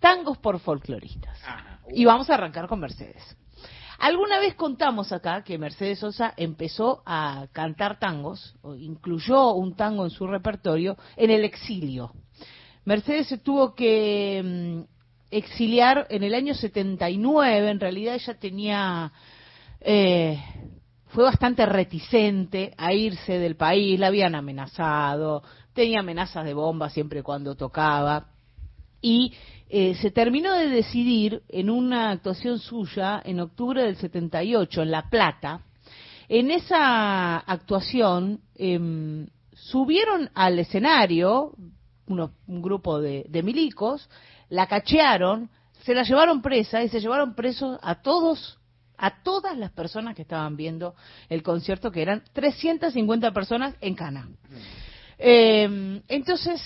[0.00, 1.38] tangos por folcloristas.
[1.92, 3.36] Y vamos a arrancar con Mercedes.
[4.00, 10.04] Alguna vez contamos acá que Mercedes Sosa empezó a cantar tangos, o incluyó un tango
[10.04, 12.14] en su repertorio, en el exilio.
[12.86, 14.80] Mercedes se tuvo que mm,
[15.30, 19.12] exiliar en el año 79, en realidad ella tenía...
[19.82, 20.42] Eh,
[21.08, 25.42] fue bastante reticente a irse del país, la habían amenazado,
[25.74, 28.28] tenía amenazas de bomba siempre cuando tocaba,
[29.02, 29.34] y
[29.72, 35.08] eh, se terminó de decidir en una actuación suya en octubre del 78 en La
[35.08, 35.60] Plata.
[36.28, 41.52] En esa actuación em, subieron al escenario
[42.06, 44.10] un grupo de, de milicos,
[44.48, 45.48] la cachearon,
[45.84, 48.58] se la llevaron presa y se llevaron presos a todos
[48.98, 50.94] a todas las personas que estaban viendo
[51.30, 54.28] el concierto, que eran 350 personas en Cana.
[55.16, 56.60] Em, entonces,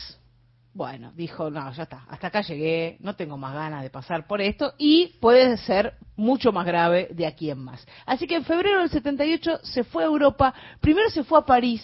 [0.74, 4.40] bueno, dijo, no, ya está, hasta acá llegué, no tengo más ganas de pasar por
[4.40, 7.86] esto y puede ser mucho más grave de aquí en más.
[8.04, 11.80] Así que en febrero del 78 se fue a Europa, primero se fue a París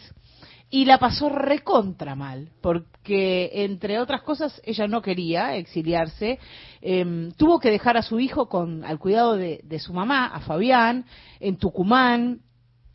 [0.70, 6.40] y la pasó recontra mal, porque entre otras cosas ella no quería exiliarse,
[6.80, 10.40] em, tuvo que dejar a su hijo con al cuidado de, de su mamá, a
[10.40, 11.04] Fabián,
[11.38, 12.40] en Tucumán,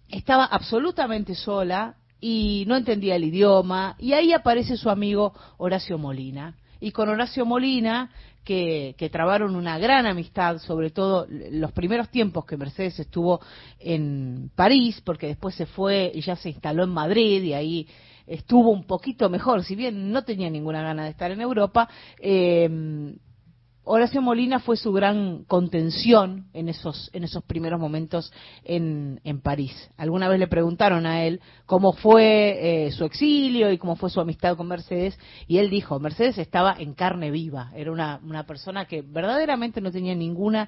[0.09, 6.55] estaba absolutamente sola, y no entendía el idioma, y ahí aparece su amigo Horacio Molina.
[6.79, 8.11] Y con Horacio Molina,
[8.43, 13.41] que, que trabaron una gran amistad, sobre todo los primeros tiempos que Mercedes estuvo
[13.79, 17.87] en París, porque después se fue y ya se instaló en Madrid, y ahí
[18.27, 21.89] estuvo un poquito mejor, si bien no tenía ninguna gana de estar en Europa,
[22.19, 22.69] eh,
[23.87, 28.33] Horacio Molina fue su gran contención en esos, en esos primeros momentos
[28.63, 29.91] en, en París.
[29.95, 34.19] Alguna vez le preguntaron a él cómo fue eh, su exilio y cómo fue su
[34.19, 38.85] amistad con Mercedes, y él dijo, Mercedes estaba en carne viva, era una, una persona
[38.85, 40.67] que verdaderamente no tenía ninguna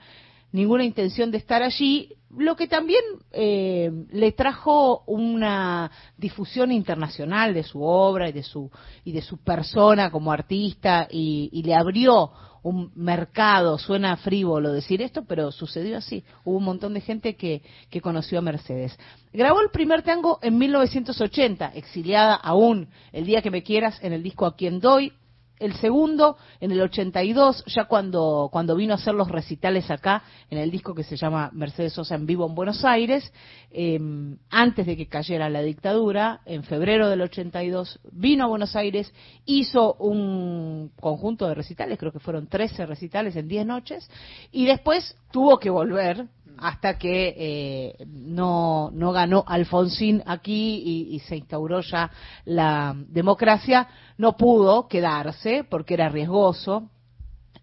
[0.51, 7.63] ninguna intención de estar allí, lo que también eh, le trajo una difusión internacional de
[7.63, 8.69] su obra y de su
[9.05, 12.31] y de su persona como artista y, y le abrió
[12.67, 16.23] un mercado, suena frívolo decir esto, pero sucedió así.
[16.43, 18.97] Hubo un montón de gente que, que conoció a Mercedes.
[19.31, 24.21] Grabó el primer tango en 1980, exiliada aún, El día que me quieras, en el
[24.21, 25.13] disco A quien doy,
[25.59, 30.57] el segundo en el 82, ya cuando, cuando vino a hacer los recitales acá, en
[30.57, 33.31] el disco que se llama Mercedes Sosa en vivo en Buenos Aires,
[33.71, 39.13] em, antes de que cayera la dictadura, en febrero del 82, vino a Buenos Aires,
[39.45, 44.09] hizo un conjunto de recitales, creo que fueron 13 recitales en 10 noches,
[44.51, 46.27] y después tuvo que volver
[46.59, 52.11] hasta que eh, no, no ganó Alfonsín aquí y, y, se instauró ya
[52.45, 53.87] la democracia,
[54.17, 56.89] no pudo quedarse porque era riesgoso.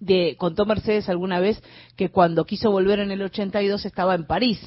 [0.01, 1.63] De, contó Mercedes alguna vez
[1.97, 4.61] que cuando quiso volver en el 82 estaba en París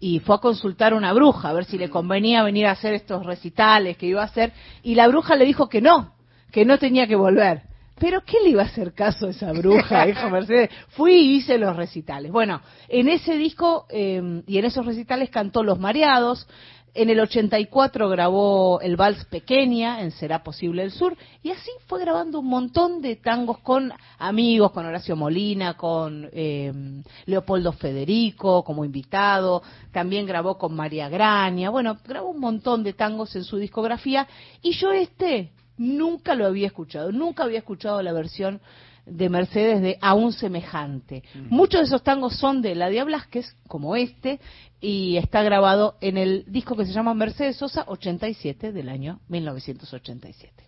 [0.00, 2.92] y fue a consultar a una bruja a ver si le convenía venir a hacer
[2.92, 4.52] estos recitales que iba a hacer
[4.82, 6.14] y la bruja le dijo que no,
[6.50, 7.71] que no tenía que volver
[8.02, 10.70] pero ¿qué le iba a hacer caso a esa bruja, dijo Mercedes?
[10.88, 12.32] Fui y hice los recitales.
[12.32, 16.48] Bueno, en ese disco em, y en esos recitales cantó Los Mareados.
[16.94, 21.16] En el 84 grabó el Vals Pequeña en Será Posible el Sur.
[21.44, 27.04] Y así fue grabando un montón de tangos con amigos, con Horacio Molina, con em,
[27.26, 29.62] Leopoldo Federico como invitado.
[29.92, 31.70] También grabó con María Graña.
[31.70, 34.26] Bueno, grabó un montón de tangos en su discografía.
[34.60, 38.60] Y yo este nunca lo había escuchado, nunca había escuchado la versión
[39.06, 41.22] de Mercedes de Aún Semejante.
[41.48, 44.40] Muchos de esos tangos son de Ladia Blasquez, como este,
[44.80, 50.64] y está grabado en el disco que se llama Mercedes Sosa 87 del año 1987.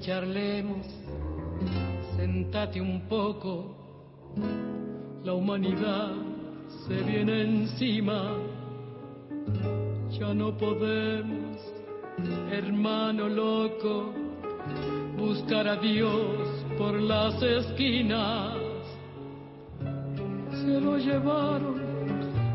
[0.00, 0.86] Charlemos,
[2.16, 3.76] sentate un poco,
[5.22, 6.12] la humanidad
[6.86, 8.32] se viene encima,
[10.10, 11.58] ya no podemos,
[12.50, 14.14] hermano loco,
[15.18, 16.48] buscar a Dios
[16.78, 18.56] por las esquinas.
[20.50, 21.80] Se lo llevaron,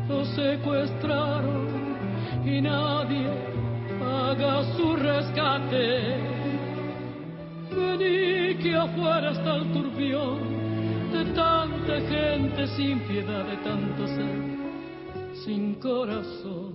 [0.08, 1.68] lo secuestraron
[2.44, 3.30] y nadie
[4.02, 6.35] haga su rescate.
[7.76, 10.38] Vení que afuera está el turbión
[11.12, 14.56] de tanta gente sin piedad, de tanto ser
[15.44, 16.72] sin corazón.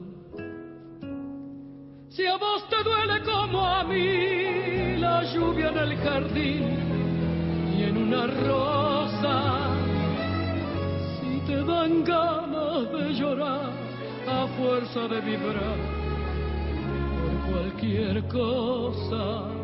[2.10, 6.64] Si a vos te duele como a mí la lluvia en el jardín
[7.76, 9.36] y en una rosa,
[11.16, 13.72] si te dan ganas de llorar
[14.28, 15.78] a fuerza de vibrar
[17.18, 19.61] por cualquier cosa,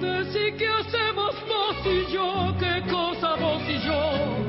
[0.00, 4.46] decir que hacemos vos y yo, qué cosa vos y yo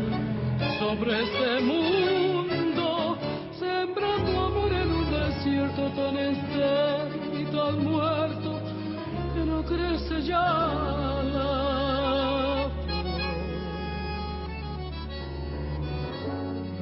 [0.80, 3.18] sobre este mundo,
[3.58, 8.60] sembrando amor en un desierto tan estéril y tan muerto
[9.34, 12.70] que no crece ya la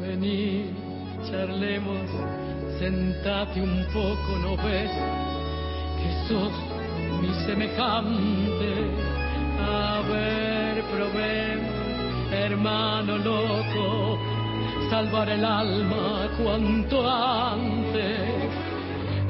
[0.01, 0.71] Vení,
[1.29, 2.09] charlemos,
[2.79, 4.91] sentate un poco, ¿no ves?
[5.97, 6.74] Que sos
[7.45, 8.71] semejante.
[9.61, 14.19] A ver, probemos, hermano loco,
[14.89, 18.65] salvar el alma cuanto antes.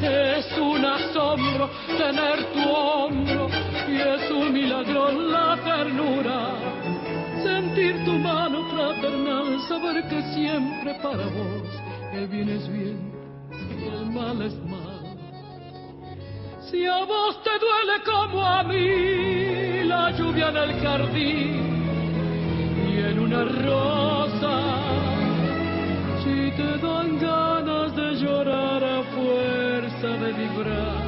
[0.02, 3.48] Es un asombro tener tu hombro
[3.88, 6.52] y es un milagro la ternura.
[7.44, 13.12] Sentir tu mano fraternal, saber que siempre para vos el bien es bien
[13.82, 14.75] y el mal es mal.
[16.76, 21.56] Si a vos te duele como a mí la lluvia en el jardín
[22.90, 24.56] y en una rosa,
[26.22, 31.04] si te dan ganas de llorar a fuerza de vibrar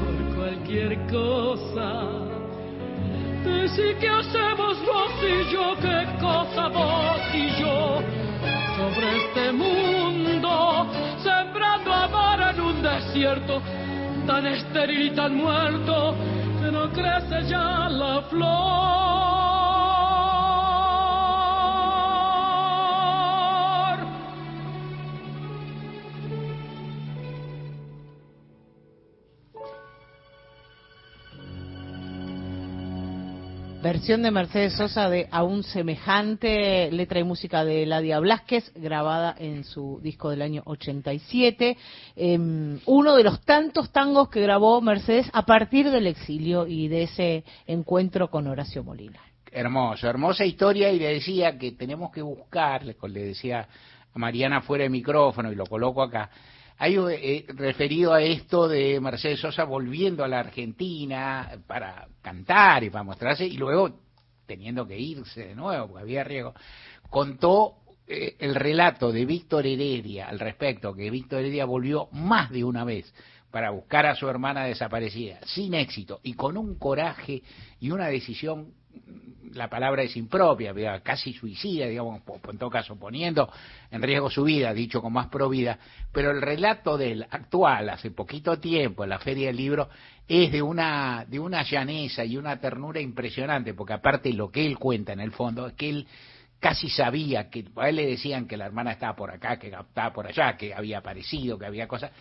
[0.00, 1.88] por cualquier cosa,
[3.46, 8.02] decir que hacemos vos y yo, qué cosa vos y yo.
[8.76, 10.86] Sobre este mundo,
[11.22, 13.62] sembrando amor en un desierto
[14.32, 16.14] tan estéril tan muerto
[16.58, 19.61] que no crece ya la flor.
[33.82, 39.64] Versión de Mercedes Sosa de Aún Semejante, letra y música de Ladia Blasquez, grabada en
[39.64, 41.76] su disco del año 87.
[42.14, 47.02] Em, uno de los tantos tangos que grabó Mercedes a partir del exilio y de
[47.02, 49.18] ese encuentro con Horacio Molina.
[49.50, 53.66] Hermoso, hermosa historia y le decía que tenemos que buscar, le decía
[54.14, 56.30] a Mariana fuera de micrófono y lo coloco acá,
[56.78, 62.90] hay eh, referido a esto de Mercedes Sosa volviendo a la Argentina para cantar y
[62.90, 64.00] para mostrarse y luego
[64.46, 66.54] teniendo que irse de nuevo porque había riesgo,
[67.08, 72.64] contó eh, el relato de Víctor Heredia al respecto, que Víctor Heredia volvió más de
[72.64, 73.12] una vez
[73.50, 77.42] para buscar a su hermana desaparecida, sin éxito y con un coraje
[77.80, 78.72] y una decisión
[79.54, 83.50] la palabra es impropia, casi suicida, digamos, en todo caso poniendo
[83.90, 85.78] en riesgo su vida, dicho con más provida,
[86.12, 89.88] pero el relato del actual, hace poquito tiempo, en la Feria del Libro,
[90.28, 94.78] es de una, de una llaneza y una ternura impresionante, porque aparte lo que él
[94.78, 96.06] cuenta en el fondo es que él
[96.58, 100.12] casi sabía que a él le decían que la hermana estaba por acá, que estaba
[100.12, 102.12] por allá, que había aparecido, que había cosas,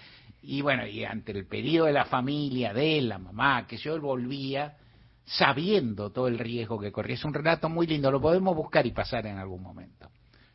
[0.41, 3.93] y bueno, y ante el pedido de la familia, de él, la mamá, que yo
[3.93, 4.75] él volvía,
[5.25, 7.15] sabiendo todo el riesgo que corría.
[7.15, 10.09] Es un relato muy lindo, lo podemos buscar y pasar en algún momento.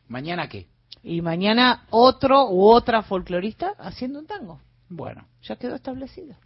[0.07, 0.67] ¿Mañana qué?
[1.03, 4.61] Y mañana otro u otra folclorista haciendo un tango.
[4.89, 5.27] Bueno.
[5.43, 6.35] Ya quedó establecido.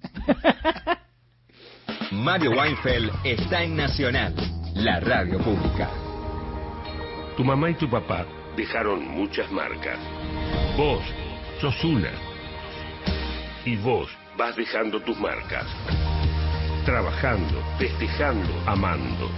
[2.12, 4.36] Mario Weinfeld está en Nacional,
[4.76, 5.90] la radio pública.
[7.38, 9.98] Tu mamá y tu papá dejaron muchas marcas.
[10.78, 11.02] Vos
[11.60, 12.12] sos una.
[13.66, 15.66] Y vos vas dejando tus marcas
[16.86, 19.30] trabajando, festejando, amando.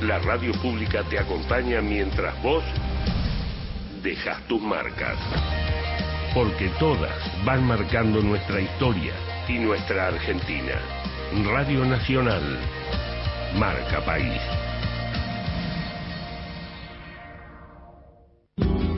[0.00, 2.64] La radio pública te acompaña mientras vos
[4.02, 5.16] dejas tus marcas.
[6.34, 7.12] Porque todas
[7.44, 9.12] van marcando nuestra historia
[9.48, 10.74] y nuestra Argentina.
[11.44, 12.58] Radio Nacional.
[13.54, 14.40] Marca País.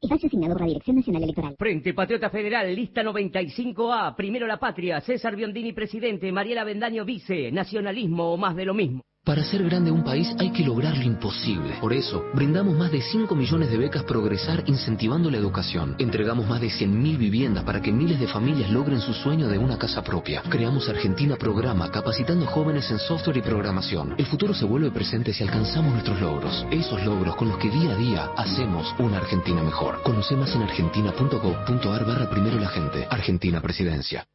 [0.00, 1.56] Espacio asignado por la Dirección Nacional Electoral.
[1.58, 4.14] Frente Patriota Federal, lista 95A.
[4.14, 5.00] Primero la patria.
[5.00, 6.30] César Biondini, presidente.
[6.30, 7.50] Mariela Bendaño, vice.
[7.50, 9.02] Nacionalismo o más de lo mismo.
[9.28, 11.76] Para ser grande un país hay que lograr lo imposible.
[11.82, 15.96] Por eso, brindamos más de 5 millones de becas Progresar incentivando la educación.
[15.98, 19.78] Entregamos más de 100.000 viviendas para que miles de familias logren su sueño de una
[19.78, 20.42] casa propia.
[20.48, 24.14] Creamos Argentina Programa, capacitando jóvenes en software y programación.
[24.16, 26.66] El futuro se vuelve presente si alcanzamos nuestros logros.
[26.70, 30.02] Esos logros con los que día a día hacemos una Argentina mejor.
[30.04, 33.06] Conoce más en argentina.gov.ar barra primero la gente.
[33.10, 34.26] Argentina Presidencia.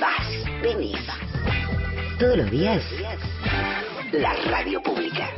[0.00, 0.20] Vas.
[2.20, 2.82] Todos los días
[4.12, 5.28] la radio pública.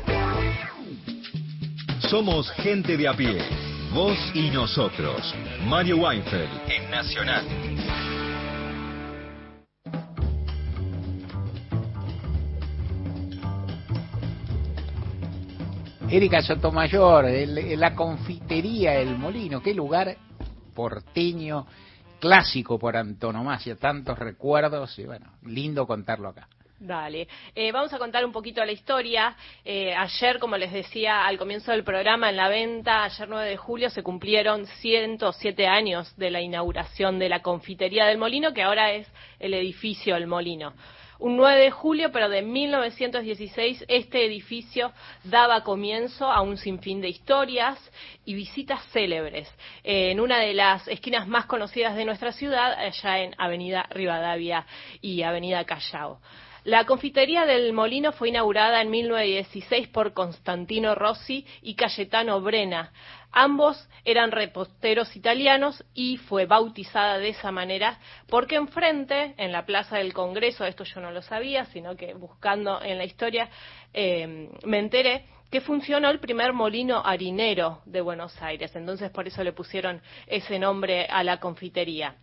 [2.09, 3.39] Somos gente de a pie,
[3.93, 5.35] vos y nosotros.
[5.67, 7.45] Mario Weinfeld en Nacional.
[16.09, 17.27] Erika Sotomayor,
[17.77, 20.17] la confitería El Molino, qué lugar
[20.75, 21.67] porteño,
[22.21, 26.49] clásico por antonomasia, tantos recuerdos y bueno, lindo contarlo acá.
[26.83, 27.29] Dale.
[27.55, 29.37] Eh, vamos a contar un poquito la historia.
[29.65, 33.57] Eh, ayer, como les decía al comienzo del programa, en la venta, ayer 9 de
[33.57, 38.91] julio, se cumplieron 107 años de la inauguración de la confitería del Molino, que ahora
[38.95, 39.07] es
[39.39, 40.73] el edificio El Molino.
[41.21, 44.91] Un 9 de julio, pero de 1916, este edificio
[45.23, 47.79] daba comienzo a un sinfín de historias
[48.25, 49.49] y visitas célebres
[49.85, 54.67] eh, en una de las esquinas más conocidas de nuestra ciudad, allá en Avenida Rivadavia
[55.01, 56.19] y Avenida Callao.
[56.65, 62.93] La confitería del Molino fue inaugurada en 1916 por Constantino Rossi y Cayetano Brena.
[63.33, 67.99] Ambos eran reposteros italianos y fue bautizada de esa manera
[68.29, 72.81] porque enfrente, en la Plaza del Congreso, esto yo no lo sabía, sino que buscando
[72.81, 73.49] en la historia
[73.93, 78.77] eh, me enteré que funcionó el primer molino harinero de Buenos Aires.
[78.77, 82.15] Entonces por eso le pusieron ese nombre a la confitería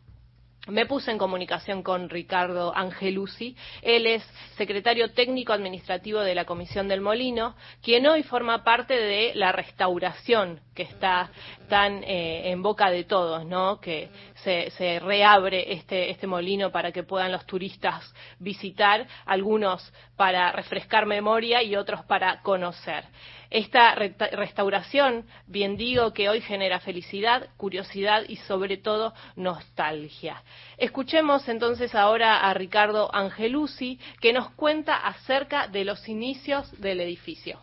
[0.68, 3.56] me puse en comunicación con Ricardo Angelucci.
[3.82, 4.24] Él es
[4.58, 10.60] secretario técnico administrativo de la Comisión del Molino, quien hoy forma parte de la restauración
[10.76, 11.32] que está
[11.68, 13.80] tan eh, en boca de todos, ¿no?
[13.80, 14.10] Que
[14.44, 21.64] se, reabre este, este molino para que puedan los turistas visitar, algunos para refrescar memoria
[21.64, 23.06] y otros para conocer.
[23.52, 30.44] Esta restauración, bien digo, que hoy genera felicidad, curiosidad y sobre todo nostalgia.
[30.78, 37.60] Escuchemos entonces ahora a Ricardo Angelucci, que nos cuenta acerca de los inicios del edificio.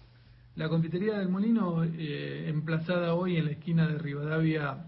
[0.57, 4.79] La confitería del Molino, eh, emplazada hoy en la esquina de Rivadavia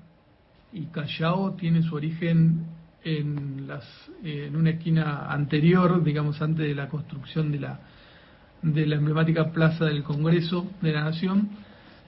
[0.72, 2.66] y Callao, tiene su origen
[3.04, 3.84] en, las,
[4.24, 7.80] en una esquina anterior, digamos, antes de la construcción de la
[8.62, 11.50] de la emblemática Plaza del Congreso de la Nación.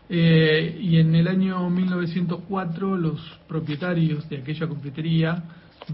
[0.09, 5.45] Eh, y en el año 1904 los propietarios de aquella confitería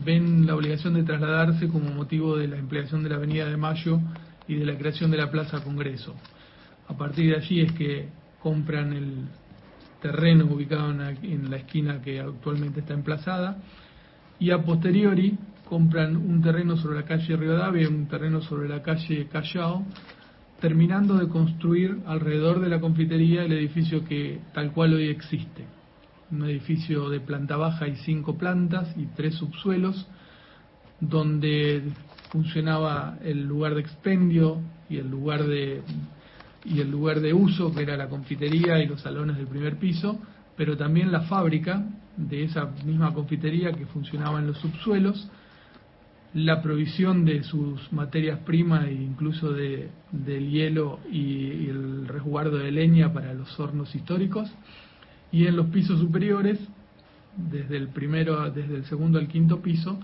[0.05, 4.01] ven la obligación de trasladarse como motivo de la empleación de la Avenida de Mayo
[4.49, 6.15] y de la creación de la Plaza Congreso.
[6.89, 8.09] A partir de allí es que
[8.43, 9.28] compran el
[10.01, 13.59] terreno ubicado en la esquina que actualmente está emplazada
[14.39, 15.37] y a posteriori
[15.69, 19.85] compran un terreno sobre la calle Rivadavia un terreno sobre la calle Callao
[20.61, 25.65] terminando de construir alrededor de la confitería el edificio que tal cual hoy existe.
[26.31, 30.07] Un edificio de planta baja y cinco plantas y tres subsuelos,
[31.01, 31.83] donde
[32.31, 35.83] funcionaba el lugar de expendio y el lugar de
[36.65, 40.19] y el lugar de uso que era la confitería y los salones del primer piso,
[40.57, 41.85] pero también la fábrica
[42.16, 45.28] de esa misma confitería que funcionaba en los subsuelos
[46.37, 52.71] la provisión de sus materias primas e incluso de, del hielo y, el resguardo de
[52.71, 54.53] leña para los hornos históricos.
[55.33, 56.61] Y en los pisos superiores
[57.37, 59.99] desde el primero desde el segundo al quinto piso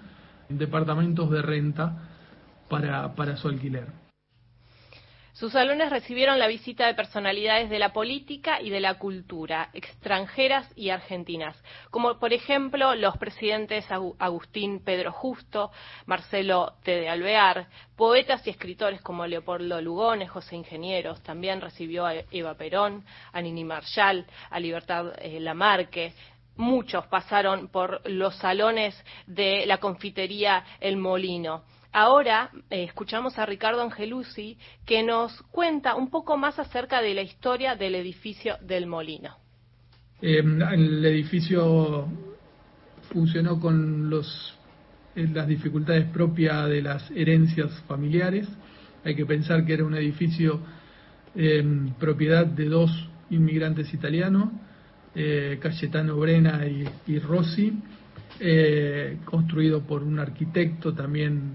[0.49, 1.97] departamentos de renta
[2.69, 4.02] para, para su alquiler
[5.33, 10.71] sus salones recibieron la visita de personalidades de la política y de la cultura, extranjeras
[10.77, 11.57] y argentinas,
[11.91, 13.87] como por ejemplo los presidentes
[14.19, 15.71] Agustín Pedro Justo,
[16.05, 16.93] Marcelo T.
[16.93, 23.03] de Alvear, poetas y escritores como Leopoldo Lugones, José Ingenieros, también recibió a Eva Perón,
[23.33, 26.13] a Nini Marshall, a Libertad eh, Lamarque,
[26.57, 28.95] muchos pasaron por los salones
[29.27, 31.63] de la confitería El Molino.
[31.93, 34.57] Ahora eh, escuchamos a Ricardo Angelucci
[34.87, 39.37] que nos cuenta un poco más acerca de la historia del edificio del Molino.
[40.23, 42.09] Em, el edificio
[43.13, 48.49] funcionó con eh, las dificultades propias de las herencias familiares.
[49.05, 50.61] Hay que pensar que era un edificio
[51.99, 52.91] propiedad de dos
[53.31, 54.51] inmigrantes italianos,
[55.15, 57.73] eh, Cayetano Brena y, Rossi,
[59.25, 61.53] construido por un arquitecto también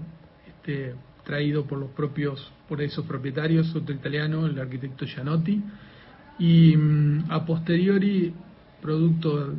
[0.68, 5.62] este, traído por los propios, por esos propietarios, otro italiano, el arquitecto Gianotti,
[6.38, 8.34] y mm, a posteriori,
[8.82, 9.54] producto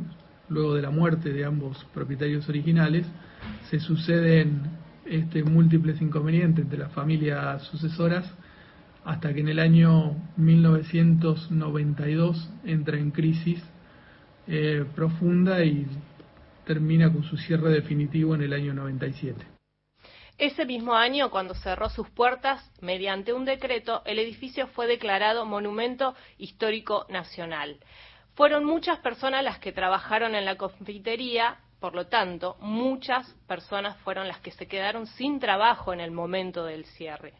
[0.48, 3.04] luego de la muerte de ambos propietarios originales,
[3.70, 4.60] se suceden
[5.04, 8.32] este, múltiples inconvenientes de las familias sucesoras
[9.04, 13.60] hasta que en el año 1992 entra en crisis
[14.46, 15.88] eh, profunda y
[16.66, 19.49] termina con su cierre definitivo en el año 97.
[20.40, 26.14] Ese mismo año, cuando cerró sus puertas, mediante un decreto, el edificio fue declarado Monumento
[26.38, 27.78] Histórico Nacional.
[28.36, 34.28] Fueron muchas personas las que trabajaron en la confitería, por lo tanto, muchas personas fueron
[34.28, 37.34] las que se quedaron sin trabajo en el momento del cierre.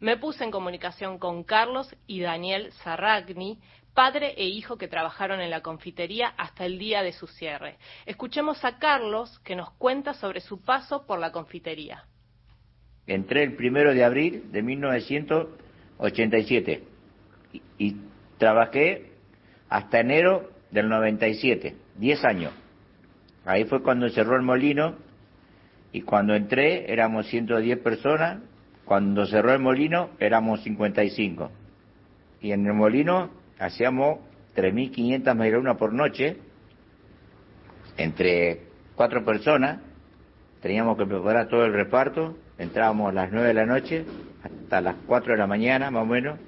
[0.00, 3.58] Me puse en comunicación con Carlos y Daniel Sarragni,
[3.94, 7.78] padre e hijo que trabajaron en la confitería hasta el día de su cierre.
[8.04, 12.04] Escuchemos a Carlos que nos cuenta sobre su paso por la confitería.
[13.06, 16.84] Entré el primero de abril de 1987
[17.52, 17.96] y, y
[18.38, 19.10] trabajé
[19.68, 22.52] hasta enero del 97, 10 años.
[23.44, 24.96] Ahí fue cuando cerró el molino
[25.92, 28.38] y cuando entré éramos 110 personas,
[28.84, 31.50] cuando cerró el molino éramos 55.
[32.40, 34.18] Y en el molino hacíamos
[34.56, 36.36] 3.500 medialunas por noche,
[37.96, 38.62] entre
[38.94, 39.80] cuatro personas,
[40.60, 44.04] teníamos que preparar todo el reparto, entrábamos a las 9 de la noche
[44.42, 46.38] hasta las 4 de la mañana más o menos,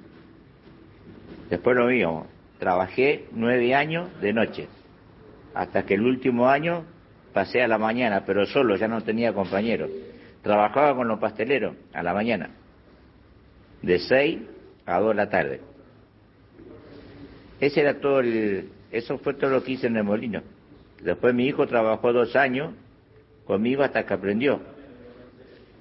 [1.49, 2.27] después lo íbamos,
[2.59, 4.67] trabajé nueve años de noche,
[5.53, 6.85] hasta que el último año
[7.33, 9.89] pasé a la mañana, pero solo, ya no tenía compañeros.
[10.41, 12.49] Trabajaba con los pasteleros a la mañana,
[13.81, 14.39] de 6
[14.85, 15.61] a 2 de la tarde.
[17.59, 20.41] Ese era todo el, eso fue todo lo que hice en el molino.
[21.01, 22.73] Después mi hijo trabajó dos años
[23.45, 24.59] conmigo hasta que aprendió.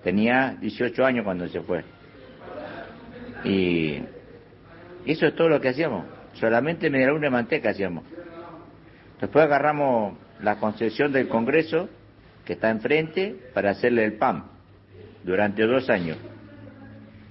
[0.06, 1.82] Tenía 18 años cuando se fue.
[3.42, 3.98] Y
[5.04, 6.04] eso es todo lo que hacíamos.
[6.34, 8.04] Solamente media luna de manteca hacíamos.
[9.20, 11.88] Después agarramos la concesión del Congreso,
[12.44, 14.44] que está enfrente, para hacerle el pan,
[15.24, 16.18] durante dos años.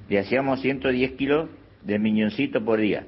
[0.09, 1.49] Le hacíamos 110 kilos
[1.81, 3.05] de miñoncito por día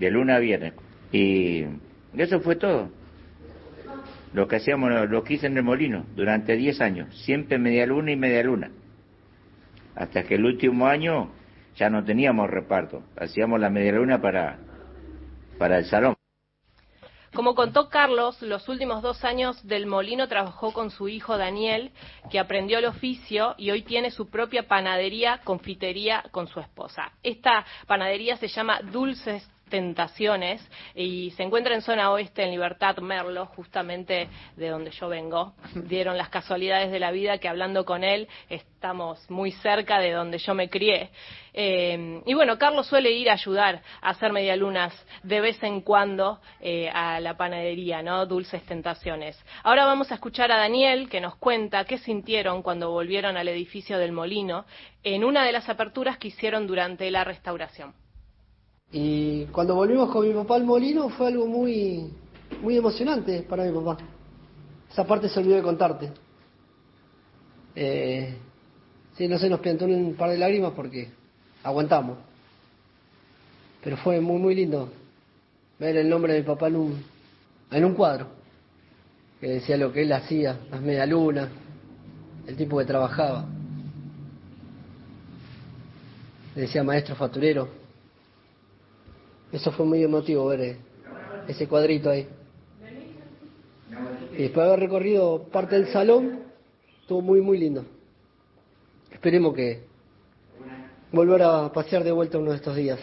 [0.00, 0.72] de luna a viernes.
[1.12, 1.62] Y
[2.16, 2.90] eso fue todo.
[4.34, 8.10] Lo que hacíamos, lo que hice en el molino durante 10 años, siempre media luna
[8.10, 8.68] y media luna.
[9.94, 11.30] Hasta que el último año
[11.76, 14.58] ya no teníamos reparto, hacíamos la media luna para,
[15.56, 16.16] para el salón.
[17.32, 21.92] Como contó Carlos, los últimos dos años del molino trabajó con su hijo Daniel,
[22.28, 27.12] que aprendió el oficio y hoy tiene su propia panadería, confitería con su esposa.
[27.22, 33.46] Esta panadería se llama Dulces Tentaciones y se encuentra en zona oeste en Libertad Merlo,
[33.46, 35.54] justamente de donde yo vengo.
[35.74, 40.38] Dieron las casualidades de la vida que hablando con él estamos muy cerca de donde
[40.38, 41.10] yo me crié.
[41.52, 44.92] Eh, y bueno, Carlos suele ir a ayudar a hacer medialunas
[45.22, 48.26] de vez en cuando eh, a la panadería, ¿no?
[48.26, 49.42] Dulces Tentaciones.
[49.62, 53.98] Ahora vamos a escuchar a Daniel que nos cuenta qué sintieron cuando volvieron al edificio
[53.98, 54.66] del Molino
[55.02, 57.94] en una de las aperturas que hicieron durante la restauración.
[58.96, 62.12] Y cuando volvimos con mi papá al molino fue algo muy,
[62.62, 63.98] muy emocionante para mi papá.
[64.88, 66.12] Esa parte se olvidó de contarte.
[67.74, 68.36] Eh,
[69.18, 71.08] sí, no sé, nos pintó un par de lágrimas porque
[71.64, 72.18] aguantamos.
[73.82, 74.88] Pero fue muy, muy lindo
[75.80, 77.04] ver el nombre de mi papá en un,
[77.72, 78.28] en un cuadro
[79.40, 81.48] que decía lo que él hacía, las medialunas,
[82.46, 83.44] el tipo que trabajaba.
[86.54, 87.83] decía maestro facturero.
[89.54, 90.76] Eso fue muy emotivo ver eh,
[91.46, 92.26] ese cuadrito ahí.
[94.32, 96.40] Y después de haber recorrido parte del salón,
[97.00, 97.84] estuvo muy, muy lindo.
[99.12, 99.84] Esperemos que
[101.12, 102.98] volver a pasear de vuelta uno de estos días.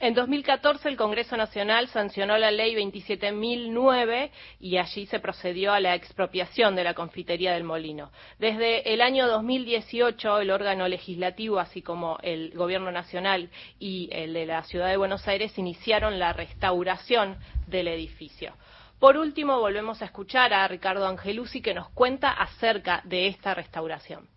[0.00, 4.30] En 2014 el Congreso Nacional sancionó la ley 27.009
[4.60, 8.12] y allí se procedió a la expropiación de la confitería del Molino.
[8.38, 13.50] Desde el año 2018 el órgano legislativo, así como el Gobierno Nacional
[13.80, 18.52] y el de la Ciudad de Buenos Aires, iniciaron la restauración del edificio.
[19.00, 24.28] Por último, volvemos a escuchar a Ricardo Angelusi que nos cuenta acerca de esta restauración.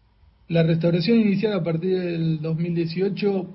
[0.48, 3.46] La restauración iniciada a partir del 2018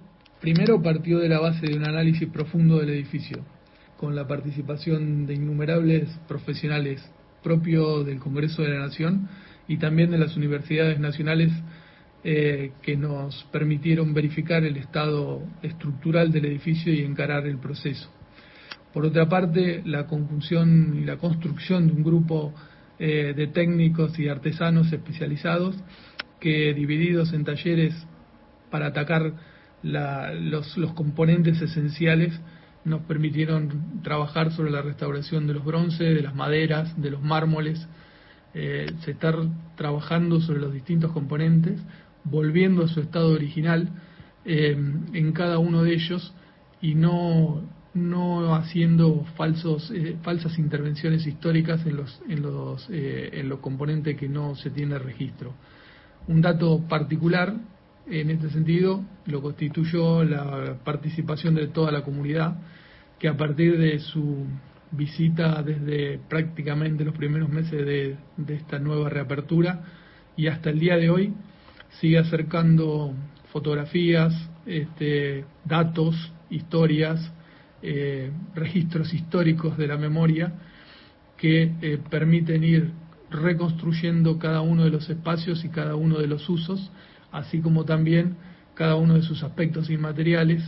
[0.41, 3.43] Primero partió de la base de un análisis profundo del edificio,
[3.97, 7.03] con la participación de innumerables profesionales
[7.43, 9.29] propios del Congreso de la Nación
[9.67, 11.53] y también de las universidades nacionales
[12.23, 18.11] eh, que nos permitieron verificar el estado estructural del edificio y encarar el proceso.
[18.93, 22.53] Por otra parte, la conjunción y la construcción de un grupo
[22.99, 25.77] eh, de técnicos y artesanos especializados
[26.41, 27.95] que divididos en talleres
[28.71, 29.33] para atacar
[29.83, 32.39] los, componentes esenciales
[32.85, 37.87] nos permitieron trabajar sobre la restauración de los bronces, de las maderas, de los mármoles,
[38.55, 39.35] eh, se está
[39.77, 41.81] trabajando sobre los distintos componentes,
[42.25, 43.91] volviendo a su estado original
[44.45, 44.77] eh,
[45.13, 46.33] en cada uno de ellos
[46.81, 47.63] y no,
[47.93, 54.29] no haciendo falsos, eh, falsas intervenciones históricas en los, en, los, en los componentes que
[54.29, 55.53] no se tiene registro.
[56.29, 57.55] Un dato particular
[58.09, 62.57] en este sentido lo constituyó la participación de toda la comunidad,
[63.19, 64.47] que a partir de su
[64.93, 68.17] visita desde prácticamente los primeros meses de,
[68.55, 69.85] esta nueva reapertura
[70.37, 71.35] y hasta el día de hoy
[72.01, 73.13] sigue acercando
[73.53, 74.33] fotografías,
[74.67, 77.33] este, datos, historias,
[77.83, 80.53] eh, registros históricos de la memoria
[81.37, 82.93] que eh, permiten ir
[83.31, 86.91] reconstruyendo cada uno de los espacios y cada uno de los usos,
[87.33, 88.37] así como también
[88.75, 90.63] cada uno de sus aspectos inmateriales,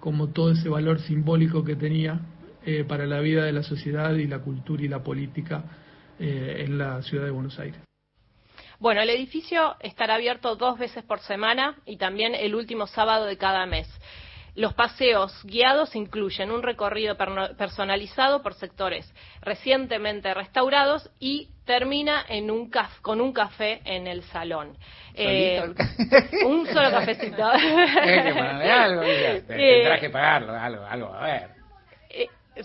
[0.00, 2.20] como todo ese valor simbólico que tenía
[2.64, 5.64] eh, para la vida de la sociedad y la cultura y la política
[6.18, 7.80] eh, en la ciudad de Buenos Aires.
[8.78, 13.38] Bueno, el edificio estará abierto dos veces por semana y también el último sábado de
[13.38, 13.88] cada mes.
[14.54, 17.16] Los paseos guiados incluyen un recorrido
[17.56, 19.10] personalizado por sectores
[19.42, 22.70] recientemente restaurados y termina en un
[23.02, 24.76] con un café en el salón.
[25.14, 25.62] Eh,
[26.46, 27.44] un solo cafecito.
[27.46, 29.02] algo,
[29.46, 31.56] tendrás que pagarlo, algo, algo, a ver.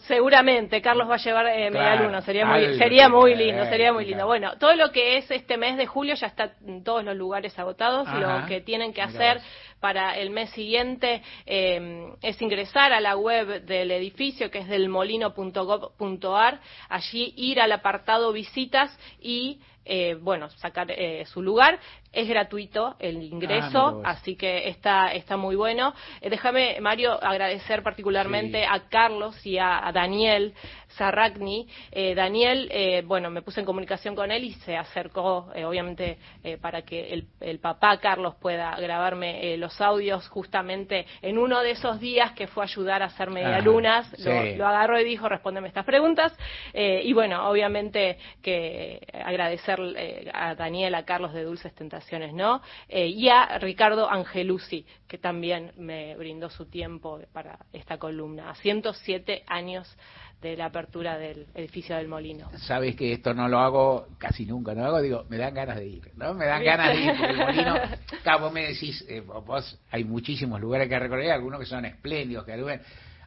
[0.07, 4.05] Seguramente, Carlos va a llevar eh, media luna, sería muy, sería muy lindo, sería muy
[4.05, 4.25] lindo.
[4.25, 7.59] Bueno, todo lo que es este mes de julio ya está en todos los lugares
[7.59, 8.07] agotados.
[8.13, 9.41] Lo que tienen que hacer
[9.81, 14.87] para el mes siguiente eh, es ingresar a la web del edificio, que es del
[14.87, 21.79] molino.gov.ar, allí ir al apartado visitas y eh, bueno, sacar eh, su lugar.
[22.11, 25.93] Es gratuito el ingreso, ah, así que está, está muy bueno.
[26.19, 30.53] Eh, déjame, Mario, agradecer particularmente a Carlos y a, Daniel
[30.89, 31.67] Sarracni.
[32.15, 36.17] Daniel, bueno, me puse en comunicación con él y se acercó, obviamente,
[36.59, 41.99] para que el, el, papá Carlos pueda grabarme los audios justamente en uno de esos
[41.99, 44.13] días que fue a ayudar a hacer medialunas.
[44.19, 46.37] Lo, lo, agarró y dijo, respóndeme estas preguntas.
[46.73, 52.00] y bueno, obviamente que agradecer eh, a Daniel, a Carlos de Dulces Tentaciones,
[52.33, 52.61] ¿no?
[52.87, 58.49] Eh, y a Ricardo Angelucci, que también me brindó su tiempo para esta columna.
[58.49, 59.97] A 107 años
[60.41, 62.49] de la apertura del edificio del Molino.
[62.57, 65.77] Sabes que esto no lo hago casi nunca, no lo hago, digo, me dan ganas
[65.77, 66.33] de ir, ¿no?
[66.33, 67.75] Me dan ganas de ir, porque el Molino,
[68.39, 72.53] vos me decís, eh, vos hay muchísimos lugares que recorrer, algunos que son espléndidos, que
[72.53, 72.81] aluden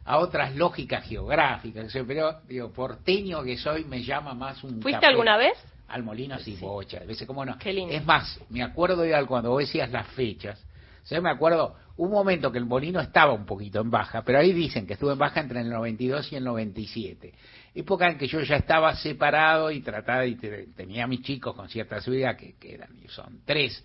[0.04, 5.36] a otras lógicas geográficas, pero digo, porteño que soy me llama más un ¿Fuiste alguna
[5.36, 5.56] vez?
[5.94, 7.56] Al molino así bocha, a veces como no.
[7.56, 10.60] Qué Es más, me acuerdo de cuando vos decías las fechas,
[11.08, 14.52] yo me acuerdo un momento que el molino estaba un poquito en baja, pero ahí
[14.52, 17.32] dicen que estuvo en baja entre el 92 y el 97.
[17.76, 21.68] Época en que yo ya estaba separado y trataba, y tenía a mis chicos con
[21.68, 23.84] cierta seguridad, que, que eran, son tres,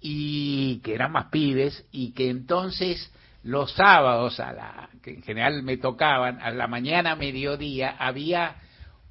[0.00, 3.12] y que eran más pibes, y que entonces
[3.44, 8.56] los sábados, a la, que en general me tocaban, a la mañana, mediodía, había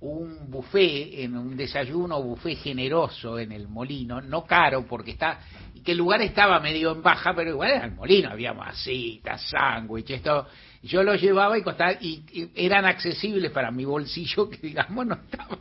[0.03, 5.39] un buffet, en un desayuno buffet generoso en el molino, no caro porque está,
[5.83, 10.21] que el lugar estaba medio en baja, pero igual era el molino, había masitas, sándwiches,
[10.21, 10.47] todo.
[10.81, 15.57] Yo los llevaba y costaba, y, eran accesibles para mi bolsillo, que digamos no estaba,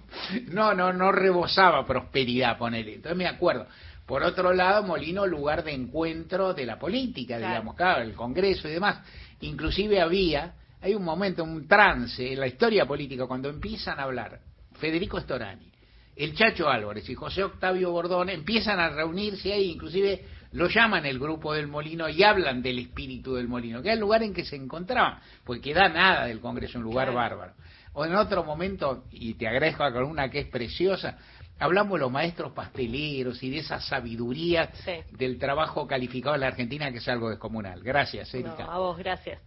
[0.49, 2.95] no, no, no rebosaba prosperidad ponerle.
[2.95, 3.67] Entonces me acuerdo.
[4.07, 8.73] Por otro lado, Molino, lugar de encuentro de la política, digamos, claro, el Congreso y
[8.73, 9.01] demás.
[9.41, 14.41] Inclusive había, hay un momento, un trance en la historia política cuando empiezan a hablar
[14.75, 15.71] Federico Storani,
[16.17, 21.19] el Chacho Álvarez y José Octavio Bordón empiezan a reunirse ahí, inclusive lo llaman el
[21.19, 24.45] grupo del Molino y hablan del espíritu del Molino, que es el lugar en que
[24.45, 27.55] se encontraban, porque da nada del Congreso, un lugar bárbaro.
[27.95, 31.17] O en otro momento, y te agradezco con una que es preciosa,
[31.59, 34.71] hablamos de los maestros pasteleros y de esa sabiduría
[35.13, 37.83] del trabajo calificado en la Argentina, que es algo descomunal.
[37.83, 38.65] Gracias, Erika.
[38.65, 39.41] a vos, gracias.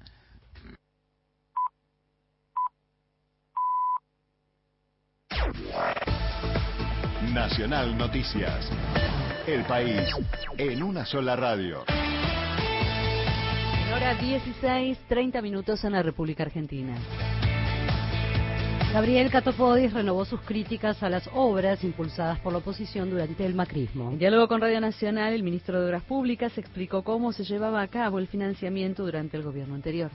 [7.34, 8.70] Nacional Noticias.
[9.48, 10.02] El país
[10.58, 11.84] en una sola radio.
[13.94, 16.96] hora 16, 30 minutos en la República Argentina.
[18.94, 24.12] Gabriel Catopodis renovó sus críticas a las obras impulsadas por la oposición durante el macrismo.
[24.12, 27.88] En diálogo con Radio Nacional, el ministro de Obras Públicas explicó cómo se llevaba a
[27.90, 30.12] cabo el financiamiento durante el gobierno anterior.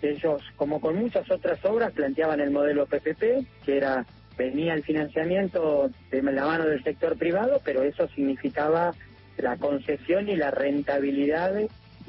[0.00, 5.90] Ellos, como con muchas otras obras, planteaban el modelo PPP, que era venía el financiamiento
[6.10, 8.94] de la mano del sector privado, pero eso significaba
[9.38, 11.54] la concesión y la rentabilidad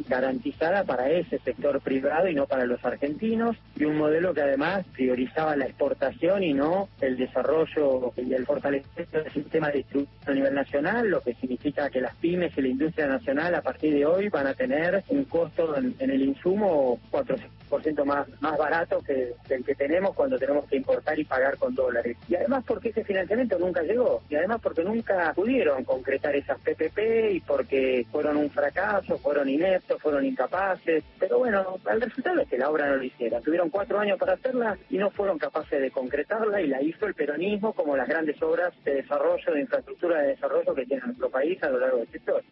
[0.07, 4.85] garantizada para ese sector privado y no para los argentinos, y un modelo que además
[4.93, 10.33] priorizaba la exportación y no el desarrollo y el fortalecimiento del sistema de distribución a
[10.33, 14.05] nivel nacional, lo que significa que las pymes y la industria nacional a partir de
[14.05, 17.60] hoy van a tener un costo en, el insumo 400%
[18.05, 22.17] más, más barato que el que tenemos cuando tenemos que importar y pagar con dólares.
[22.27, 26.99] Y además porque ese financiamiento nunca llegó, y además porque nunca pudieron concretar esas PPP
[27.31, 32.57] y porque fueron un fracaso, fueron ineptos fueron incapaces, pero bueno, el resultado es que
[32.57, 33.39] la obra no lo hiciera.
[33.39, 37.13] Tuvieron cuatro años para hacerla y no fueron capaces de concretarla y la hizo el
[37.13, 41.61] peronismo como las grandes obras de desarrollo, de infraestructura de desarrollo que tiene nuestro país
[41.63, 42.43] a lo largo del sector.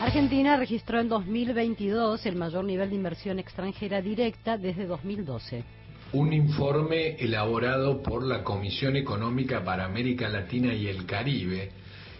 [0.00, 5.64] Argentina registró en 2022 el mayor nivel de inversión extranjera directa desde 2012.
[6.12, 11.70] Un informe elaborado por la Comisión Económica para América Latina y el Caribe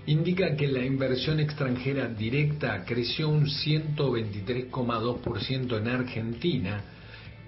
[0.06, 6.82] indica que la inversión extranjera directa creció un 123,2% en Argentina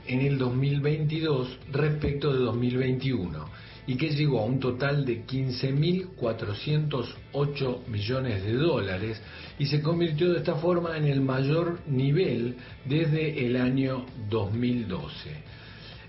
[0.06, 3.46] en el 2022 respecto de 2021
[3.88, 9.18] y que llegó a un total de 15.408 millones de dólares
[9.58, 15.30] y se convirtió de esta forma en el mayor nivel desde el año 2012.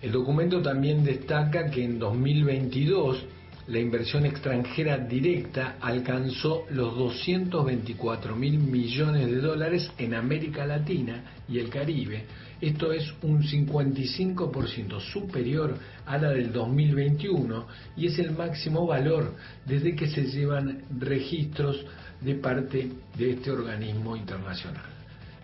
[0.01, 3.23] El documento también destaca que en 2022
[3.67, 11.59] la inversión extranjera directa alcanzó los 224 mil millones de dólares en América Latina y
[11.59, 12.25] el Caribe.
[12.61, 19.95] Esto es un 55% superior a la del 2021 y es el máximo valor desde
[19.95, 21.85] que se llevan registros
[22.19, 24.83] de parte de este organismo internacional.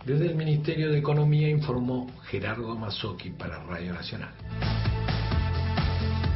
[0.05, 4.33] Desde el Ministerio de Economía informó Gerardo Mazzocchi para Radio Nacional.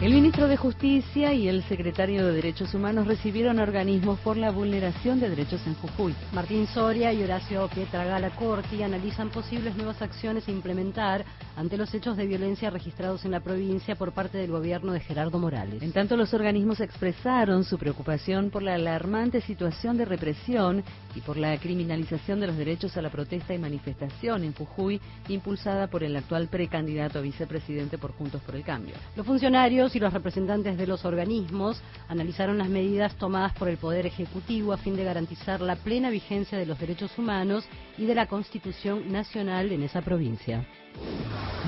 [0.02, 5.20] El ministro de Justicia y el secretario de Derechos Humanos recibieron organismos por la vulneración
[5.20, 6.16] de derechos en Jujuy.
[6.32, 11.26] Martín Soria y Horacio Pietragala Corti analizan posibles nuevas acciones a implementar
[11.58, 15.38] ante los hechos de violencia registrados en la provincia por parte del gobierno de Gerardo
[15.38, 15.84] Morales.
[15.84, 20.82] En tanto, los organismos expresaron su preocupación por la alarmante situación de represión
[21.14, 25.88] y por la criminalización de los derechos a la protesta y manifestación en Jujuy, impulsada
[25.88, 28.96] por el actual precandidato a vicepresidente por Juntos por el Cambio.
[29.18, 34.06] Los funcionarios y los representantes de los organismos analizaron las medidas tomadas por el Poder
[34.06, 37.66] Ejecutivo a fin de garantizar la plena vigencia de los derechos humanos
[37.98, 40.66] y de la Constitución Nacional en esa provincia.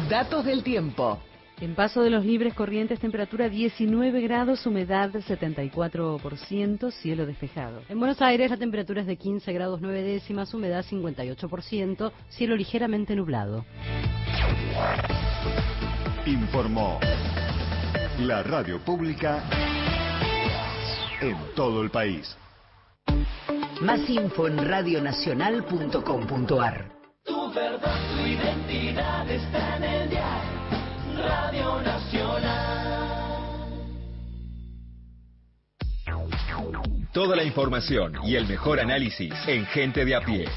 [0.09, 1.19] Datos del tiempo.
[1.61, 7.83] En Paso de los Libres Corrientes, temperatura 19 grados, humedad 74%, cielo despejado.
[7.87, 13.15] En Buenos Aires, la temperatura es de 15 grados 9 décimas, humedad 58%, cielo ligeramente
[13.15, 13.63] nublado.
[16.25, 16.99] Informó
[18.27, 19.43] la radio pública
[21.21, 22.35] en todo el país.
[23.81, 26.91] Más info en radionacional.com.ar.
[27.23, 30.51] Tu verdad, tu identidad está en el diario
[31.17, 32.91] Radio Nacional.
[37.13, 40.47] Toda la información y el mejor análisis en Gente de a pie.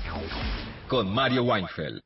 [0.89, 2.01] Con Mario Weinfeld.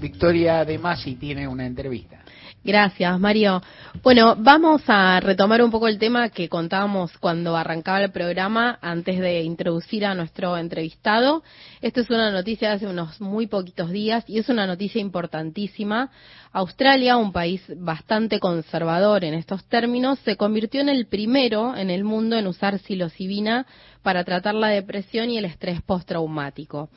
[0.00, 2.20] Victoria de Masi tiene una entrevista.
[2.66, 3.62] Gracias, Mario.
[4.02, 9.20] Bueno, vamos a retomar un poco el tema que contábamos cuando arrancaba el programa antes
[9.20, 11.44] de introducir a nuestro entrevistado.
[11.80, 16.10] Esto es una noticia de hace unos muy poquitos días y es una noticia importantísima.
[16.52, 22.02] Australia, un país bastante conservador en estos términos, se convirtió en el primero en el
[22.02, 23.64] mundo en usar psilocibina
[24.02, 26.88] para tratar la depresión y el estrés postraumático.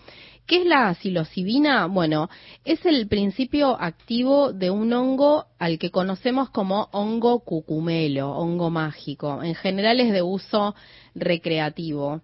[0.49, 1.85] ¿Qué es la psilocibina?
[1.85, 2.27] Bueno,
[2.65, 9.43] es el principio activo de un hongo al que conocemos como hongo cucumelo, hongo mágico.
[9.43, 10.73] En general es de uso
[11.13, 12.23] recreativo.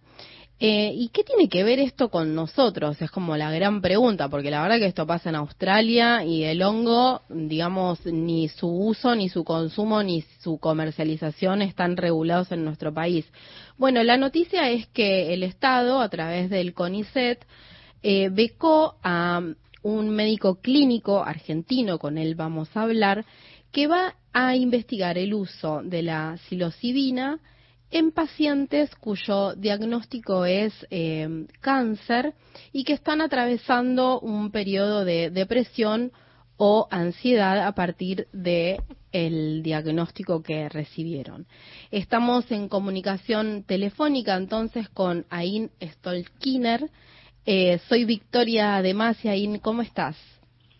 [0.59, 2.99] Eh, ¿Y qué tiene que ver esto con nosotros?
[2.99, 6.63] Es como la gran pregunta, porque la verdad que esto pasa en Australia y el
[6.63, 12.91] hongo, digamos, ni su uso, ni su consumo, ni su comercialización están regulados en nuestro
[12.91, 13.31] país.
[13.77, 17.45] Bueno, la noticia es que el Estado, a través del CONICET,
[18.07, 19.41] eh, becó a
[19.81, 23.25] un médico clínico argentino, con él vamos a hablar,
[23.71, 27.39] que va a investigar el uso de la psilocibina
[27.89, 32.35] en pacientes cuyo diagnóstico es eh, cáncer
[32.71, 36.11] y que están atravesando un periodo de depresión
[36.57, 41.47] o ansiedad a partir de el diagnóstico que recibieron.
[41.89, 46.91] Estamos en comunicación telefónica entonces con Ain Stolkiner.
[47.45, 48.95] Eh, soy Victoria de
[49.25, 50.17] Ain, ¿cómo estás?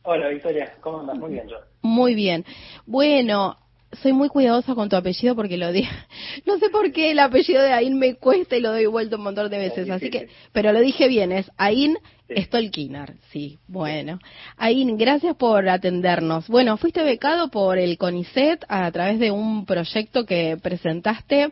[0.02, 1.18] Hola Victoria, ¿cómo andas?
[1.18, 1.58] Muy bien yo.
[1.84, 2.44] Muy bien.
[2.88, 3.58] Bueno,
[4.02, 5.92] soy muy cuidadosa con tu apellido porque lo dije.
[6.46, 9.24] No sé por qué el apellido de Ain me cuesta y lo doy vuelta un
[9.24, 11.98] montón de veces, así que, pero lo dije bien, es Ain
[12.30, 14.20] Stolkinar, sí, bueno.
[14.58, 16.48] Ain, gracias por atendernos.
[16.48, 21.52] Bueno, fuiste becado por el CONICET a través de un proyecto que presentaste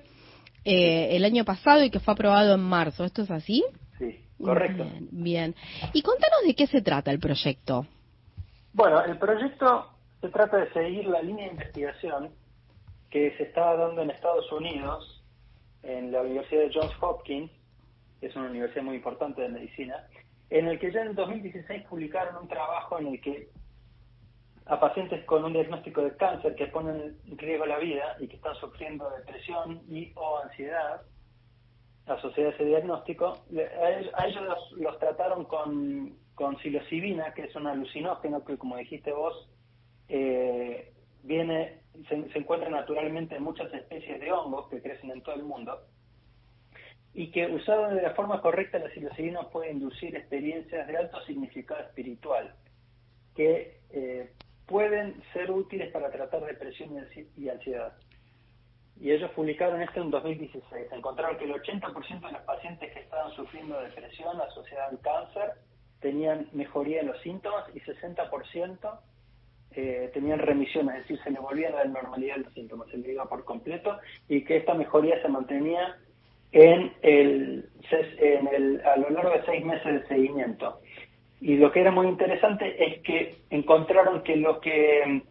[0.66, 3.64] eh, el año pasado y que fue aprobado en marzo, ¿esto es así?
[4.44, 4.84] Correcto.
[4.84, 5.56] Bien, bien.
[5.94, 7.86] Y contanos de qué se trata el proyecto.
[8.74, 9.90] Bueno, el proyecto
[10.22, 12.32] se trata de seguir la línea de investigación
[13.10, 15.24] que se estaba dando en Estados Unidos,
[15.84, 17.52] en la Universidad de Johns Hopkins,
[18.20, 20.08] que es una universidad muy importante de medicina,
[20.50, 23.50] en el que ya en 2016 publicaron un trabajo en el que
[24.66, 28.38] a pacientes con un diagnóstico de cáncer que ponen en riesgo la vida y que
[28.38, 31.02] están sufriendo depresión y o ansiedad
[32.06, 33.46] asociada a ese diagnóstico,
[34.18, 34.46] a ellos,
[34.78, 39.50] los, trataron con, con psilocibina, que es un alucinógeno que, como dijiste vos,
[40.10, 40.94] eh,
[41.24, 45.80] viene, se, encuentra naturalmente en muchas especies de hongos que crecen en todo el mundo
[47.14, 51.82] y que usado de la forma correcta la psilocibina puede inducir experiencias de alto significado
[51.82, 52.56] espiritual
[53.36, 54.32] que eh,
[54.66, 56.92] pueden ser útiles para tratar depresión
[57.38, 57.94] y ansiedad.
[59.04, 60.88] Y ellos publicaron esto en 2016.
[60.94, 65.52] Encontraron que el 80% de los pacientes que estaban sufriendo depresión asociada al cáncer
[66.00, 69.00] tenían mejoría en los síntomas y 60%
[69.76, 73.12] eh, tenían remisión, es decir, se le volvían a la normalidad los síntomas, se le
[73.12, 74.00] iba por completo
[74.30, 75.98] y que esta mejoría se mantenía
[76.54, 80.80] en el, en el, a lo largo de seis meses de seguimiento.
[81.42, 85.24] Y lo que era muy interesante es que encontraron que lo que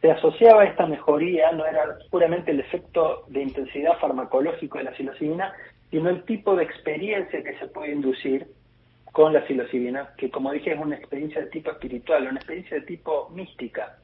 [0.00, 5.52] se asociaba esta mejoría no era puramente el efecto de intensidad farmacológico de la psilocibina,
[5.90, 8.46] sino el tipo de experiencia que se puede inducir
[9.12, 12.86] con la psilocibina, que como dije es una experiencia de tipo espiritual, una experiencia de
[12.86, 13.96] tipo mística,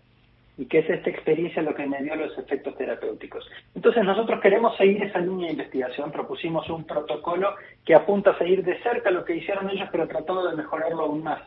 [0.57, 3.49] y que es esta experiencia lo que me dio los efectos terapéuticos.
[3.75, 7.55] Entonces nosotros queremos seguir esa línea de investigación, propusimos un protocolo
[7.85, 11.23] que apunta a seguir de cerca lo que hicieron ellos, pero tratando de mejorarlo aún
[11.23, 11.43] más,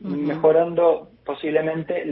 [0.00, 2.04] mejorando posiblemente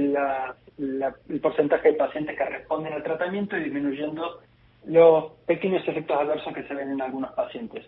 [0.78, 4.40] el porcentaje de pacientes que responden al tratamiento y disminuyendo
[4.86, 7.84] los pequeños efectos adversos que se ven en algunos pacientes.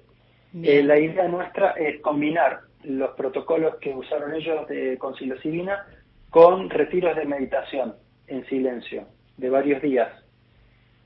[0.62, 5.86] Eh, la idea nuestra es combinar los protocolos que usaron ellos de, con psilocibina
[6.30, 7.94] con retiros de meditación
[8.26, 9.04] en silencio
[9.36, 10.08] de varios días.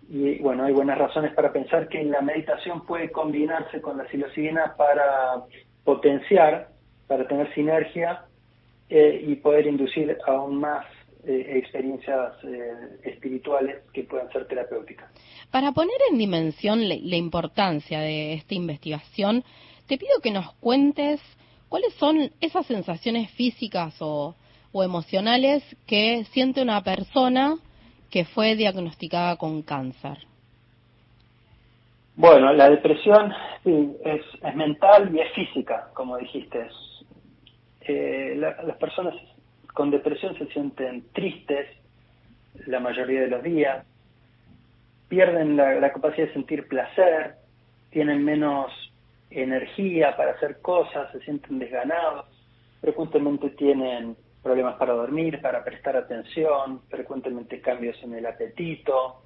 [0.08, 4.74] Y bueno, hay buenas razones para pensar que la meditación puede combinarse con la psilocibina
[4.76, 5.44] para
[5.82, 6.68] potenciar,
[7.06, 8.24] para tener sinergia
[8.90, 10.86] eh, y poder inducir aún más
[11.26, 15.10] eh, experiencias eh, espirituales que puedan ser terapéuticas.
[15.50, 19.42] Para poner en dimensión la, importancia de esta investigación,
[19.86, 21.20] te pido que nos cuentes
[21.68, 24.34] cuáles son esas sensaciones físicas o,
[24.74, 27.56] emocionales que siente una persona
[28.10, 30.18] que fue diagnosticada con cáncer.
[32.16, 33.32] Bueno, la depresión
[33.64, 36.68] es, es, mental y es física, como dijiste.
[37.82, 39.14] Eh, las personas
[39.74, 41.66] con depresión se sienten tristes
[42.66, 43.84] la mayoría de los días,
[45.08, 47.34] pierden la, capacidad de sentir placer,
[47.90, 48.72] tienen menos
[49.30, 52.26] energía para hacer cosas, se sienten desganados,
[52.80, 59.22] frecuentemente tienen problemas para dormir, para prestar atención, frecuentemente cambios en el apetito,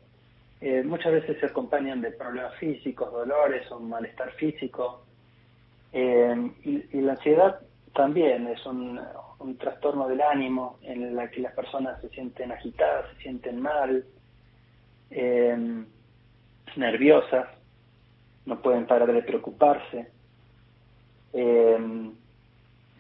[0.61, 5.05] eh, muchas veces se acompañan de problemas físicos, dolores o malestar físico.
[5.93, 7.61] Eh, y, la ansiedad
[7.95, 9.01] también es un,
[9.59, 14.05] trastorno del ánimo en la que las personas se sienten agitadas, se sienten mal,
[15.11, 15.85] eh,
[16.77, 17.47] nerviosas,
[18.47, 20.11] no pueden parar de preocuparse.
[21.33, 22.11] Eh,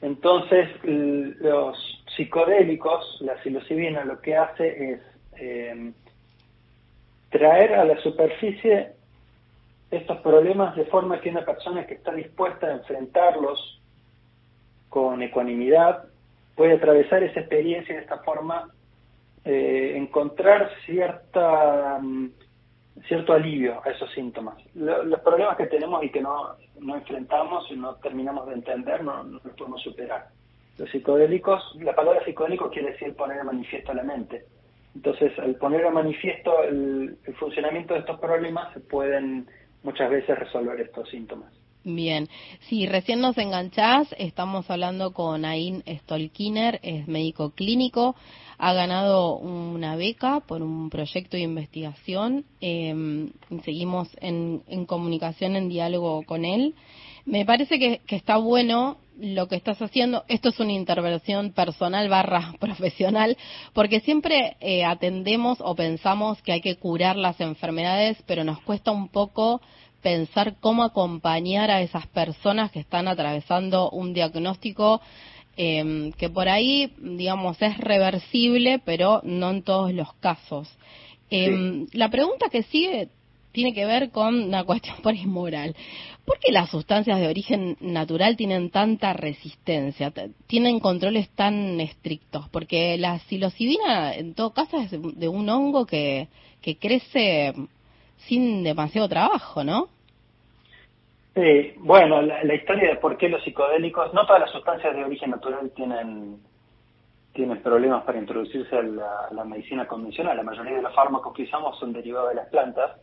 [0.00, 5.00] entonces, los psicodélicos, la psilocibina, lo que hace es
[5.36, 5.92] eh,
[7.30, 8.92] traer a la superficie
[9.90, 13.80] estos problemas de forma que una persona que está dispuesta a enfrentarlos
[14.88, 16.07] con ecuanimidad,
[16.58, 18.68] puede atravesar esa experiencia de esta forma,
[19.44, 22.30] eh, encontrar cierta mm,
[23.06, 24.56] cierto alivio a esos síntomas.
[24.74, 29.22] los problemas que tenemos y que no, no enfrentamos y no terminamos de entender, no,
[29.22, 30.26] no los podemos superar.
[30.78, 34.44] Los psicodélicos, la palabra psicodélico quiere decir poner a manifiesto la mente.
[34.96, 39.46] Entonces, al poner a manifiesto el funcionamiento de estos problemas, se pueden
[39.84, 41.52] muchas veces resolver estos síntomas.
[41.84, 42.28] Bien,
[42.68, 48.16] si recién nos enganchás, estamos hablando con Ain Stolkiner, es médico clínico,
[48.58, 53.30] ha ganado una beca por un proyecto de investigación, eh,
[53.64, 56.74] seguimos en, comunicación, en diálogo con él.
[57.24, 60.24] Me parece que, está bueno lo que estás haciendo.
[60.28, 63.36] Esto es una intervención personal barra profesional,
[63.72, 68.90] porque siempre eh, atendemos o pensamos que hay que curar las enfermedades, pero nos cuesta
[68.90, 69.60] un poco
[70.02, 75.00] pensar cómo acompañar a esas personas que están atravesando un diagnóstico
[75.56, 80.68] eh, que por ahí, digamos, es reversible, pero no en todos los casos.
[81.30, 83.08] Em, la pregunta que sigue
[83.50, 85.74] tiene que ver con una cuestión por moral.
[86.24, 90.12] ¿Por qué las sustancias de origen natural tienen tanta resistencia?
[90.46, 92.48] ¿Tienen controles tan estrictos?
[92.50, 96.28] Porque la psilocibina, en todo caso, es de un hongo que,
[96.62, 97.52] que crece
[98.18, 99.88] sin demasiado trabajo, ¿no?
[101.34, 105.30] Sí, bueno, la, historia de por qué los psicodélicos, no todas las sustancias de origen
[105.30, 106.40] natural tienen,
[107.62, 110.36] problemas para introducirse a la, medicina convencional.
[110.36, 113.00] La mayoría de los fármacos que usamos son derivados de las plantas,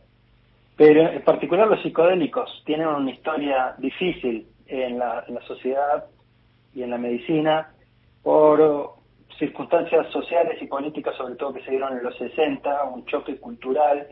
[0.76, 6.04] pero en particular los psicodélicos tienen una historia difícil en la, en la sociedad
[6.74, 7.72] y en la medicina
[8.22, 8.96] por
[9.38, 14.06] circunstancias sociales y políticas, sobre todo que se dieron en los 60, un choque cultural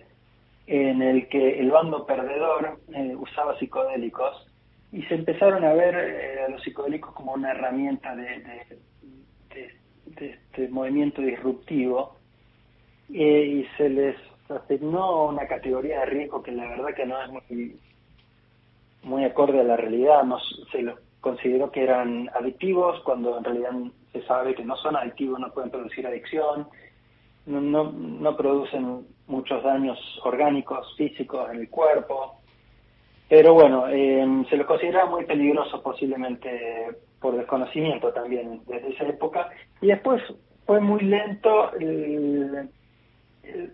[0.66, 4.46] en el que el bando perdedor eh, usaba psicodélicos
[4.92, 8.78] y se empezaron a ver eh, a los psicodélicos como una herramienta de,
[9.54, 12.16] de, este movimiento disruptivo
[13.12, 14.16] eh, y se les
[14.48, 17.76] asignó una categoría de riesgo que la verdad que no es muy,
[19.02, 20.38] muy acorde a la realidad, no,
[20.70, 23.72] se los consideró que eran adictivos cuando en realidad
[24.12, 26.68] se sabe que no son adictivos, no pueden producir adicción,
[27.46, 32.40] no, no, producen muchos daños orgánicos, físicos en el cuerpo.
[33.28, 36.88] Pero bueno, eh, se lo considera muy peligroso posiblemente
[37.20, 39.50] por desconocimiento también desde esa época.
[39.80, 40.22] Y después
[40.66, 41.70] fue muy lento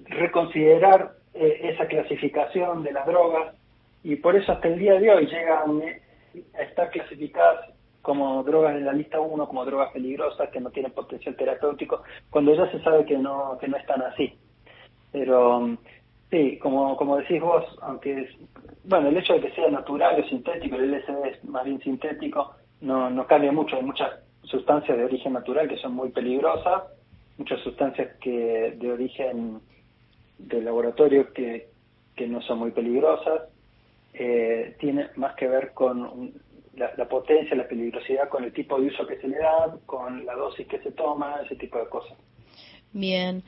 [0.07, 3.55] reconsiderar eh, esa clasificación de las drogas
[4.03, 5.83] y por eso hasta el día de hoy llegan
[6.59, 7.70] a estar clasificadas
[8.03, 12.55] como drogas en la lista 1, como drogas peligrosas que no tienen potencial terapéutico, cuando
[12.55, 14.33] ya se sabe que no, que no están así.
[15.13, 15.77] Pero
[16.31, 18.31] sí, como, como decís vos, aunque es,
[18.85, 22.55] bueno, el hecho de que sea natural o sintético, el LSD es más bien sintético,
[22.81, 24.11] no, no cambia mucho, hay muchas
[24.45, 26.85] sustancias de origen natural que son muy peligrosas,
[27.37, 29.61] muchas sustancias que de origen
[30.39, 31.69] de laboratorio que,
[32.17, 33.43] que no son muy peligrosas,
[34.15, 36.33] eh, tiene más que ver con
[36.75, 40.35] la, potencia, la peligrosidad con el tipo de uso que se le da, con la
[40.35, 42.17] dosis que se toma, ese tipo de cosas.
[42.93, 43.43] Bien.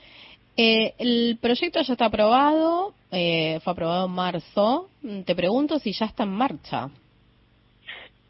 [0.56, 4.88] Eh, el proyecto ya está aprobado, eh, fue aprobado en marzo.
[5.24, 6.88] Te pregunto si ya está en marcha.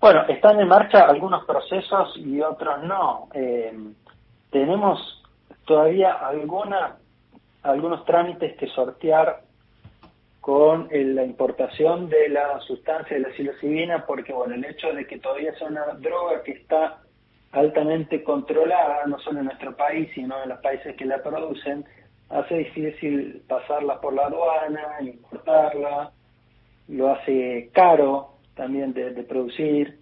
[0.01, 3.29] Bueno, están en marcha algunos procesos y otros no.
[3.35, 3.73] Eh,
[4.51, 5.23] tenemos
[5.65, 6.97] todavía alguna,
[7.63, 9.43] algunos trámites que sortear
[10.43, 15.21] con la importación de la sustancia de la psilocibina, porque bueno, el hecho de que
[15.21, 16.99] todavía es una droga que está
[17.53, 21.85] altamente controlada, no solo en nuestro país, sino en los países que la producen,
[22.29, 26.11] hace difícil pasarla por la aduana, importarla,
[26.89, 30.01] lo hace caro también de, producir,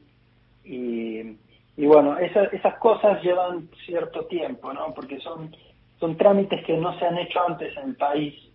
[0.65, 1.37] y,
[1.77, 4.95] y bueno, esas cosas llevan cierto tiempo, ¿no?
[4.95, 5.55] Porque son,
[5.99, 8.50] son trámites que no se han hecho antes en el país,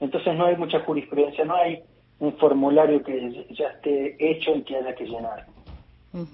[0.00, 1.82] entonces no hay mucha jurisprudencia, no hay
[2.18, 5.46] un formulario que ya esté hecho y que haya que llenar.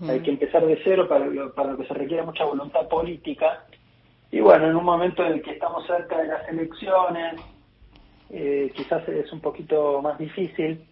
[0.09, 3.64] Hay que empezar de cero para lo, para lo que se requiere mucha voluntad política.
[4.30, 7.40] Y bueno, en un momento en el que estamos cerca de las elecciones,
[8.30, 10.84] eh, quizás es un poquito más difícil,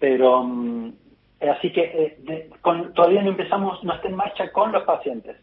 [0.00, 0.92] pero mm,
[1.48, 2.50] así que eh,
[2.92, 5.36] todavía no empezamos, no está en marcha con los pacientes.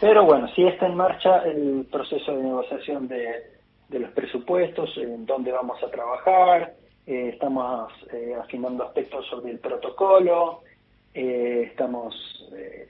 [0.00, 3.57] Pero bueno, sí está en marcha el proceso de negociación de,
[3.88, 6.74] de los presupuestos, en dónde vamos a trabajar,
[7.06, 10.62] eh, estamos eh, afinando aspectos sobre el protocolo,
[11.14, 12.14] eh, estamos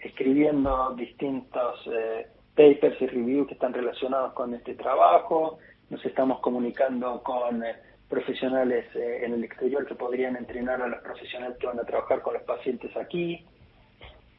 [0.02, 1.88] escribiendo distintos
[2.54, 5.58] papers y reviews que están relacionados con este trabajo,
[5.90, 7.64] nos estamos comunicando con
[8.08, 12.34] profesionales en el exterior que podrían entrenar a los profesionales que van a trabajar con
[12.34, 13.44] los pacientes aquí.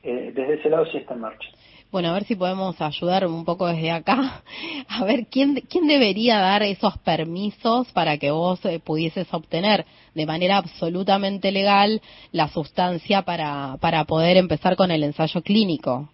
[0.03, 1.49] desde ese lado sí está en marcha.
[1.91, 4.43] Bueno, a ver si podemos ayudar un poco desde acá.
[4.89, 10.25] A ver, ¿quién, quién debería dar esos permisos para que vos eh, pudieses obtener de
[10.27, 12.01] manera absolutamente legal
[12.31, 16.09] la sustancia para, para poder empezar con el ensayo clínico?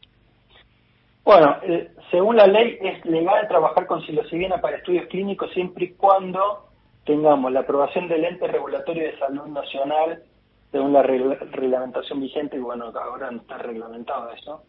[1.26, 5.94] Bueno, eh, según la ley es legal trabajar con psilocibina para estudios clínicos siempre y
[5.94, 6.70] cuando
[7.06, 10.24] tengamos la aprobación del ente regulatorio de salud nacional
[10.72, 14.64] según la reglamentación vigente, y bueno, ahora no está reglamentado eso.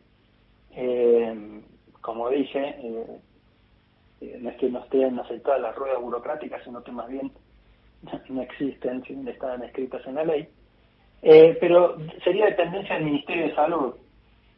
[0.76, 1.62] Eh,
[2.02, 2.76] como dije,
[4.20, 7.32] eh, no es que no estén aceptadas las ruedas burocráticas, sino que más bien
[8.28, 10.48] no existen, si están escritas en la ley.
[11.22, 13.94] Eh, pero sería dependencia del Ministerio de Salud,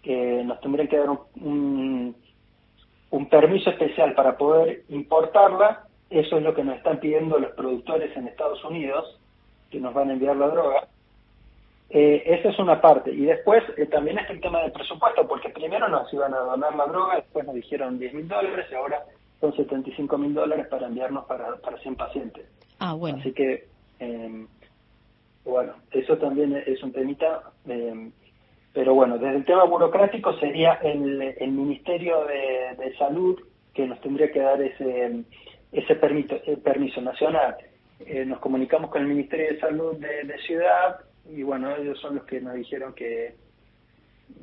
[0.03, 2.17] que nos tendría que dar un,
[3.11, 5.87] un, permiso especial para poder importarla.
[6.11, 9.21] Eso es lo que nos están pidiendo los productores en Estados Unidos,
[9.71, 10.89] que nos van a enviar la droga.
[11.91, 13.11] Eh, esa es una parte.
[13.13, 16.75] Y después eh, también es el tema del presupuesto, porque primero nos iban a donar
[16.75, 19.03] la droga, después nos dijeron 10 mil dólares y ahora
[19.41, 22.47] son 75 mil dólares para enviarnos para, para 100 pacientes.
[22.79, 23.19] Ah, bueno.
[23.19, 23.67] Así que,
[24.01, 24.47] eh,
[25.45, 27.43] bueno, eso también es un temita.
[27.67, 28.11] Eh,
[28.73, 33.39] pero bueno, desde el tema burocrático sería el, el Ministerio de, Salud
[33.75, 35.25] que nos tendría que dar ese,
[35.73, 37.57] ese permiso, el permiso nacional.
[38.01, 42.25] Eh, nos comunicamos con el Ministerio de Salud de, Ciudad y bueno, ellos son los
[42.25, 43.35] que nos dijeron que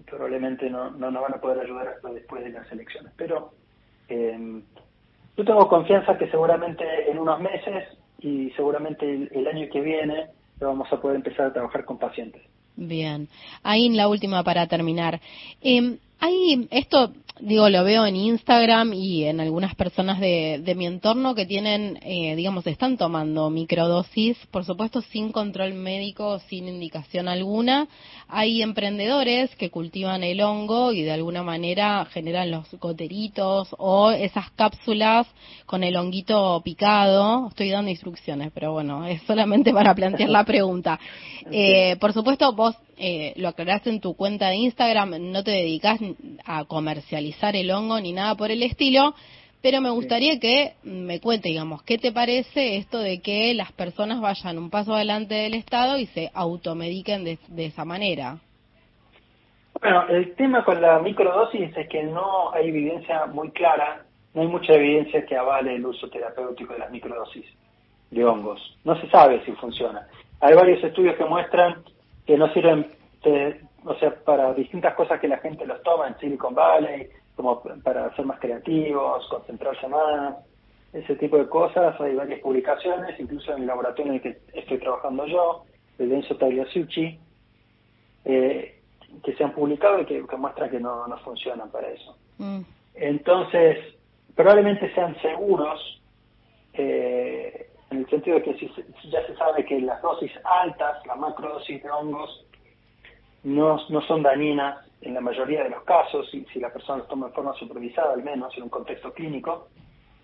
[0.05, 3.11] probablemente no, no nos van a poder ayudar hasta después de las elecciones.
[3.17, 3.51] Pero
[4.07, 4.61] eh,
[5.37, 10.27] yo tengo confianza que seguramente en unos meses y seguramente el, año que viene
[10.59, 12.41] vamos a poder empezar a trabajar con pacientes.
[12.77, 13.27] Bien,
[13.63, 15.19] ahí la última para terminar.
[15.61, 20.85] Eh, hay esto, digo, lo veo en Instagram y en algunas personas de, de mi
[20.85, 27.27] entorno que tienen, eh, digamos, están tomando microdosis, por supuesto sin control médico, sin indicación
[27.27, 27.87] alguna.
[28.27, 34.49] Hay emprendedores que cultivan el hongo y de alguna manera generan los goteritos o esas
[34.51, 35.27] cápsulas
[35.65, 37.49] con el honguito picado.
[37.49, 40.99] Estoy dando instrucciones, pero bueno, es solamente para plantear la pregunta.
[41.51, 45.99] Eh, por supuesto, vos eh, lo aclaraste en tu cuenta de Instagram, no te dedicas
[46.45, 49.15] a comercializar el hongo ni nada por el estilo,
[49.65, 54.21] pero me gustaría que me cuente, digamos, ¿qué te parece esto de que las personas
[54.21, 58.37] vayan un paso adelante del Estado y se automediquen de, esa manera?
[59.81, 64.05] Bueno, el tema con la microdosis es que no hay evidencia muy clara,
[64.35, 67.45] no hay mucha evidencia que avale el uso terapéutico de las microdosis
[68.11, 68.77] de hongos.
[68.83, 70.07] No se sabe si funciona.
[70.41, 71.83] Hay varios estudios que muestran
[72.25, 72.91] que no sirven,
[73.83, 78.15] o sea, para distintas cosas que la gente los toma en Silicon Valley, como para
[78.15, 80.35] ser más creativos, concentrarse más,
[80.93, 81.99] ese tipo de cosas.
[81.99, 85.65] Hay varias publicaciones, incluso en el laboratorio en el que estoy trabajando yo,
[85.97, 87.19] de Denso Tagliasucci,
[88.25, 88.79] eh,
[89.23, 92.17] que se han publicado y que, muestran que no, no funcionan para eso.
[92.37, 92.61] Mm.
[92.95, 93.77] Entonces,
[94.35, 96.01] probablemente sean seguros
[96.73, 98.69] eh, en el sentido de que si,
[99.09, 102.45] ya se sabe que las dosis altas, la macrodosis de hongos,
[103.43, 107.07] no, no son dañinas en la mayoría de los casos, si, si la persona los
[107.07, 109.67] toma de forma supervisada, al menos en un contexto clínico,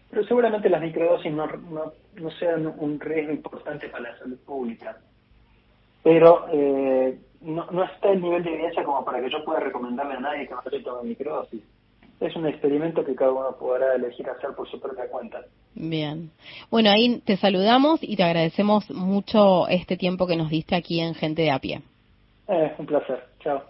[0.10, 4.98] pero seguramente las microdosis no, no, no sean un riesgo importante para la salud pública.
[6.04, 10.16] Pero eh, no, no está el nivel de evidencia como para que yo pueda recomendarle
[10.16, 11.64] a nadie que vaya a tomar microdosis
[12.22, 15.42] es un experimento que cada uno podrá elegir hacer por su propia cuenta.
[15.74, 16.30] Bien.
[16.70, 21.16] Bueno, ahí te saludamos y te agradecemos mucho este tiempo que nos diste aquí en
[21.16, 21.82] Gente de a pie.
[22.48, 23.24] Eh, un placer.
[23.40, 23.64] Chao.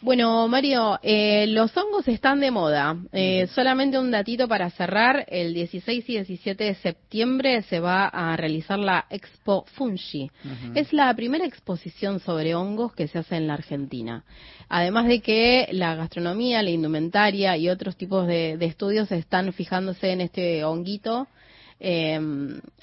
[0.00, 2.96] Bueno, Mario, eh, los hongos están de moda.
[3.12, 5.26] Eh, solamente un datito para cerrar.
[5.26, 10.30] El 16 y 17 de septiembre se va a realizar la Expo Fungi.
[10.76, 14.24] Es la primera exposición sobre hongos que se hace en la Argentina.
[14.68, 20.20] Además de que la gastronomía, la indumentaria y otros tipos de, estudios están fijándose en
[20.20, 21.26] este honguito,
[21.80, 22.20] eh,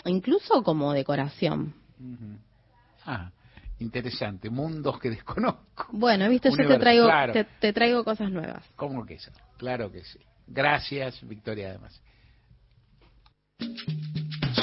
[0.03, 1.73] incluso como decoración.
[3.05, 3.29] Ah
[3.80, 5.88] interesante, mundos que desconozco.
[5.91, 7.07] Bueno, viste, yo te traigo,
[7.60, 8.64] te, traigo cosas nuevas.
[8.76, 9.31] ¿Cómo que eso?
[9.57, 10.19] Claro que sí.
[10.47, 12.02] Gracias, Victoria, además.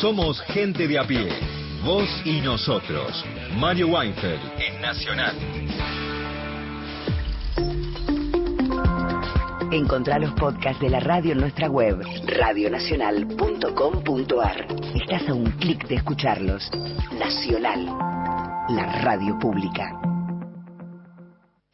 [0.01, 1.29] Somos gente de a pie,
[1.85, 3.25] vos y nosotros.
[3.57, 5.37] Mario Weinfeld, en Nacional.
[9.73, 14.67] Encontrá los podcasts de la radio en nuestra web, radionacional.com.ar.
[14.95, 16.71] Estás a un clic de escucharlos.
[17.19, 18.13] Nacional
[18.69, 20.12] la radio pública.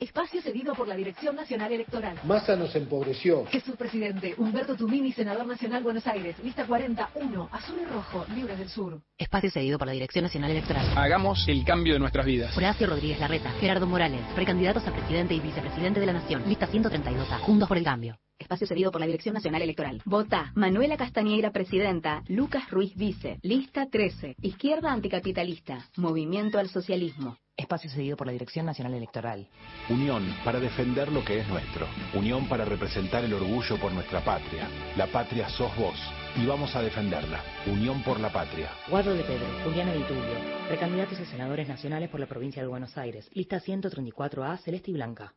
[0.00, 2.20] Espacio cedido por la Dirección Nacional Electoral.
[2.22, 3.44] Massa nos empobreció.
[3.46, 8.68] Jesús Presidente, Humberto Tumini, Senador Nacional Buenos Aires, lista 41, azul y rojo, libres del
[8.68, 9.00] sur.
[9.18, 10.86] Espacio cedido por la Dirección Nacional Electoral.
[10.96, 12.56] Hagamos el cambio de nuestras vidas.
[12.56, 17.40] Horacio Rodríguez Larreta, Gerardo Morales, precandidatos a presidente y vicepresidente de la Nación, lista 132A,
[17.40, 18.20] Juntos por el Cambio.
[18.38, 20.00] Espacio cedido por la Dirección Nacional Electoral.
[20.04, 22.22] Vota Manuela Castañeira, presidenta.
[22.28, 23.40] Lucas Ruiz Vice.
[23.42, 24.36] Lista 13.
[24.42, 25.88] Izquierda anticapitalista.
[25.96, 27.36] Movimiento al socialismo.
[27.58, 29.46] Espacio cedido por la Dirección Nacional Electoral.
[29.90, 31.86] Unión para defender lo que es nuestro.
[32.14, 34.68] Unión para representar el orgullo por nuestra patria.
[34.96, 35.98] La patria sos vos
[36.36, 37.42] y vamos a defenderla.
[37.66, 38.70] Unión por la patria.
[38.88, 40.22] Guado de Pedro, Juliana Vitulio,
[40.68, 43.28] precandidatos a senadores nacionales por la provincia de Buenos Aires.
[43.34, 45.34] Lista 134A, celeste y blanca.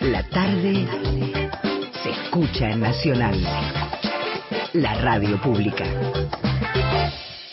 [0.00, 0.86] La tarde
[2.02, 3.42] se escucha en Nacional.
[4.72, 5.84] La radio pública.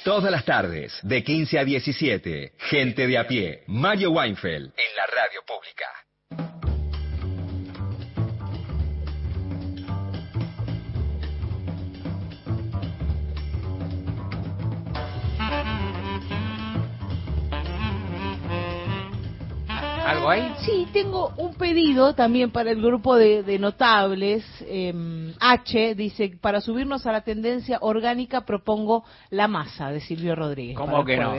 [0.07, 5.05] Todas las tardes, de 15 a 17, gente de a pie, Mario Weinfeld, en la
[5.05, 6.66] radio pública.
[20.07, 20.53] ¿Algo ahí?
[20.59, 24.45] Sí, tengo un pedido también para el grupo de, de notables.
[24.61, 30.77] eh, H dice, para subirnos a la tendencia orgánica propongo La Masa de Silvio Rodríguez.
[30.77, 31.33] ¿Cómo que no?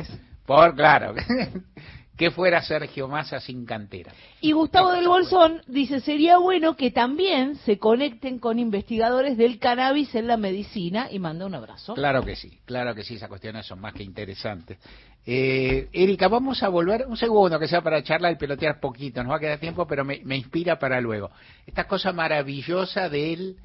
[0.44, 1.14] Por claro.
[2.18, 4.12] que fuera Sergio Massa sin cantera.
[4.40, 10.12] Y Gustavo del Bolsón dice, sería bueno que también se conecten con investigadores del cannabis
[10.16, 11.94] en la medicina y manda un abrazo.
[11.94, 14.78] Claro que sí, claro que sí, esas cuestiones son más que interesantes.
[15.24, 19.30] Eh, Erika, vamos a volver un segundo, que sea para charlar y pelotear poquito, nos
[19.30, 21.30] va a quedar tiempo, pero me, me inspira para luego.
[21.66, 23.58] Esta cosa maravillosa del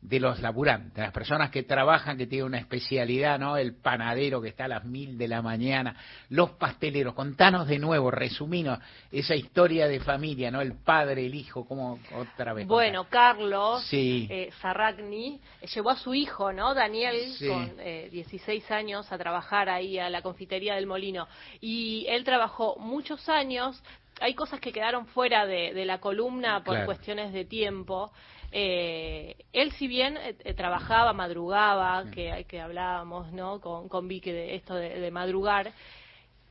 [0.00, 3.56] de los laburantes, las personas que trabajan, que tienen una especialidad, ¿no?
[3.56, 5.96] El panadero que está a las mil de la mañana,
[6.28, 7.14] los pasteleros.
[7.14, 8.78] Contanos de nuevo, resuminos
[9.10, 10.60] esa historia de familia, ¿no?
[10.60, 12.66] El padre, el hijo, como otra vez.
[12.68, 14.28] Bueno, Carlos Sí.
[14.30, 16.74] eh, Sarracni eh, llevó a su hijo, ¿no?
[16.74, 17.48] Daniel, Sí.
[17.48, 21.26] con eh, 16 años, a trabajar ahí a la confitería del Molino.
[21.60, 23.82] Y él trabajó muchos años.
[24.20, 26.86] Hay cosas que quedaron fuera de, de la columna por Claro.
[26.86, 28.12] cuestiones de tiempo.
[28.50, 33.60] Eh, él, si bien eh, eh, trabajaba, madrugaba, que, que hablábamos, ¿no?
[33.60, 35.72] Con, con Vicky de esto de, de madrugar.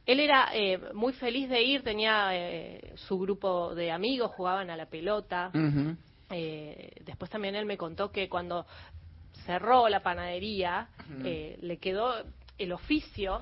[0.05, 4.77] Él era eh, muy feliz de ir, tenía eh, su grupo de amigos, jugaban a
[4.77, 5.51] la pelota.
[6.29, 8.65] Eh, después también él me contó que cuando
[9.45, 10.87] cerró la panadería,
[11.23, 12.23] eh, le quedó
[12.57, 13.41] el oficio.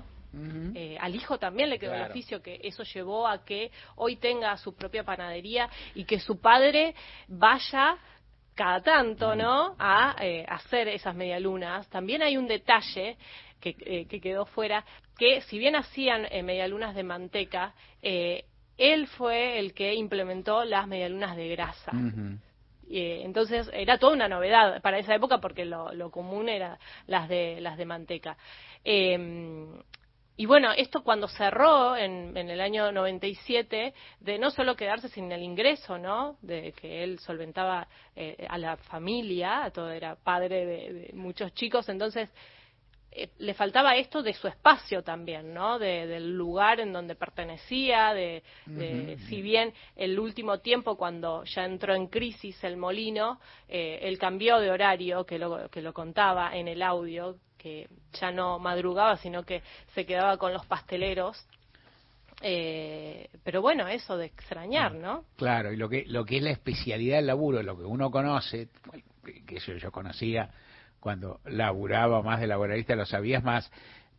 [0.73, 4.57] Eh, al hijo también le quedó el oficio que eso llevó a que hoy tenga
[4.57, 6.93] su propia panadería y que su padre
[7.29, 7.97] vaya
[8.55, 9.75] cada tanto, ¿no?
[9.77, 11.87] A eh, hacer esas medialunas.
[11.89, 13.17] También hay un detalle
[13.59, 14.83] que, eh, que quedó fuera,
[15.17, 18.45] que si bien hacían eh, medialunas de manteca, eh,
[18.77, 21.91] él fue el que implementó las medialunas de grasa.
[22.89, 26.77] Eh, entonces era toda una novedad para esa época porque lo, lo común era
[27.07, 28.37] las de las de manteca.
[30.37, 35.31] Y bueno, esto cuando cerró en, en el año 97, de no solo quedarse sin
[35.31, 36.37] el ingreso, ¿no?
[36.41, 41.87] De que él solventaba eh, a la familia, todo era padre de, de muchos chicos,
[41.87, 42.29] entonces
[43.11, 45.79] eh, le faltaba esto de su espacio también, ¿no?
[45.79, 51.63] De- del lugar en donde pertenecía, de, de- si bien el último tiempo cuando ya
[51.63, 53.39] entró en crisis el molino,
[53.69, 57.87] eh, él cambió de horario, que lo, que lo contaba en el audio, que
[58.21, 59.63] ya no madrugaba, sino que
[59.95, 61.47] se quedaba con los pasteleros.
[62.43, 65.23] Eh, pero bueno, eso de extrañar, ¿no?
[65.35, 68.67] Claro, y lo que, lo que es la especialidad del laburo, lo que uno conoce,
[69.47, 70.51] que eso yo conocía
[70.99, 73.71] cuando laburaba más de laboralista, lo sabías más,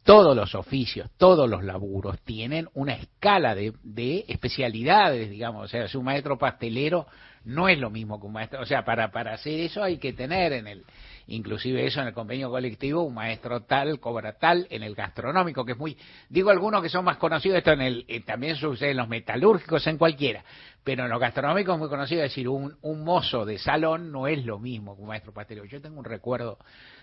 [0.03, 5.87] todos los oficios, todos los laburos tienen una escala de, de especialidades, digamos, o sea,
[5.87, 7.07] si un maestro pastelero
[7.45, 10.13] no es lo mismo que un maestro, o sea, para, para hacer eso hay que
[10.13, 10.85] tener en el,
[11.29, 15.73] inclusive eso en el convenio colectivo, un maestro tal cobra tal en el gastronómico, que
[15.73, 15.97] es muy,
[16.29, 19.87] digo algunos que son más conocidos, esto en el, eh, también sucede en los metalúrgicos,
[19.87, 20.45] en cualquiera,
[20.85, 24.27] pero en los gastronómicos es muy conocido, es decir, un, un mozo de salón no
[24.29, 25.67] es lo mismo que un maestro pastelero.
[25.67, 26.59] Yo tengo un recuerdo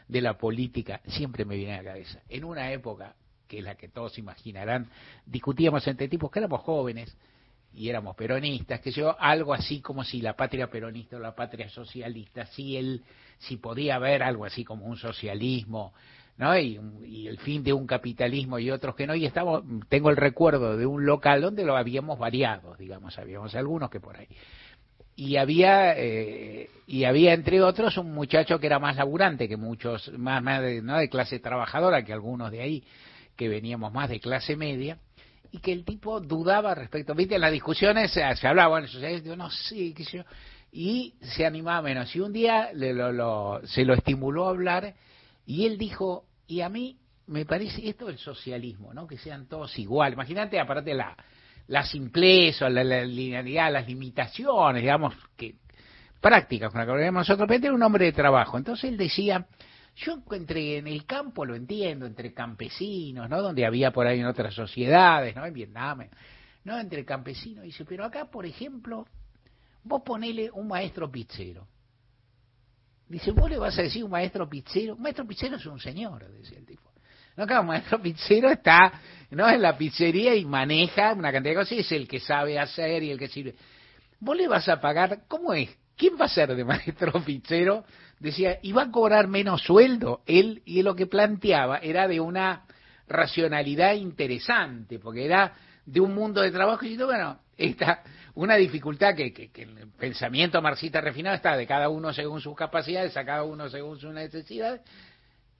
[0.08, 3.16] de la política, siempre me viene a la cabeza, en una época
[3.48, 4.90] que es la que todos imaginarán,
[5.26, 7.16] discutíamos entre tipos que éramos jóvenes,
[7.76, 11.70] y éramos peronistas, que yo, algo así como si la patria peronista o la patria
[11.70, 13.04] socialista, si él,
[13.40, 15.94] si podía haber algo así como un socialismo,
[16.38, 16.58] ¿no?
[16.58, 20.18] Y, y el fin de un capitalismo y otros que no, y estamos, tengo el
[20.18, 24.28] recuerdo de un local donde lo habíamos variado, digamos, habíamos algunos que por ahí.
[25.16, 30.12] Y había, eh, y había entre otros un muchacho que era más laburante que muchos,
[30.18, 30.98] más, más de, ¿no?
[30.98, 32.84] de clase trabajadora que algunos de ahí,
[33.36, 34.98] que veníamos más de clase media,
[35.54, 39.36] y que el tipo dudaba respecto, viste, en las discusiones se, se hablaba, bueno, yo
[39.36, 40.24] no sé, qué sé yo,
[40.72, 42.14] y se animaba menos.
[42.16, 44.96] Y un día le, lo, lo- se lo estimuló a hablar
[45.46, 46.98] y él dijo, y a mí
[47.28, 49.06] me parece esto del socialismo, ¿no?
[49.06, 50.14] Que sean todos igual.
[50.14, 51.16] Imagínate, aparte la,
[51.68, 55.54] la simpleza, la, la linealidad, las limitaciones, digamos, que
[56.20, 58.58] prácticas con las que hablamos nosotros, pero era un hombre de trabajo.
[58.58, 59.46] Entonces él decía,
[59.95, 63.41] Yo encontré en el campo, lo entiendo, entre campesinos, ¿no?
[63.41, 65.45] Donde había por ahí en otras sociedades, ¿no?
[65.45, 66.07] En Vietnam,
[66.64, 66.80] ¿no?
[66.80, 67.64] Entre campesinos.
[67.64, 69.06] Dice, pero acá, por ejemplo,
[69.84, 71.68] vos ponele un maestro pizzero.
[73.07, 74.95] Dice, vos le vas a decir un maestro pizzero.
[74.95, 76.91] Maestro pizzero es un señor, decía el tipo.
[77.36, 78.99] No, claro, un maestro pizzero está
[79.32, 82.60] no en la pizzería y maneja una cantidad de cosas y es el que sabe
[82.60, 83.56] hacer y el que sirve.
[84.20, 85.70] Vos le vas a pagar, ¿cómo es?
[85.98, 87.86] ¿Quién va a ser de maestro pizzero?
[88.19, 90.22] Decía, va a cobrar menos sueldo.
[90.26, 92.65] Él, y lo que planteaba era de una
[93.07, 95.53] racionalidad interesante, porque era
[95.85, 98.02] de un mundo de trabajo y bueno, esta
[98.35, 102.56] una dificultad que, que, que, el pensamiento marxista refinado está de cada uno según sus
[102.56, 104.81] capacidades, a cada uno según sus necesidades.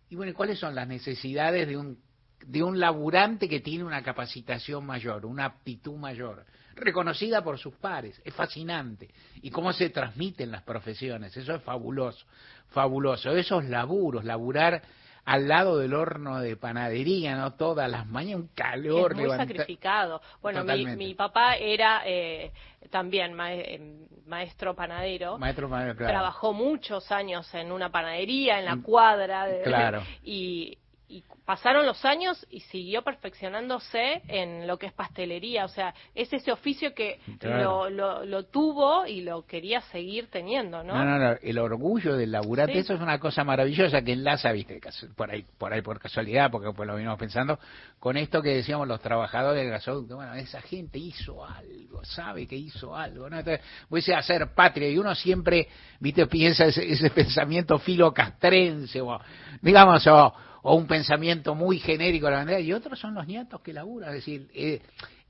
[0.10, 2.00] Y bueno, ¿cuáles son las necesidades de un,
[2.46, 8.22] de un laburante que tiene una capacitación mayor, una aptitud mayor, reconocida por sus pares?
[8.24, 9.10] Es fascinante.
[9.42, 12.26] Y cómo se transmiten las profesiones, eso es fabuloso,
[12.70, 13.32] fabuloso.
[13.32, 14.82] Esos laburos, laburar
[15.26, 17.54] al lado del horno de panadería, ¿no?
[17.54, 19.14] Todas las mañanas, un calor.
[19.14, 20.22] Es muy sacrificado.
[20.42, 22.52] Bueno, mi, mi, papá era eh,
[22.90, 23.80] también ma eh,
[24.26, 25.38] maestro panadero.
[25.38, 26.12] Maestro panadero, claro.
[26.12, 29.46] Trabajó muchos años en una panadería, en la cuadra.
[29.48, 30.04] De, claro.
[30.24, 30.78] Y
[31.14, 35.66] y pasaron los años y siguió perfeccionándose en lo que es pastelería.
[35.66, 37.90] O sea, es ese oficio que Claro.
[37.90, 40.96] lo, lo, lo tuvo y lo quería seguir teniendo, ¿no?
[40.96, 42.80] No, no, no, el orgullo del laburante, Sí.
[42.80, 44.80] eso es una cosa maravillosa que enlaza, viste,
[45.16, 47.60] por ahí, por ahí por casualidad, porque pues lo venimos pensando,
[48.00, 52.56] con esto que decíamos los trabajadores del gasoducto, bueno, esa gente hizo algo, sabe que
[52.56, 53.38] hizo algo, ¿no?
[53.40, 55.68] Entonces, voy a hacer patria, y uno siempre,
[56.00, 59.20] viste, piensa ese, ese pensamiento filocastrense, o,
[59.62, 60.34] digamos, o,
[60.64, 64.10] o un pensamiento muy genérico de la bandera, y otros son los nietos que laburan,
[64.10, 64.82] es decir, eh,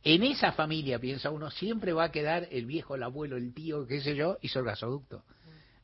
[0.04, 3.88] en esa familia, piensa uno, siempre va a quedar el viejo, el abuelo, el tío,
[3.88, 5.24] qué sé yo, hizo el gasoducto.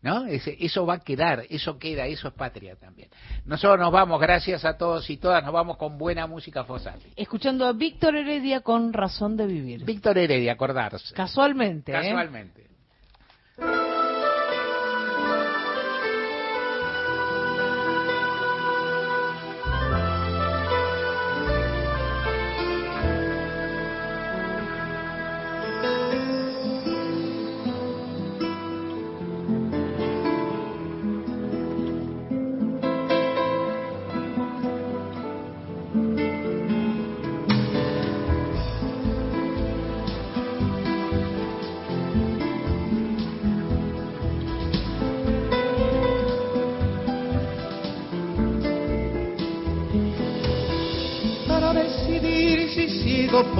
[0.01, 0.25] ¿No?
[0.27, 3.09] Eso va a quedar, eso queda, eso es patria también.
[3.43, 7.11] Nosotros nos vamos, gracias a todos y todas, nos vamos con buena música Fosati.
[7.17, 9.83] Escuchando a Víctor Heredia con Razón de Vivir.
[9.83, 11.13] Víctor Heredia, acordarse.
[11.13, 11.95] Casualmente, ¿eh?
[11.95, 12.68] Casualmente.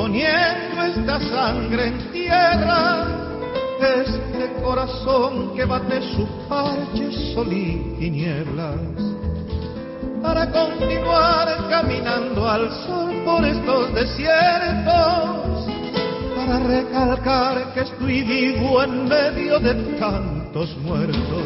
[0.10, 3.06] Poniendo esta sangre en tierra,
[3.80, 8.76] este corazón que bate su parche sol y tinieblas,
[10.22, 15.68] para continuar caminando al sol por estos desiertos,
[16.36, 21.44] para recalcar que estoy vivo en medio de tantos muertos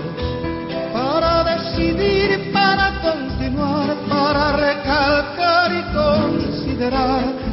[0.94, 7.53] para decidir, para continuar, para recalcar y considerar.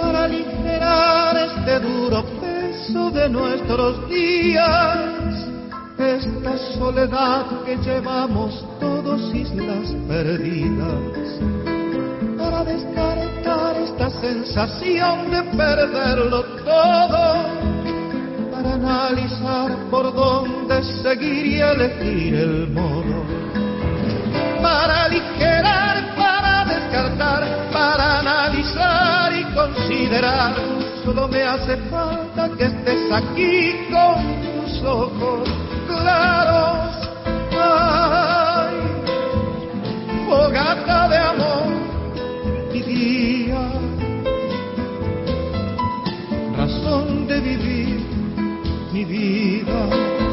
[0.00, 5.46] Para aligerar este duro peso de nuestros días,
[5.98, 11.40] esta soledad que llevamos todos islas perdidas.
[12.38, 17.77] Para descartar esta sensación de perderlo todo,
[18.62, 23.24] para analizar por dónde seguir y elegir el modo.
[24.60, 30.54] Para aligerar, para descartar, para analizar y considerar.
[31.04, 35.48] Solo me hace falta que estés aquí con tus ojos
[35.86, 37.08] claros.
[37.60, 38.74] Ay,
[40.26, 41.68] fogata de amor
[42.72, 43.70] y día.
[46.56, 47.97] Razón de vivir
[48.98, 50.27] mi vida.